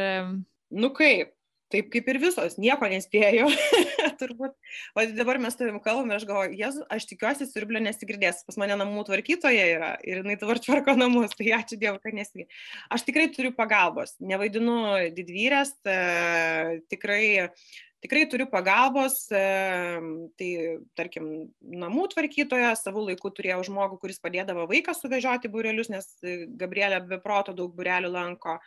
Nu 0.76 0.90
kaip, 0.92 1.30
taip 1.72 1.88
kaip 1.92 2.08
ir 2.12 2.18
visos, 2.22 2.56
nieko 2.60 2.88
nespėjau. 2.90 3.48
Turbūt. 4.20 4.54
O 4.96 5.04
dabar 5.16 5.40
mes 5.42 5.58
tavim 5.58 5.78
kalbam 5.84 6.12
ir 6.12 6.20
aš 6.20 6.26
galvoju, 6.28 6.56
jezu, 6.60 6.84
aš 6.92 7.08
tikiuosi, 7.10 7.48
siurblio 7.50 7.82
nesigirdės. 7.84 8.44
Pas 8.48 8.58
mane 8.60 8.78
namų 8.78 9.06
tvarkytoja 9.08 9.66
yra 9.74 9.90
ir 10.06 10.22
jinai 10.22 10.38
tvar 10.40 10.60
tvarko 10.62 10.96
namus, 10.98 11.34
tai 11.38 11.50
ačiū 11.58 11.78
Dievui, 11.80 12.00
kad 12.04 12.16
nesigirdės. 12.16 12.62
Aš 12.96 13.06
tikrai 13.08 13.28
turiu 13.34 13.52
pagalbos, 13.56 14.16
nevaidinu 14.22 14.78
didvyrės, 15.16 15.74
e, 15.88 15.98
tikrai 16.92 17.26
tikrai 18.06 18.26
turiu 18.30 18.46
pagalbos, 18.50 19.26
tai 19.26 20.50
tarkim, 20.98 21.48
namų 21.66 22.06
tvarkytoja, 22.14 22.76
savo 22.78 23.02
laiku 23.08 23.32
turėjau 23.34 23.64
žmogų, 23.66 23.98
kuris 24.02 24.22
padėdavo 24.22 24.68
vaiką 24.70 24.94
suvežioti 24.94 25.50
būrelius, 25.50 25.90
nes 25.90 26.06
e, 26.22 26.44
Gabrielė 26.46 27.02
be 27.08 27.18
proto 27.22 27.54
daug 27.56 27.74
būrelių 27.74 28.12
lanko. 28.14 28.60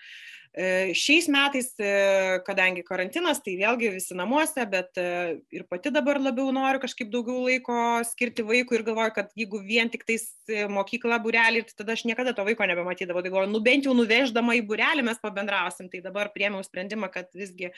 E, 0.50 0.92
šiais 0.98 1.30
metais, 1.32 1.72
e, 1.80 2.40
kadangi 2.48 2.84
karantinas, 2.84 3.40
tai 3.46 3.56
vėlgi 3.60 3.94
visi 3.94 4.18
namuose, 4.18 4.66
bet 4.70 5.00
ir 5.00 5.66
pati 5.70 5.94
dabar 5.94 6.20
labiau 6.20 6.50
noriu 6.56 6.82
kažkaip 6.84 7.12
daugiau 7.14 7.46
laiko 7.46 7.78
skirti 8.10 8.44
vaikui 8.44 8.80
ir 8.80 8.86
galvoju, 8.88 9.16
kad 9.16 9.32
jeigu 9.40 9.62
vien 9.64 9.92
tik 9.94 10.04
tais 10.10 10.28
mokykla 10.50 11.22
būrelį, 11.24 11.64
tai 11.70 11.82
tada 11.84 11.96
aš 11.96 12.06
niekada 12.10 12.34
to 12.36 12.46
vaiko 12.48 12.68
nebematydavau. 12.68 13.24
Tai 13.24 13.34
galvoju, 13.34 13.54
nu 13.54 13.64
bent 13.64 13.88
jau 13.88 13.96
nuveždama 13.98 14.58
į 14.60 14.66
būrelį 14.70 15.06
mes 15.08 15.22
pabendrausim. 15.22 15.92
Tai 15.94 16.04
dabar 16.06 16.34
priemiau 16.34 16.66
sprendimą, 16.66 17.12
kad 17.14 17.30
visgi 17.38 17.72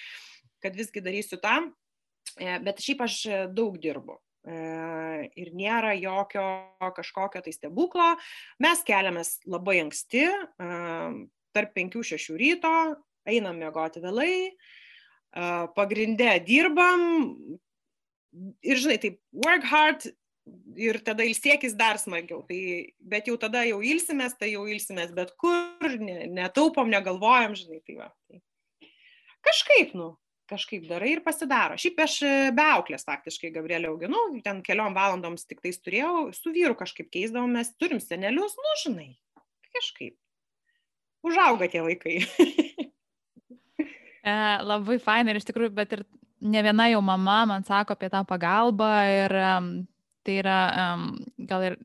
kad 0.64 0.76
visgi 0.78 1.04
darysiu 1.04 1.40
tą, 1.42 1.56
e, 2.38 2.58
bet 2.66 2.84
šiaip 2.84 3.06
aš 3.06 3.18
daug 3.56 3.80
dirbu. 3.82 4.20
E, 4.42 4.58
ir 5.38 5.52
nėra 5.54 5.94
jokio 6.00 6.46
kažkokio 6.98 7.44
tai 7.46 7.54
stebuklo. 7.54 8.16
Mes 8.64 8.82
keliamės 8.88 9.36
labai 9.46 9.82
anksti, 9.84 10.26
e, 10.26 10.70
tarp 11.54 11.76
5-6 11.78 12.38
ryto, 12.40 12.76
einam 13.28 13.60
mėgoti 13.62 14.02
vėlai, 14.02 14.34
pagrindę 15.76 16.32
dirbam 16.44 17.04
ir, 18.64 18.80
žinai, 18.80 18.98
taip, 19.04 19.20
work 19.46 19.68
hard 19.68 20.08
ir 20.80 21.00
tada 21.06 21.26
ilsiekis 21.28 21.76
dar 21.78 22.00
smagiau. 22.02 22.42
Tai, 22.48 22.60
bet 23.14 23.30
jau 23.30 23.38
tada 23.40 23.64
jau 23.68 23.82
ilsimės, 23.86 24.36
tai 24.40 24.54
jau 24.54 24.66
ilsimės 24.72 25.14
bet 25.16 25.34
kur, 25.42 25.98
netaupom, 26.02 26.90
negalvojam, 26.92 27.56
žinai, 27.58 27.82
tai 27.86 27.98
va. 28.00 28.10
Tai. 28.28 28.42
Kažkaip, 29.46 29.96
nu, 29.98 30.14
kažkaip 30.52 30.86
darai 30.90 31.16
ir 31.16 31.24
pasidaro. 31.26 31.78
Šiaip 31.80 32.00
aš 32.04 32.18
e, 32.28 32.32
be 32.56 32.66
auklės 32.76 33.08
faktiškai 33.08 33.54
Gabrielė 33.56 33.90
auginu, 33.92 34.22
ten 34.46 34.62
keliom 34.66 34.96
valandoms 34.98 35.48
tik 35.48 35.64
tais 35.64 35.80
turėjau, 35.80 36.30
su 36.36 36.54
vyru 36.54 36.78
kažkaip 36.80 37.10
keisdavom, 37.14 37.56
mes 37.58 37.72
turim 37.82 38.02
senelius, 38.04 38.58
nu 38.60 38.78
žinai, 38.84 39.10
kažkaip. 39.72 40.18
Užauga 41.26 41.70
tie 41.72 41.84
vaikai. 41.86 42.18
e, 44.28 44.34
labai 44.66 44.98
fainai 45.02 45.36
ir 45.36 45.42
iš 45.42 45.48
tikrųjų, 45.52 45.74
bet 45.78 45.96
ir 45.98 46.06
ne 46.42 46.64
viena 46.66 46.90
jau 46.90 47.02
mama 47.06 47.44
man 47.46 47.66
sako 47.66 47.96
apie 47.96 48.10
tą 48.12 48.24
pagalbą 48.28 48.92
ir 49.14 49.36
um, 49.38 49.72
tai 50.26 50.38
yra 50.42 50.60
um, 50.84 51.08
gal 51.38 51.66
ir 51.70 51.78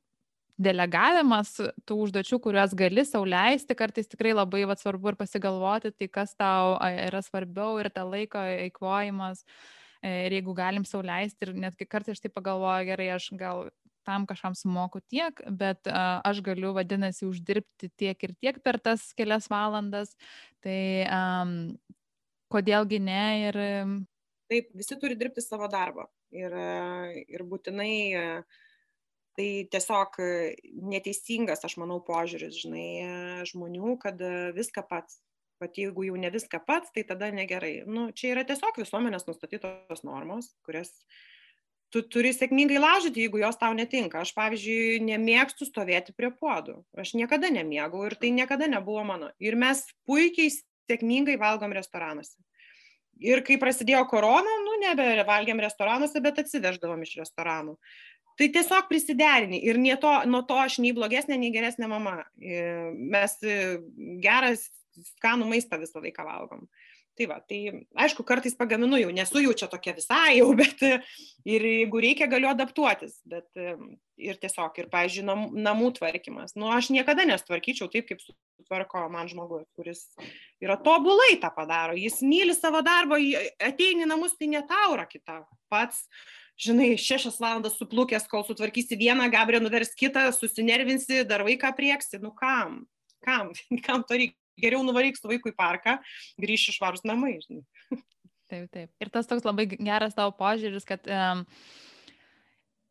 delegavimas 0.56 1.52
tų 1.88 1.98
užduočių, 2.06 2.38
kuriuos 2.42 2.74
gali 2.76 3.04
sauliaisti, 3.04 3.76
kartais 3.76 4.08
tikrai 4.08 4.32
labai 4.34 4.64
vat, 4.68 4.80
svarbu 4.80 5.12
ir 5.12 5.18
pasigalvoti, 5.20 5.92
tai 5.92 6.08
kas 6.12 6.32
tau 6.38 6.76
yra 6.80 7.20
svarbiau 7.24 7.76
ir 7.82 7.90
tą 7.92 8.06
laiko 8.08 8.40
eikvojimas. 8.66 9.44
E, 10.04 10.28
ir 10.28 10.38
jeigu 10.38 10.54
galim 10.56 10.86
sauliaisti 10.88 11.48
ir 11.48 11.54
netgi 11.66 11.88
kartais 11.88 12.16
aš 12.16 12.24
tai 12.24 12.32
pagalvoju, 12.32 12.88
gerai, 12.88 13.10
aš 13.16 13.30
gal 13.36 13.66
tam 14.06 14.26
kažkam 14.28 14.54
sumoku 14.54 15.00
tiek, 15.10 15.40
bet 15.50 15.88
uh, 15.90 16.20
aš 16.22 16.38
galiu, 16.46 16.70
vadinasi, 16.76 17.26
uždirbti 17.26 17.90
tiek 17.98 18.20
ir 18.22 18.34
tiek 18.38 18.60
per 18.62 18.78
tas 18.78 19.08
kelias 19.18 19.48
valandas. 19.50 20.12
Tai 20.62 20.82
um, 21.10 21.56
kodėlgi 22.54 23.00
ne 23.02 23.24
ir... 23.48 23.58
Taip, 24.46 24.70
visi 24.78 24.94
turi 25.02 25.18
dirbti 25.18 25.42
savo 25.42 25.66
darbą. 25.66 26.06
Ir, 26.30 26.54
ir 27.26 27.42
būtinai 27.50 27.90
uh, 28.14 28.62
tai 29.36 29.68
tiesiog 29.70 30.18
e, 30.22 30.30
neteisingas, 30.92 31.64
aš 31.66 31.76
manau, 31.80 32.00
požiūris, 32.04 32.56
žinai, 32.64 32.88
e, 33.04 33.46
žmonių, 33.50 33.96
kad 34.02 34.20
e, 34.24 34.50
viską 34.56 34.86
pats. 34.88 35.20
Pat 35.60 35.78
jeigu 35.80 36.04
jau 36.04 36.18
ne 36.20 36.28
viską 36.28 36.60
pats, 36.66 36.90
tai 36.92 37.06
tada 37.08 37.30
negerai. 37.32 37.78
Nu, 37.88 38.10
čia 38.12 38.34
yra 38.34 38.44
tiesiog 38.48 38.76
visuomenės 38.76 39.24
nustatytos 39.28 40.02
normos, 40.04 40.50
kurias 40.68 40.90
tu 41.94 42.02
turi 42.12 42.34
sėkmingai 42.36 42.80
laužyti, 42.82 43.24
jeigu 43.24 43.40
jos 43.40 43.56
tau 43.60 43.72
netinka. 43.76 44.20
Aš, 44.20 44.34
pavyzdžiui, 44.36 45.00
nemėgstu 45.06 45.68
stovėti 45.68 46.12
prie 46.16 46.28
puodų. 46.34 46.82
Aš 47.00 47.14
niekada 47.16 47.48
nemėgau 47.52 48.04
ir 48.08 48.18
tai 48.20 48.34
niekada 48.36 48.68
nebuvo 48.68 49.06
mano. 49.08 49.30
Ir 49.40 49.56
mes 49.56 49.80
puikiai 50.08 50.52
sėkmingai 50.52 51.38
valgom 51.40 51.72
restoranuose. 51.76 52.36
Ir 53.16 53.40
kai 53.40 53.56
prasidėjo 53.56 54.02
korona, 54.10 54.58
nu, 54.66 54.74
nebevalgėm 54.82 55.62
restoranuose, 55.64 56.20
bet 56.20 56.42
atsiveždavom 56.42 57.00
iš 57.06 57.14
restoranų 57.22 57.78
tai 58.38 58.48
tiesiog 58.54 58.88
prisiderini 58.90 59.60
ir 59.64 59.78
nie 59.80 59.96
to, 60.00 60.12
nuo 60.30 60.42
to 60.48 60.58
aš 60.60 60.80
nei 60.84 60.94
blogesnė, 60.96 61.38
nei 61.40 61.52
geresnė 61.54 61.88
mama. 61.90 62.18
E, 62.40 62.60
mes 62.96 63.38
e, 63.44 63.56
geras, 64.24 64.68
skanų 65.16 65.48
maistą 65.50 65.80
visą 65.80 66.02
laiką 66.04 66.24
valgom. 66.26 66.66
Tai 67.16 67.26
va, 67.30 67.38
tai 67.48 67.58
aišku, 67.96 68.26
kartais 68.28 68.52
pagaminu 68.58 68.98
jau, 69.00 69.08
nesu 69.14 69.40
jau 69.40 69.54
čia 69.56 69.70
tokia 69.72 69.94
visai 69.96 70.36
jau, 70.36 70.50
bet 70.60 70.82
ir 71.48 71.64
jeigu 71.64 72.02
reikia, 72.04 72.28
galiu 72.28 72.50
adaptuotis. 72.50 73.22
Bet 73.28 73.48
ir 73.56 74.40
tiesiog, 74.42 74.76
ir, 74.82 74.90
pavyzdžiui, 74.92 75.24
nam, 75.24 75.46
namų 75.56 75.94
tvarkymas. 75.96 76.56
Nu, 76.60 76.68
aš 76.72 76.90
niekada 76.92 77.24
nestvarkyčiau 77.28 77.88
taip, 77.92 78.10
kaip 78.10 78.20
sutvarko 78.20 79.06
man 79.12 79.30
žmogus, 79.32 79.64
kuris 79.78 80.04
yra 80.60 80.76
tobulai 80.76 81.38
tą 81.40 81.52
padaro. 81.56 81.96
Jis 81.96 82.20
myli 82.24 82.56
savo 82.56 82.84
darbą, 82.84 83.16
ateini 83.64 84.08
namus, 84.08 84.36
tai 84.36 84.50
netaura 84.52 85.08
kita. 85.08 85.40
Pats 85.72 86.04
žinai, 86.60 86.94
šešias 87.00 87.38
valandas 87.42 87.76
suplūkęs, 87.80 88.26
kol 88.30 88.44
sutvarkysi 88.46 88.98
vieną, 88.98 89.28
Gabriel 89.32 89.64
nuvers 89.64 89.94
kitą, 89.98 90.28
susinervinsi, 90.34 91.22
dar 91.28 91.44
vaiką 91.46 91.72
prieksi. 91.76 92.20
Nu 92.22 92.32
kam? 92.36 92.84
Kam? 93.24 93.52
Kam 93.86 94.04
to 94.06 94.18
reikia? 94.18 94.38
Geriau 94.56 94.80
nuvaryk 94.80 95.18
su 95.18 95.28
vaiku 95.28 95.50
į 95.50 95.56
parką, 95.56 95.98
grįši 96.40 96.72
švarus 96.78 97.02
namai. 97.04 97.34
Žinai. 97.42 97.98
Taip, 98.48 98.70
taip. 98.72 98.88
Ir 99.02 99.10
tas 99.12 99.28
toks 99.28 99.44
labai 99.44 99.66
geras 99.68 100.16
tavo 100.16 100.32
požiūris, 100.38 100.86
kad 100.88 101.04
um, 101.12 101.42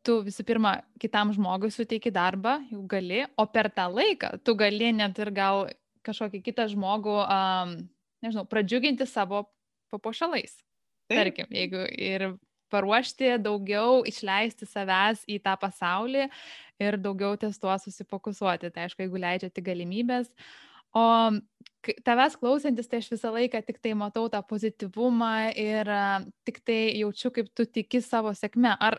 tu 0.06 0.20
visų 0.22 0.44
pirma 0.46 0.76
kitam 1.02 1.32
žmogui 1.34 1.72
suteiki 1.74 2.12
darbą, 2.14 2.60
jau 2.70 2.84
gali, 2.86 3.24
o 3.34 3.48
per 3.50 3.70
tą 3.74 3.88
laiką 3.90 4.36
tu 4.46 4.54
gali 4.58 4.92
net 4.94 5.18
ir 5.18 5.32
gal 5.34 5.64
kažkokį 6.06 6.44
kitą 6.46 6.68
žmogų, 6.70 7.16
um, 7.24 7.74
nežinau, 8.22 8.46
pradžiuginti 8.46 9.08
savo 9.10 9.48
papuošalais. 9.90 10.54
Tarkim, 11.10 11.50
jeigu 11.50 11.82
ir 11.98 12.28
paruošti 12.72 13.36
daugiau, 13.42 14.02
išleisti 14.08 14.68
savęs 14.68 15.24
į 15.30 15.40
tą 15.44 15.56
pasaulį 15.60 16.28
ir 16.82 16.98
daugiau 17.00 17.36
ties 17.40 17.58
tuo 17.62 17.74
susifokusuoti. 17.80 18.70
Tai 18.72 18.86
aišku, 18.86 19.04
jeigu 19.04 19.20
leidžiate 19.22 19.64
galimybės. 19.64 20.32
O 20.96 21.04
tavęs 22.06 22.36
klausantis, 22.40 22.88
tai 22.90 23.00
aš 23.02 23.10
visą 23.14 23.32
laiką 23.34 23.60
tik 23.66 23.78
tai 23.84 23.92
matau 23.98 24.28
tą 24.32 24.40
pozityvumą 24.50 25.32
ir 25.60 25.90
tik 26.48 26.62
tai 26.66 26.80
jaučiu, 27.00 27.32
kaip 27.34 27.52
tu 27.54 27.66
tiki 27.66 28.00
savo 28.02 28.32
sėkme. 28.34 28.74
Ar, 28.80 28.98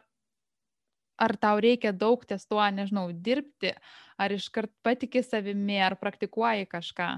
ar 1.19 1.35
tau 1.41 1.61
reikia 1.63 1.93
daug 1.93 2.23
ties 2.29 2.45
tuo, 2.47 2.61
nežinau, 2.79 3.09
dirbti, 3.11 3.73
ar 4.21 4.35
iškart 4.35 4.71
patiki 4.85 5.23
savimi, 5.25 5.79
ar 5.83 5.97
praktikuoji 5.99 6.69
kažką? 6.71 7.09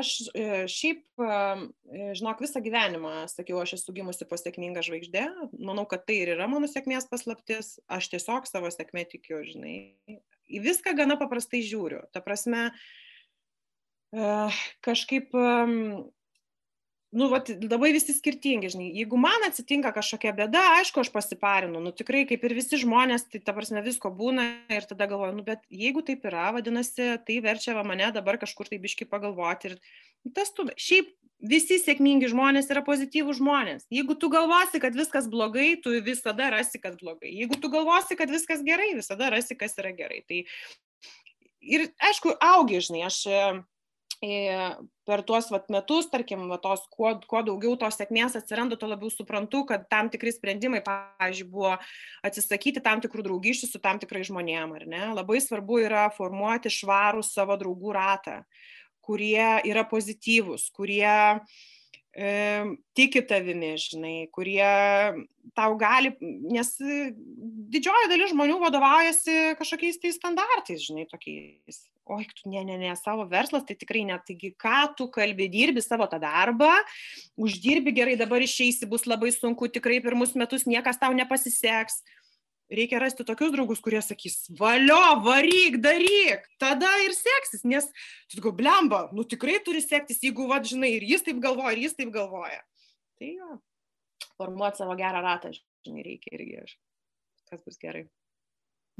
Aš 0.00 0.10
šiaip, 0.70 1.04
žinok, 2.18 2.42
visą 2.44 2.62
gyvenimą 2.64 3.12
sakiau, 3.30 3.60
aš 3.62 3.76
esu 3.78 3.94
gimusi 3.96 4.26
po 4.28 4.38
sėkmingą 4.40 4.82
žvaigždę. 4.86 5.24
Manau, 5.58 5.86
kad 5.90 6.04
tai 6.08 6.20
ir 6.22 6.34
yra 6.34 6.48
mano 6.50 6.68
sėkmės 6.70 7.08
paslaptis. 7.10 7.76
Aš 7.86 8.10
tiesiog 8.14 8.48
savo 8.50 8.70
sėkmę 8.74 9.06
tikiu, 9.10 9.42
žinai. 9.46 9.76
Į 10.50 10.60
viską 10.64 10.94
gana 10.98 11.16
paprastai 11.20 11.62
žiūriu. 11.64 12.02
Ta 12.12 12.20
prasme, 12.24 12.68
kažkaip 14.84 15.32
nu, 17.14 17.28
vat, 17.30 17.48
labai 17.62 17.92
visi 17.94 18.14
skirtingi, 18.16 18.70
žinai, 18.74 18.88
jeigu 18.98 19.18
man 19.20 19.46
atsitinka 19.46 19.92
kažkokia 19.94 20.34
bėda, 20.36 20.62
aišku, 20.80 21.04
aš 21.04 21.10
pasiparinu, 21.14 21.82
nu 21.84 21.92
tikrai 21.94 22.24
kaip 22.28 22.42
ir 22.46 22.54
visi 22.58 22.80
žmonės, 22.82 23.28
tai 23.30 23.40
ta 23.44 23.54
prasme 23.56 23.82
visko 23.86 24.10
būna 24.14 24.48
ir 24.74 24.86
tada 24.90 25.06
galvoju, 25.10 25.36
nu 25.38 25.44
bet 25.46 25.62
jeigu 25.70 26.02
taip 26.06 26.26
yra, 26.26 26.48
vadinasi, 26.56 27.14
tai 27.26 27.38
verčia 27.44 27.76
mane 27.86 28.10
dabar 28.14 28.40
kažkur 28.42 28.70
tai 28.70 28.80
biški 28.82 29.06
pagalvoti 29.10 29.70
ir 29.70 29.78
tas 30.34 30.50
tu, 30.56 30.66
šiaip 30.74 31.12
visi 31.44 31.78
sėkmingi 31.78 32.30
žmonės 32.32 32.70
yra 32.72 32.82
pozityvų 32.86 33.34
žmonės. 33.38 33.86
Jeigu 33.92 34.16
tu 34.18 34.30
galvosi, 34.32 34.80
kad 34.82 34.96
viskas 34.96 35.28
blogai, 35.30 35.74
tu 35.82 35.92
visada 36.04 36.48
rasi, 36.54 36.80
kad 36.82 36.96
blogai. 37.00 37.30
Jeigu 37.34 37.58
tu 37.60 37.70
galvosi, 37.72 38.16
kad 38.18 38.32
viskas 38.32 38.64
gerai, 38.64 38.94
visada 38.96 39.30
rasi, 39.34 39.56
kas 39.58 39.76
yra 39.80 39.92
gerai. 39.96 40.22
Tai 40.28 40.42
ir 41.64 41.88
aišku, 42.10 42.36
augi, 42.42 42.80
žinai, 42.86 43.04
aš 43.10 43.20
per 45.04 45.22
tuos 45.26 45.50
vat, 45.52 45.66
metus, 45.72 46.08
tarkim, 46.12 46.46
va, 46.50 46.58
tos, 46.62 46.84
kuo, 46.92 47.12
kuo 47.28 47.42
daugiau 47.46 47.76
tos 47.80 47.98
sėkmės 47.98 48.36
atsiranda, 48.38 48.78
tuo 48.80 48.88
labiau 48.90 49.12
suprantu, 49.12 49.64
kad 49.68 49.86
tam 49.92 50.08
tikri 50.12 50.32
sprendimai, 50.34 50.80
pavyzdžiui, 50.86 51.48
buvo 51.52 51.74
atsisakyti 52.24 52.82
tam 52.84 53.02
tikrų 53.04 53.26
draugysčių 53.26 53.70
su 53.70 53.82
tam 53.84 54.00
tikrai 54.02 54.24
žmonėm, 54.26 54.74
ar 54.78 54.86
ne? 54.90 55.02
Labai 55.16 55.40
svarbu 55.44 55.82
yra 55.84 56.08
formuoti 56.16 56.72
švarų 56.72 57.24
savo 57.26 57.58
draugų 57.60 57.94
ratą, 57.96 58.40
kurie 59.04 59.60
yra 59.68 59.84
pozityvūs, 59.88 60.70
kurie 60.74 61.04
e, 61.04 61.38
tiki 62.94 63.22
tavimi, 63.26 63.72
žinai, 63.80 64.16
kurie 64.34 64.68
tau 65.54 65.74
gali, 65.78 66.12
nes 66.20 66.70
didžioji 67.74 68.10
dalis 68.12 68.30
žmonių 68.30 68.60
vadovaujasi 68.62 69.56
kažkokiais 69.58 69.98
tai 70.02 70.14
standartais, 70.14 70.84
žinai, 70.86 71.08
tokiais 71.10 71.82
oi, 72.04 72.26
tu 72.36 72.50
ne, 72.52 72.64
ne, 72.64 72.76
ne, 72.78 72.92
savo 73.00 73.24
verslas, 73.28 73.64
tai 73.64 73.76
tikrai 73.80 74.04
ne, 74.04 74.16
taigi 74.26 74.52
ką 74.60 74.80
tu 74.98 75.08
kalbi, 75.12 75.48
dirbi 75.48 75.82
savo 75.82 76.06
tą 76.10 76.20
darbą, 76.20 76.70
uždirbi 77.40 77.94
gerai, 77.96 78.18
dabar 78.20 78.44
išeisi, 78.44 78.88
bus 78.90 79.08
labai 79.08 79.32
sunku, 79.32 79.70
tikrai 79.72 80.02
pirmus 80.04 80.36
metus 80.36 80.68
niekas 80.68 81.00
tau 81.00 81.14
nepasiseks. 81.16 82.02
Reikia 82.72 82.98
rasti 83.02 83.26
tokius 83.28 83.52
draugus, 83.52 83.82
kurie 83.84 84.00
sakys, 84.02 84.46
valio, 84.58 85.00
varyk, 85.24 85.76
daryk, 85.84 86.46
tada 86.60 86.88
ir 87.04 87.12
seksis, 87.12 87.60
nes, 87.68 87.90
tu 88.32 88.40
go, 88.44 88.54
blemba, 88.56 89.04
nu 89.12 89.26
tikrai 89.28 89.58
turi 89.66 89.82
sektis, 89.84 90.22
jeigu, 90.24 90.48
va, 90.48 90.62
žinai, 90.64 90.94
ir 90.96 91.04
jis 91.04 91.26
taip 91.26 91.42
galvoja, 91.44 91.74
ir 91.76 91.84
jis 91.84 91.98
taip 91.98 92.10
galvoja. 92.14 92.62
Tai 93.20 93.30
jo, 93.30 93.50
formuoti 94.40 94.80
savo 94.80 94.96
gerą 94.98 95.20
ratą, 95.26 95.52
žinai, 95.84 96.06
reikia 96.08 96.38
irgi, 96.38 96.64
kas 97.52 97.60
bus 97.66 97.76
gerai. 97.82 98.06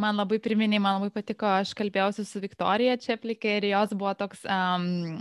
Man 0.01 0.19
labai 0.19 0.41
priminė, 0.43 0.81
man 0.83 0.99
labai 0.99 1.13
patiko, 1.15 1.47
aš 1.63 1.73
kalbėjausi 1.79 2.25
su 2.27 2.43
Viktorija 2.43 2.99
Čeplikė 2.99 3.61
ir 3.61 3.69
jos 3.71 3.93
buvo 3.95 4.11
toks 4.19 4.43
um, 4.51 5.15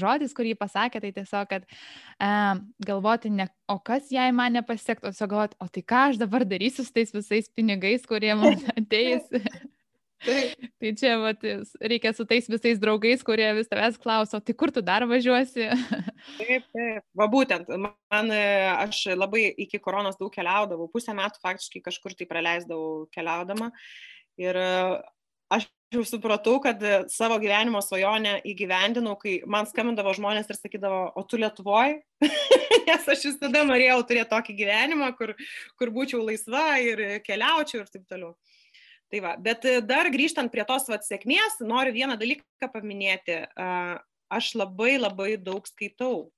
žodis, 0.00 0.34
kurį 0.36 0.54
pasakė, 0.58 1.02
tai 1.02 1.12
tiesiog, 1.16 1.50
kad 1.50 1.66
um, 2.20 2.62
galvoti, 2.86 3.32
ne, 3.34 3.48
o 3.70 3.78
kas 3.84 4.10
jei 4.12 4.32
man 4.36 4.56
nepasiektų, 4.58 5.10
o 5.10 5.14
tiesiog 5.14 5.32
galvoti, 5.34 5.58
o 5.60 5.68
tai 5.72 5.84
ką 5.92 6.06
aš 6.10 6.22
dabar 6.22 6.46
darysiu 6.48 6.86
su 6.86 6.94
tais 6.94 7.12
visais 7.14 7.50
pinigais, 7.52 8.06
kurie 8.08 8.32
man 8.38 8.56
ateis. 8.80 9.26
tai 10.20 10.92
čia 11.00 11.14
vat, 11.20 11.44
reikia 11.80 12.12
su 12.16 12.26
tais 12.28 12.48
visais 12.50 12.80
draugais, 12.80 13.24
kurie 13.24 13.48
vis 13.56 13.70
tavęs 13.70 13.96
klauso, 14.00 14.40
tai 14.44 14.56
kur 14.56 14.72
tu 14.74 14.82
dar 14.84 15.06
važiuosi? 15.08 15.70
taip, 16.40 16.68
taip. 16.76 17.04
Va 17.16 17.28
būtent, 17.32 17.72
man, 17.80 18.32
aš 18.76 19.06
labai 19.16 19.48
iki 19.64 19.80
koronos 19.80 20.20
daug 20.20 20.32
keliaudavau, 20.34 20.90
pusę 20.92 21.16
metų 21.16 21.40
faktiškai 21.44 21.84
kažkur 21.88 22.16
tai 22.16 22.28
praleisdavau 22.28 23.06
keliaudama. 23.14 23.72
Ir 24.40 24.56
aš 25.52 25.66
jau 25.94 26.04
supratau, 26.06 26.58
kad 26.62 26.82
savo 27.10 27.36
gyvenimo 27.42 27.80
svajonę 27.82 28.36
įgyvendinau, 28.48 29.16
kai 29.18 29.40
man 29.50 29.66
skambindavo 29.68 30.12
žmonės 30.16 30.50
ir 30.50 30.58
sakydavo, 30.58 31.02
o 31.18 31.24
tu 31.26 31.40
Lietuvoje? 31.40 32.00
Nes 32.86 33.08
aš 33.10 33.26
visada 33.30 33.64
norėjau 33.66 33.98
turėti 34.06 34.30
tokį 34.30 34.56
gyvenimą, 34.62 35.10
kur, 35.18 35.34
kur 35.78 35.92
būčiau 35.94 36.22
laisva 36.22 36.78
ir 36.82 37.20
keliaučiau 37.26 37.82
ir 37.82 37.92
taip 37.92 38.06
toliau. 38.10 38.34
Tai 39.10 39.22
va, 39.24 39.34
bet 39.42 39.66
e, 39.66 39.78
dar 39.82 40.06
grįžtant 40.14 40.52
prie 40.52 40.62
tos 40.66 40.86
vat, 40.90 41.02
sėkmės, 41.06 41.58
noriu 41.66 41.94
vieną 41.96 42.14
dalyką 42.20 42.70
paminėti. 42.70 43.42
Aš 44.30 44.52
labai 44.54 44.94
labai 45.00 45.32
daug 45.42 45.66
skaitau 45.66 46.28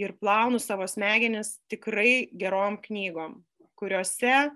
ir 0.00 0.12
plaunu 0.20 0.60
savo 0.60 0.84
smegenis 0.88 1.56
tikrai 1.72 2.28
gerom 2.36 2.76
knygom, 2.84 3.38
kuriuose 3.80 4.50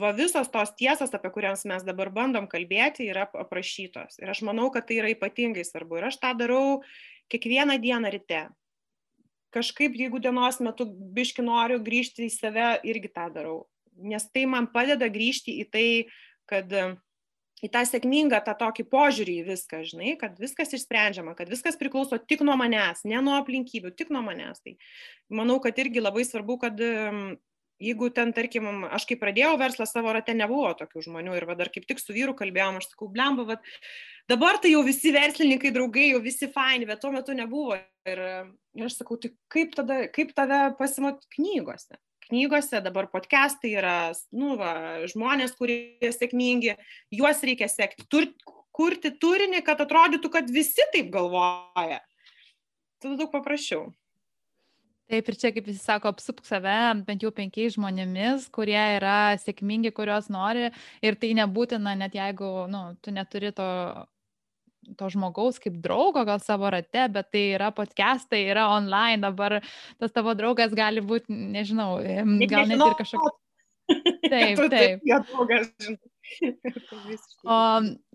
va 0.00 0.10
visos 0.16 0.50
tos 0.50 0.72
tiesos, 0.78 1.12
apie 1.14 1.30
kurias 1.34 1.64
mes 1.68 1.84
dabar 1.86 2.10
bandom 2.14 2.48
kalbėti, 2.50 3.06
yra 3.12 3.26
aprašytos. 3.28 4.18
Ir 4.22 4.32
aš 4.32 4.42
manau, 4.46 4.70
kad 4.74 4.88
tai 4.88 4.98
yra 5.00 5.12
ypatingai 5.14 5.64
svarbu. 5.66 6.00
Ir 6.00 6.08
aš 6.10 6.18
tą 6.22 6.34
darau 6.38 6.82
kiekvieną 7.32 7.78
dieną 7.82 8.12
ryte. 8.14 8.42
Kažkaip, 9.54 9.94
jeigu 9.94 10.18
dienos 10.18 10.58
metu 10.64 10.88
biški 10.90 11.44
noriu 11.46 11.78
grįžti 11.82 12.26
į 12.26 12.34
save, 12.34 12.68
irgi 12.90 13.12
tą 13.14 13.28
darau. 13.34 13.58
Nes 13.94 14.26
tai 14.34 14.48
man 14.50 14.66
padeda 14.72 15.06
grįžti 15.06 15.60
į 15.62 15.68
tai, 15.70 15.88
kad 16.50 16.72
į 17.64 17.70
tą 17.72 17.84
sėkmingą, 17.86 18.40
tą 18.44 18.56
tokį 18.60 18.84
požiūrį 18.90 19.38
į 19.40 19.46
viską, 19.46 19.84
žinai, 19.88 20.16
kad 20.20 20.36
viskas 20.42 20.74
išsprendžiama, 20.76 21.36
kad 21.38 21.48
viskas 21.48 21.78
priklauso 21.80 22.18
tik 22.18 22.42
nuo 22.44 22.56
manęs, 22.60 23.04
ne 23.08 23.22
nuo 23.24 23.38
aplinkybių, 23.38 23.94
tik 23.96 24.10
nuo 24.12 24.24
manęs. 24.26 24.60
Tai 24.64 24.74
manau, 25.32 25.60
kad 25.64 25.78
irgi 25.80 26.02
labai 26.02 26.26
svarbu, 26.26 26.58
kad 26.66 26.82
jeigu 27.82 28.10
ten, 28.14 28.32
tarkim, 28.36 28.84
aš 28.94 29.06
kai 29.08 29.18
pradėjau 29.20 29.54
verslą 29.60 29.86
savo 29.88 30.12
rate, 30.14 30.34
nebuvo 30.36 30.72
tokių 30.78 31.04
žmonių 31.08 31.36
ir 31.38 31.46
va, 31.48 31.56
dar 31.58 31.70
kaip 31.74 31.86
tik 31.88 32.02
su 32.02 32.14
vyru 32.16 32.36
kalbėjom, 32.38 32.80
aš 32.80 32.92
sakau, 32.92 33.10
blemba, 33.12 33.46
bet 33.48 33.66
dabar 34.30 34.60
tai 34.62 34.74
jau 34.74 34.84
visi 34.86 35.12
verslininkai, 35.14 35.74
draugai, 35.74 36.10
jau 36.12 36.22
visi 36.24 36.50
faini, 36.52 36.88
bet 36.88 37.02
tuo 37.02 37.12
metu 37.14 37.36
nebuvo. 37.36 37.78
Ir, 38.08 38.24
ir 38.76 38.88
aš 38.88 38.98
sakau, 39.00 39.18
tai 39.20 39.32
kaip, 39.52 39.74
tada, 39.76 40.04
kaip 40.12 40.34
tave 40.36 40.66
pasimot 40.80 41.24
knygose? 41.36 41.96
knygose, 42.24 42.80
dabar 42.80 43.04
podcastai 43.12 43.74
yra, 43.76 43.96
nu, 44.32 44.54
va, 44.56 45.04
žmonės, 45.10 45.52
kurie 45.58 46.12
sėkmingi, 46.14 46.72
juos 47.12 47.42
reikia 47.44 47.68
sekti, 47.68 48.06
tur, 48.08 48.30
kurti 48.74 49.12
turinį, 49.20 49.60
kad 49.66 49.82
atrodytų, 49.84 50.30
kad 50.32 50.48
visi 50.50 50.86
taip 50.94 51.12
galvoja. 51.14 52.00
Tada 53.02 53.18
daug 53.20 53.30
paprasčiau. 53.34 53.90
Taip 55.12 55.28
ir 55.28 55.36
čia, 55.36 55.50
kaip 55.52 55.66
visi 55.68 55.82
sako, 55.82 56.14
apsupk 56.14 56.46
save 56.48 56.78
bent 57.04 57.22
jau 57.24 57.30
penkiais 57.34 57.74
žmonėmis, 57.76 58.48
kurie 58.54 58.80
yra 58.96 59.36
sėkmingi, 59.40 59.92
kuriuos 59.92 60.30
nori 60.32 60.70
ir 61.04 61.18
tai 61.20 61.34
nebūtina, 61.36 61.92
net 62.00 62.16
jeigu 62.16 62.50
nu, 62.72 62.86
tu 63.04 63.12
neturi 63.12 63.52
to 63.56 63.68
to 64.98 65.08
žmogaus 65.08 65.56
kaip 65.62 65.78
draugo 65.84 66.24
gal 66.28 66.40
savo 66.44 66.68
rate, 66.72 67.06
bet 67.12 67.30
tai 67.32 67.44
yra 67.56 67.70
podcastai, 67.72 68.42
yra 68.52 68.66
online, 68.74 69.22
dabar 69.24 69.58
tas 70.00 70.12
tavo 70.12 70.34
draugas 70.36 70.74
gali 70.76 71.00
būti, 71.00 71.32
nežinau, 71.32 71.96
gal 72.50 72.68
net 72.68 72.84
ir 72.84 72.98
kažkoks. 73.00 73.40
Taip, 74.32 74.60
taip. 74.72 75.00
O 77.44 77.56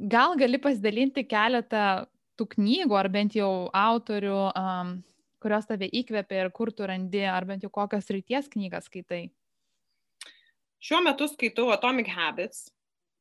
gal 0.09 0.31
gali 0.39 0.57
pasidalinti 0.57 1.21
keletą 1.29 2.07
tų 2.39 2.47
knygų, 2.55 2.95
ar 2.97 3.09
bent 3.13 3.35
jau 3.37 3.69
autorių, 3.75 4.39
um, 4.57 4.95
kurios 5.43 5.67
tave 5.69 5.87
įkvėpė 5.87 6.43
ir 6.43 6.51
kur 6.55 6.71
tu 6.75 6.87
randi, 6.89 7.23
ar 7.27 7.47
bent 7.47 7.63
jau 7.63 7.71
kokios 7.73 8.09
ryties 8.13 8.49
knygas 8.51 8.89
skaitai? 8.89 9.29
Šiuo 10.79 11.01
metu 11.03 11.27
skaitau 11.27 11.71
Atomic 11.73 12.07
Habits, 12.11 12.69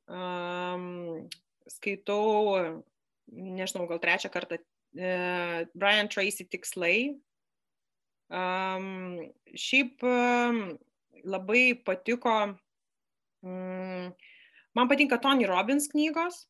um, 0.06 1.26
skaitau 1.70 2.84
nežinau, 3.32 3.86
gal 3.88 4.00
trečią 4.02 4.30
kartą, 4.32 4.58
e, 4.96 5.66
Brian 5.74 6.08
Tracy 6.08 6.46
tikslai. 6.48 7.18
Um, 8.28 9.32
šiaip 9.56 10.04
um, 10.04 10.76
labai 11.24 11.72
patiko, 11.84 12.34
um, 13.42 14.10
man 14.76 14.90
patinka 14.90 15.16
Tony 15.22 15.48
Robbins 15.48 15.88
knygos, 15.88 16.44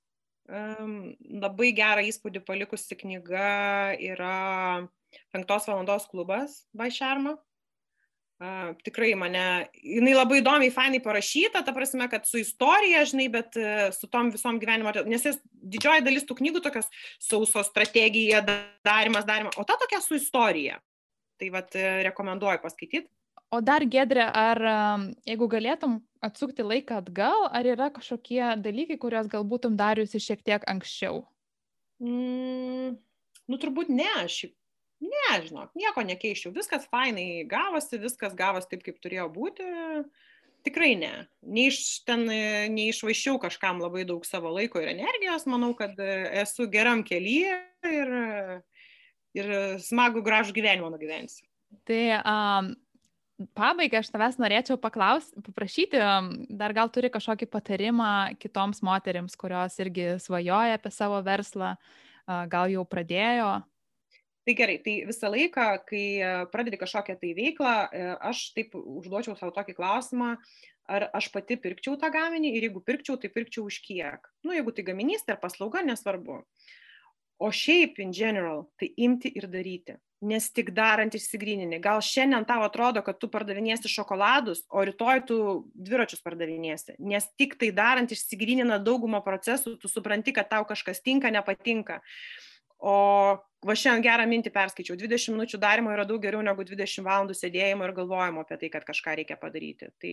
labai 0.49 1.73
gerą 1.77 2.05
įspūdį 2.09 2.41
palikusi 2.47 2.97
knyga 2.97 3.97
yra 4.01 4.89
Penktos 5.33 5.69
valandos 5.69 6.09
klubas 6.09 6.65
by 6.77 6.91
Sharma. 6.93 7.37
Uh, 8.39 8.71
tikrai 8.87 9.17
mane, 9.19 9.67
jinai 9.83 10.13
labai 10.15 10.37
įdomiai, 10.39 10.71
fainai 10.71 11.01
parašyta, 11.03 11.65
ta 11.67 11.73
prasme, 11.75 12.07
kad 12.07 12.23
su 12.29 12.39
istorija, 12.39 13.01
žinai, 13.11 13.27
bet 13.35 13.57
uh, 13.59 13.89
su 13.91 14.07
tom 14.07 14.31
visom 14.31 14.61
gyvenimo, 14.63 14.93
nes 15.11 15.25
jis 15.27 15.41
didžioji 15.43 16.05
dalis 16.07 16.29
tų 16.29 16.37
knygų 16.39 16.63
tokios 16.63 16.87
sauso 17.19 17.65
strategija, 17.67 18.45
darimas, 18.87 19.27
darimas, 19.27 19.59
o 19.59 19.67
ta 19.67 19.75
tokia 19.81 19.99
su 20.05 20.15
istorija. 20.15 20.79
Tai 21.43 21.51
vad 21.57 21.75
uh, 21.75 21.89
rekomenduoju 22.07 22.63
paskaityti. 22.63 23.11
O 23.49 23.63
dar 23.65 23.85
gedrė, 23.89 24.27
ar 24.29 24.61
jeigu 25.25 25.49
galėtum 25.49 25.99
atsukti 26.25 26.67
laiką 26.67 26.99
atgal, 27.01 27.47
ar 27.49 27.65
yra 27.65 27.89
kažkokie 27.95 28.43
dalykai, 28.61 28.99
kuriuos 29.01 29.31
galbūt 29.33 29.71
dariusi 29.79 30.21
šiek 30.21 30.43
tiek 30.45 30.65
anksčiau? 30.69 31.23
Mm, 32.05 32.99
nu, 33.49 33.59
turbūt 33.59 33.89
ne, 33.89 34.09
aš 34.21 34.51
ne, 35.01 35.29
žinok, 35.47 35.73
nieko 35.79 36.05
nekeičiau, 36.07 36.53
viskas 36.55 36.87
fainai 36.91 37.45
gavosi, 37.49 38.01
viskas 38.03 38.35
gavosi 38.39 38.69
taip, 38.73 38.85
kaip 38.87 38.99
turėjo 39.03 39.29
būti. 39.33 39.69
Tikrai 40.67 40.91
ne. 40.99 41.13
Neiš, 41.47 41.79
ten 42.05 42.27
neišvaiščiau 42.75 43.39
kažkam 43.41 43.79
labai 43.81 44.03
daug 44.05 44.27
savo 44.27 44.51
laiko 44.53 44.83
ir 44.83 44.91
energijos, 44.91 45.47
manau, 45.49 45.71
kad 45.79 45.95
esu 46.03 46.67
geram 46.69 47.05
kelyje 47.07 47.55
ir, 47.87 48.11
ir 49.39 49.55
smagų 49.87 50.25
gražų 50.27 50.57
gyvenimą 50.59 50.91
nugyvensiu. 50.93 51.47
Tai 51.89 52.03
um, 52.19 52.73
pabaigai 53.59 54.01
aš 54.03 54.11
tavęs 54.15 54.39
norėčiau 54.43 54.79
paklausti, 54.83 55.43
paprašyti, 55.47 56.03
dar 56.51 56.75
gal 56.77 56.91
turi 56.95 57.11
kažkokį 57.15 57.49
patarimą 57.53 58.13
kitoms 58.43 58.83
moteriams, 58.87 59.37
kurios 59.39 59.79
irgi 59.83 60.15
svajoja 60.23 60.79
apie 60.79 60.93
savo 60.95 61.21
verslą, 61.27 61.77
gal 62.27 62.73
jau 62.73 62.85
pradėjo 62.89 63.59
Tai 64.49 64.55
gerai, 64.57 64.79
tai 64.81 64.93
visą 65.05 65.29
laiką, 65.29 65.65
kai 65.85 66.05
pradedi 66.49 66.79
kažkokią 66.81 67.19
tai 67.21 67.35
veiklą, 67.37 67.73
e, 67.93 68.05
aš 68.31 68.47
taip 68.57 68.73
užduočiau 68.81 69.35
savo 69.37 69.53
tokį 69.53 69.75
klausimą, 69.77 70.29
ar 70.89 71.05
aš 71.19 71.29
pati 71.35 71.59
pirkčiau 71.61 71.99
tą 72.01 72.09
gaminį 72.15 72.55
ir 72.57 72.65
jeigu 72.65 72.81
pirkčiau, 72.81 73.19
tai 73.21 73.29
pirkčiau 73.29 73.67
už 73.69 73.83
kiek. 73.85 74.25
Nu, 74.49 74.55
jeigu 74.57 74.73
tai 74.73 74.87
gaminys, 74.87 75.27
tai 75.27 75.35
ar 75.37 75.43
paslauga, 75.43 75.83
nesvarbu. 75.85 76.39
O 77.45 77.51
šiaip, 77.53 78.01
in 78.01 78.17
general, 78.17 78.65
tai 78.81 78.89
imti 78.97 79.35
ir 79.37 79.51
daryti. 79.53 79.99
Nes 80.19 80.49
tik 80.51 80.73
darant 80.75 81.15
išsigrynini. 81.15 81.79
Gal 81.79 82.01
šiandien 82.03 82.43
tau 82.49 82.65
atrodo, 82.67 83.05
kad 83.07 83.21
tu 83.23 83.29
pardavinėsi 83.31 83.91
šokoladus, 83.93 84.65
o 84.67 84.83
rytoj 84.83 85.21
tu 85.29 85.37
dviračius 85.79 86.25
pardavinėsi. 86.25 86.97
Nes 86.99 87.29
tik 87.39 87.55
tai 87.61 87.69
darant 87.75 88.11
išsigrynina 88.11 88.81
daugumą 88.83 89.21
procesų, 89.23 89.77
tu 89.79 89.91
supranti, 89.91 90.35
kad 90.35 90.51
tau 90.51 90.67
kažkas 90.67 90.99
tinka, 91.05 91.31
nepatinka. 91.31 92.01
O 92.79 92.97
va 93.67 93.75
šiandien 93.79 94.05
gerą 94.07 94.27
mintį 94.31 94.53
perskaičiau, 94.55 94.99
20 94.99 95.35
minučių 95.35 95.63
darimo 95.63 95.95
yra 95.95 96.07
daug 96.07 96.23
geriau 96.23 96.43
negu 96.47 96.67
20 96.67 97.07
valandų 97.07 97.39
sėdėjimo 97.39 97.87
ir 97.87 97.95
galvojimo 97.97 98.43
apie 98.43 98.59
tai, 98.59 98.71
kad 98.75 98.87
kažką 98.87 99.17
reikia 99.19 99.39
padaryti. 99.39 99.91
Tai 100.03 100.13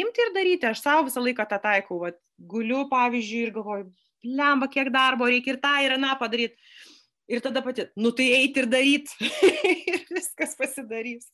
imti 0.00 0.24
ir 0.24 0.32
daryti, 0.36 0.68
aš 0.68 0.84
savo 0.84 1.08
visą 1.08 1.24
laiką 1.24 1.48
tą 1.48 1.60
taikau, 1.64 2.00
va, 2.04 2.12
guliu 2.36 2.86
pavyzdžiui 2.92 3.42
ir 3.48 3.52
galvoju, 3.56 3.90
lemba, 4.24 4.68
kiek 4.72 4.92
darbo 4.92 5.28
reikia 5.28 5.54
ir 5.54 5.60
tą 5.64 5.74
ir 5.84 5.96
aną 5.96 6.16
padaryti. 6.20 6.56
Ir 7.30 7.42
tada 7.44 7.62
pati, 7.62 7.86
nu 8.00 8.10
tai 8.16 8.26
eiti 8.40 8.64
ir 8.64 8.68
daryti. 8.70 9.30
ir 9.92 10.04
viskas 10.10 10.56
pasidarys. 10.58 11.28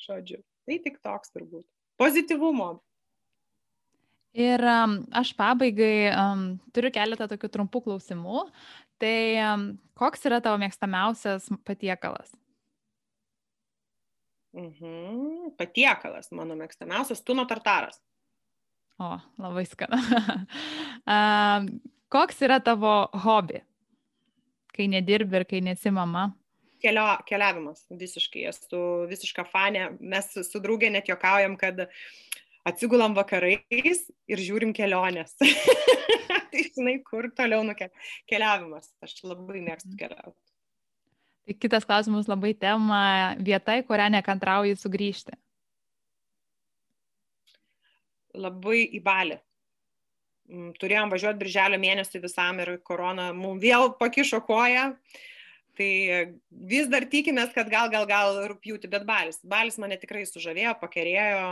Žodžiu, 0.00 0.40
tai 0.64 0.78
tik 0.84 1.00
toks 1.04 1.34
turbūt. 1.34 1.66
Pozityvumo. 2.00 2.76
Ir 4.38 4.62
um, 4.62 5.00
aš 5.18 5.32
pabaigai 5.36 6.10
um, 6.12 6.42
turiu 6.72 6.92
keletą 6.94 7.26
tokių 7.30 7.50
trumpų 7.52 7.82
klausimų. 7.88 8.44
Tai 8.98 9.18
koks 9.98 10.24
yra 10.26 10.40
tavo 10.42 10.58
mėgstamiausias 10.62 11.48
patiekalas? 11.66 12.32
Mhm. 14.56 15.52
Patiekalas, 15.58 16.32
mano 16.34 16.56
mėgstamiausias, 16.58 17.22
tuno 17.22 17.44
tartaras. 17.48 18.00
O, 18.98 19.12
labai 19.38 19.62
skana. 19.68 20.00
koks 22.14 22.40
yra 22.42 22.58
tavo 22.64 22.94
hobi, 23.24 23.62
kai 24.78 24.86
nedirbi 24.90 25.40
ir 25.40 25.46
kai 25.48 25.62
nesi 25.64 25.92
mama? 25.94 26.30
Kelio, 26.78 27.04
keliavimas, 27.26 27.82
visiškai, 28.00 28.44
esu 28.52 28.80
visiška 29.10 29.42
fanė. 29.50 29.88
Mes 29.98 30.30
su 30.46 30.60
draugė 30.62 30.92
net 30.94 31.10
jokaujam, 31.10 31.56
kad 31.58 31.88
atsigulam 32.68 33.16
vakarais 33.18 34.04
ir 34.30 34.42
žiūrim 34.44 34.74
keliones. 34.76 35.34
tai 36.52 36.62
žinai, 36.68 37.00
kur 37.06 37.30
toliau 37.34 37.64
nukeliavimas. 37.66 38.92
Aš 39.02 39.18
labai 39.26 39.64
mėgstu 39.64 39.90
mhm. 39.94 39.98
keliauti. 40.04 40.38
Tai 41.48 41.56
kitas 41.56 41.86
klausimas 41.88 42.28
labai 42.28 42.52
tema 42.52 43.02
vieta, 43.40 43.78
į 43.80 43.86
kurią 43.88 44.10
nekantrauji 44.18 44.76
sugrįžti. 44.76 45.34
Labai 48.38 48.82
į 48.94 49.00
balį. 49.02 49.38
Mm, 50.48 50.70
turėjom 50.80 51.10
važiuoti 51.12 51.42
birželio 51.42 51.78
mėnesį 51.80 52.22
visam 52.22 52.60
ir 52.62 52.78
korona 52.86 53.32
mums 53.36 53.60
vėl 53.60 53.92
pakišo 54.00 54.40
koją. 54.46 54.92
Tai 55.78 55.88
vis 56.70 56.88
dar 56.90 57.04
tikimės, 57.06 57.52
kad 57.54 57.68
gal, 57.70 57.86
gal, 57.92 58.06
gal 58.10 58.40
rūpjūti, 58.50 58.88
bet 58.90 59.04
balis. 59.06 59.38
Balis 59.46 59.76
mane 59.78 59.94
tikrai 60.00 60.24
sužavėjo, 60.26 60.72
pakerėjo. 60.80 61.42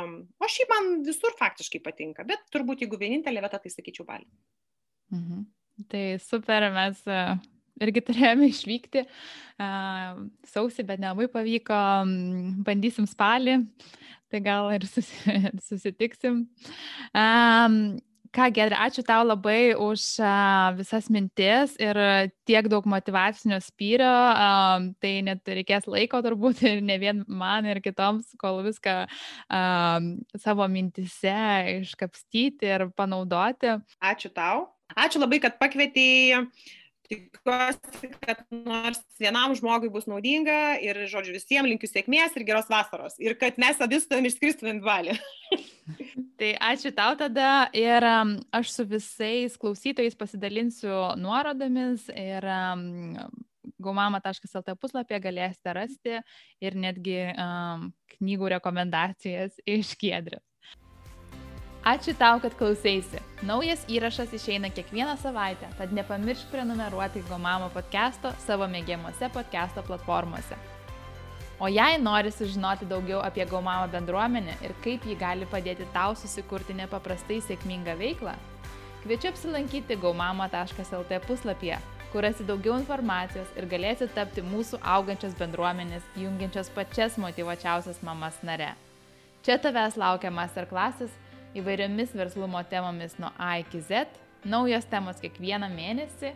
O 0.43 0.49
šiaip 0.51 0.73
man 0.73 0.89
visur 1.07 1.37
faktiškai 1.39 1.79
patinka, 1.85 2.25
bet 2.27 2.43
turbūt 2.55 2.83
jeigu 2.83 2.99
vienintelė 2.99 3.45
vieta, 3.45 3.61
tai 3.63 3.71
sakyčiau 3.71 4.09
balis. 4.09 4.33
Mhm. 5.15 5.45
Tai 5.93 6.03
super, 6.25 6.67
mes 6.75 7.05
e, 7.07 7.21
irgi 7.85 8.03
turėjome 8.09 8.49
išvykti 8.55 9.05
uh, 9.05 10.19
sausį, 10.49 10.87
bet 10.89 11.05
nelabai 11.05 11.29
pavyko, 11.31 11.79
bandysim 12.67 13.07
spalį, 13.07 13.61
tai 14.33 14.43
gal 14.43 14.73
ir 14.75 14.89
susitiksim. 15.69 16.47
Um, 17.13 17.81
Ką, 18.37 18.51
Gedrė, 18.53 18.77
ačiū 18.85 19.01
tau 19.07 19.23
labai 19.25 19.73
už 19.81 20.03
visas 20.77 21.07
mintis 21.09 21.73
ir 21.81 21.97
tiek 22.45 22.67
daug 22.69 22.85
motivacinio 22.85 23.57
spyrio. 23.65 24.13
Tai 25.01 25.13
net 25.25 25.49
reikės 25.49 25.89
laiko 25.89 26.21
turbūt 26.21 26.61
ir 26.69 26.83
ne 26.85 26.99
vien 27.01 27.23
man 27.25 27.65
ir 27.65 27.81
kitoms, 27.81 28.35
kol 28.37 28.61
viską 28.67 28.99
savo 30.43 30.69
mintise 30.69 31.39
iškapstyti 31.79 32.69
ir 32.75 32.91
panaudoti. 32.93 33.79
Ačiū 34.05 34.35
tau. 34.37 34.67
Ačiū 34.93 35.25
labai, 35.25 35.41
kad 35.41 35.57
pakvietėjai. 35.63 36.45
Tikiuosi, 37.07 38.11
kad 38.23 38.43
nors 38.51 39.01
vienam 39.21 39.55
žmogui 39.59 39.91
bus 39.93 40.09
naudinga 40.11 40.77
ir, 40.83 40.99
žodžiu, 41.11 41.37
visiems 41.37 41.71
linkiu 41.71 41.91
sėkmės 41.91 42.35
ir 42.37 42.47
geros 42.49 42.71
vasaros. 42.73 43.19
Ir 43.23 43.37
kad 43.39 43.61
mes 43.63 43.81
abi 43.83 44.01
su 44.01 44.11
tavimi 44.11 44.33
išskristumėm 44.33 44.83
valį. 44.85 45.17
tai 46.41 46.53
ačiū 46.73 46.93
tau 46.97 47.15
tada 47.19 47.69
ir 47.77 48.07
um, 48.07 48.37
aš 48.55 48.73
su 48.75 48.87
visais 48.91 49.59
klausytojais 49.61 50.19
pasidalinsiu 50.19 50.97
nuorodomis 51.21 52.09
ir 52.11 52.47
um, 52.51 53.29
gaumama.lt 53.83 54.75
puslapyje 54.81 55.23
galėsite 55.29 55.75
rasti 55.77 56.19
ir 56.65 56.79
netgi 56.79 57.21
um, 57.33 57.91
knygų 58.17 58.57
rekomendacijas 58.57 59.59
iš 59.67 59.95
Kiedrės. 60.01 60.45
Ačiū 61.85 62.17
tau, 62.19 62.39
kad 62.43 62.55
klausėsi. 62.59 63.21
Naujas 63.47 63.85
įrašas 63.93 64.33
išeina 64.35 64.71
kiekvieną 64.75 65.17
savaitę, 65.21 65.69
tad 65.79 65.93
nepamiršk 65.93 66.49
prenumeruoti 66.51 67.23
Gomamo 67.29 67.69
podcast'o 67.75 68.33
savo 68.47 68.67
mėgiamuose 68.71 69.29
podcast'o 69.35 69.85
platformose. 69.87 70.57
O 71.59 71.69
jei 71.73 71.97
nori 71.97 72.31
sužinoti 72.31 72.85
daugiau 72.85 73.23
apie 73.25 73.47
Gaumamo 73.49 73.89
bendruomenę 73.89 74.57
ir 74.67 74.75
kaip 74.85 75.07
ji 75.09 75.15
gali 75.17 75.47
padėti 75.49 75.87
tau 75.95 76.13
susikurti 76.17 76.75
nepaprastai 76.77 77.39
sėkmingą 77.41 77.95
veiklą, 77.97 78.35
kviečiu 79.05 79.31
apsilankyti 79.31 79.97
gaumamo.lt 80.03 81.21
puslapyje, 81.29 81.79
kur 82.13 82.27
rasi 82.27 82.45
daugiau 82.45 82.77
informacijos 82.77 83.49
ir 83.57 83.69
galėsi 83.71 84.11
tapti 84.13 84.45
mūsų 84.45 84.83
augančios 84.83 85.39
bendruomenės, 85.39 86.05
jungiančios 86.17 86.69
pačias 86.77 87.17
motivačiausias 87.17 88.03
mamas 88.05 88.37
nare. 88.43 88.75
Čia 89.47 89.57
tavęs 89.63 89.97
laukia 89.97 90.35
masterklasis 90.35 91.15
įvairiomis 91.57 92.15
verslumo 92.17 92.63
temomis 92.71 93.19
nuo 93.23 93.31
A 93.39 93.57
iki 93.63 93.81
Z, 93.81 94.07
naujos 94.45 94.87
temos 94.91 95.21
kiekvieną 95.23 95.69
mėnesį, 95.73 96.33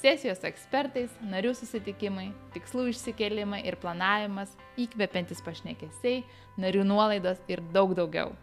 sesijos 0.00 0.44
ekspertais, 0.44 1.12
narių 1.24 1.54
susitikimai, 1.56 2.30
tikslų 2.56 2.90
išsikelimai 2.92 3.62
ir 3.64 3.78
planavimas, 3.80 4.52
įkvepiantis 4.80 5.40
pašnekesiai, 5.46 6.24
narių 6.60 6.84
nuolaidos 6.88 7.40
ir 7.48 7.64
daug 7.72 7.96
daugiau. 7.96 8.34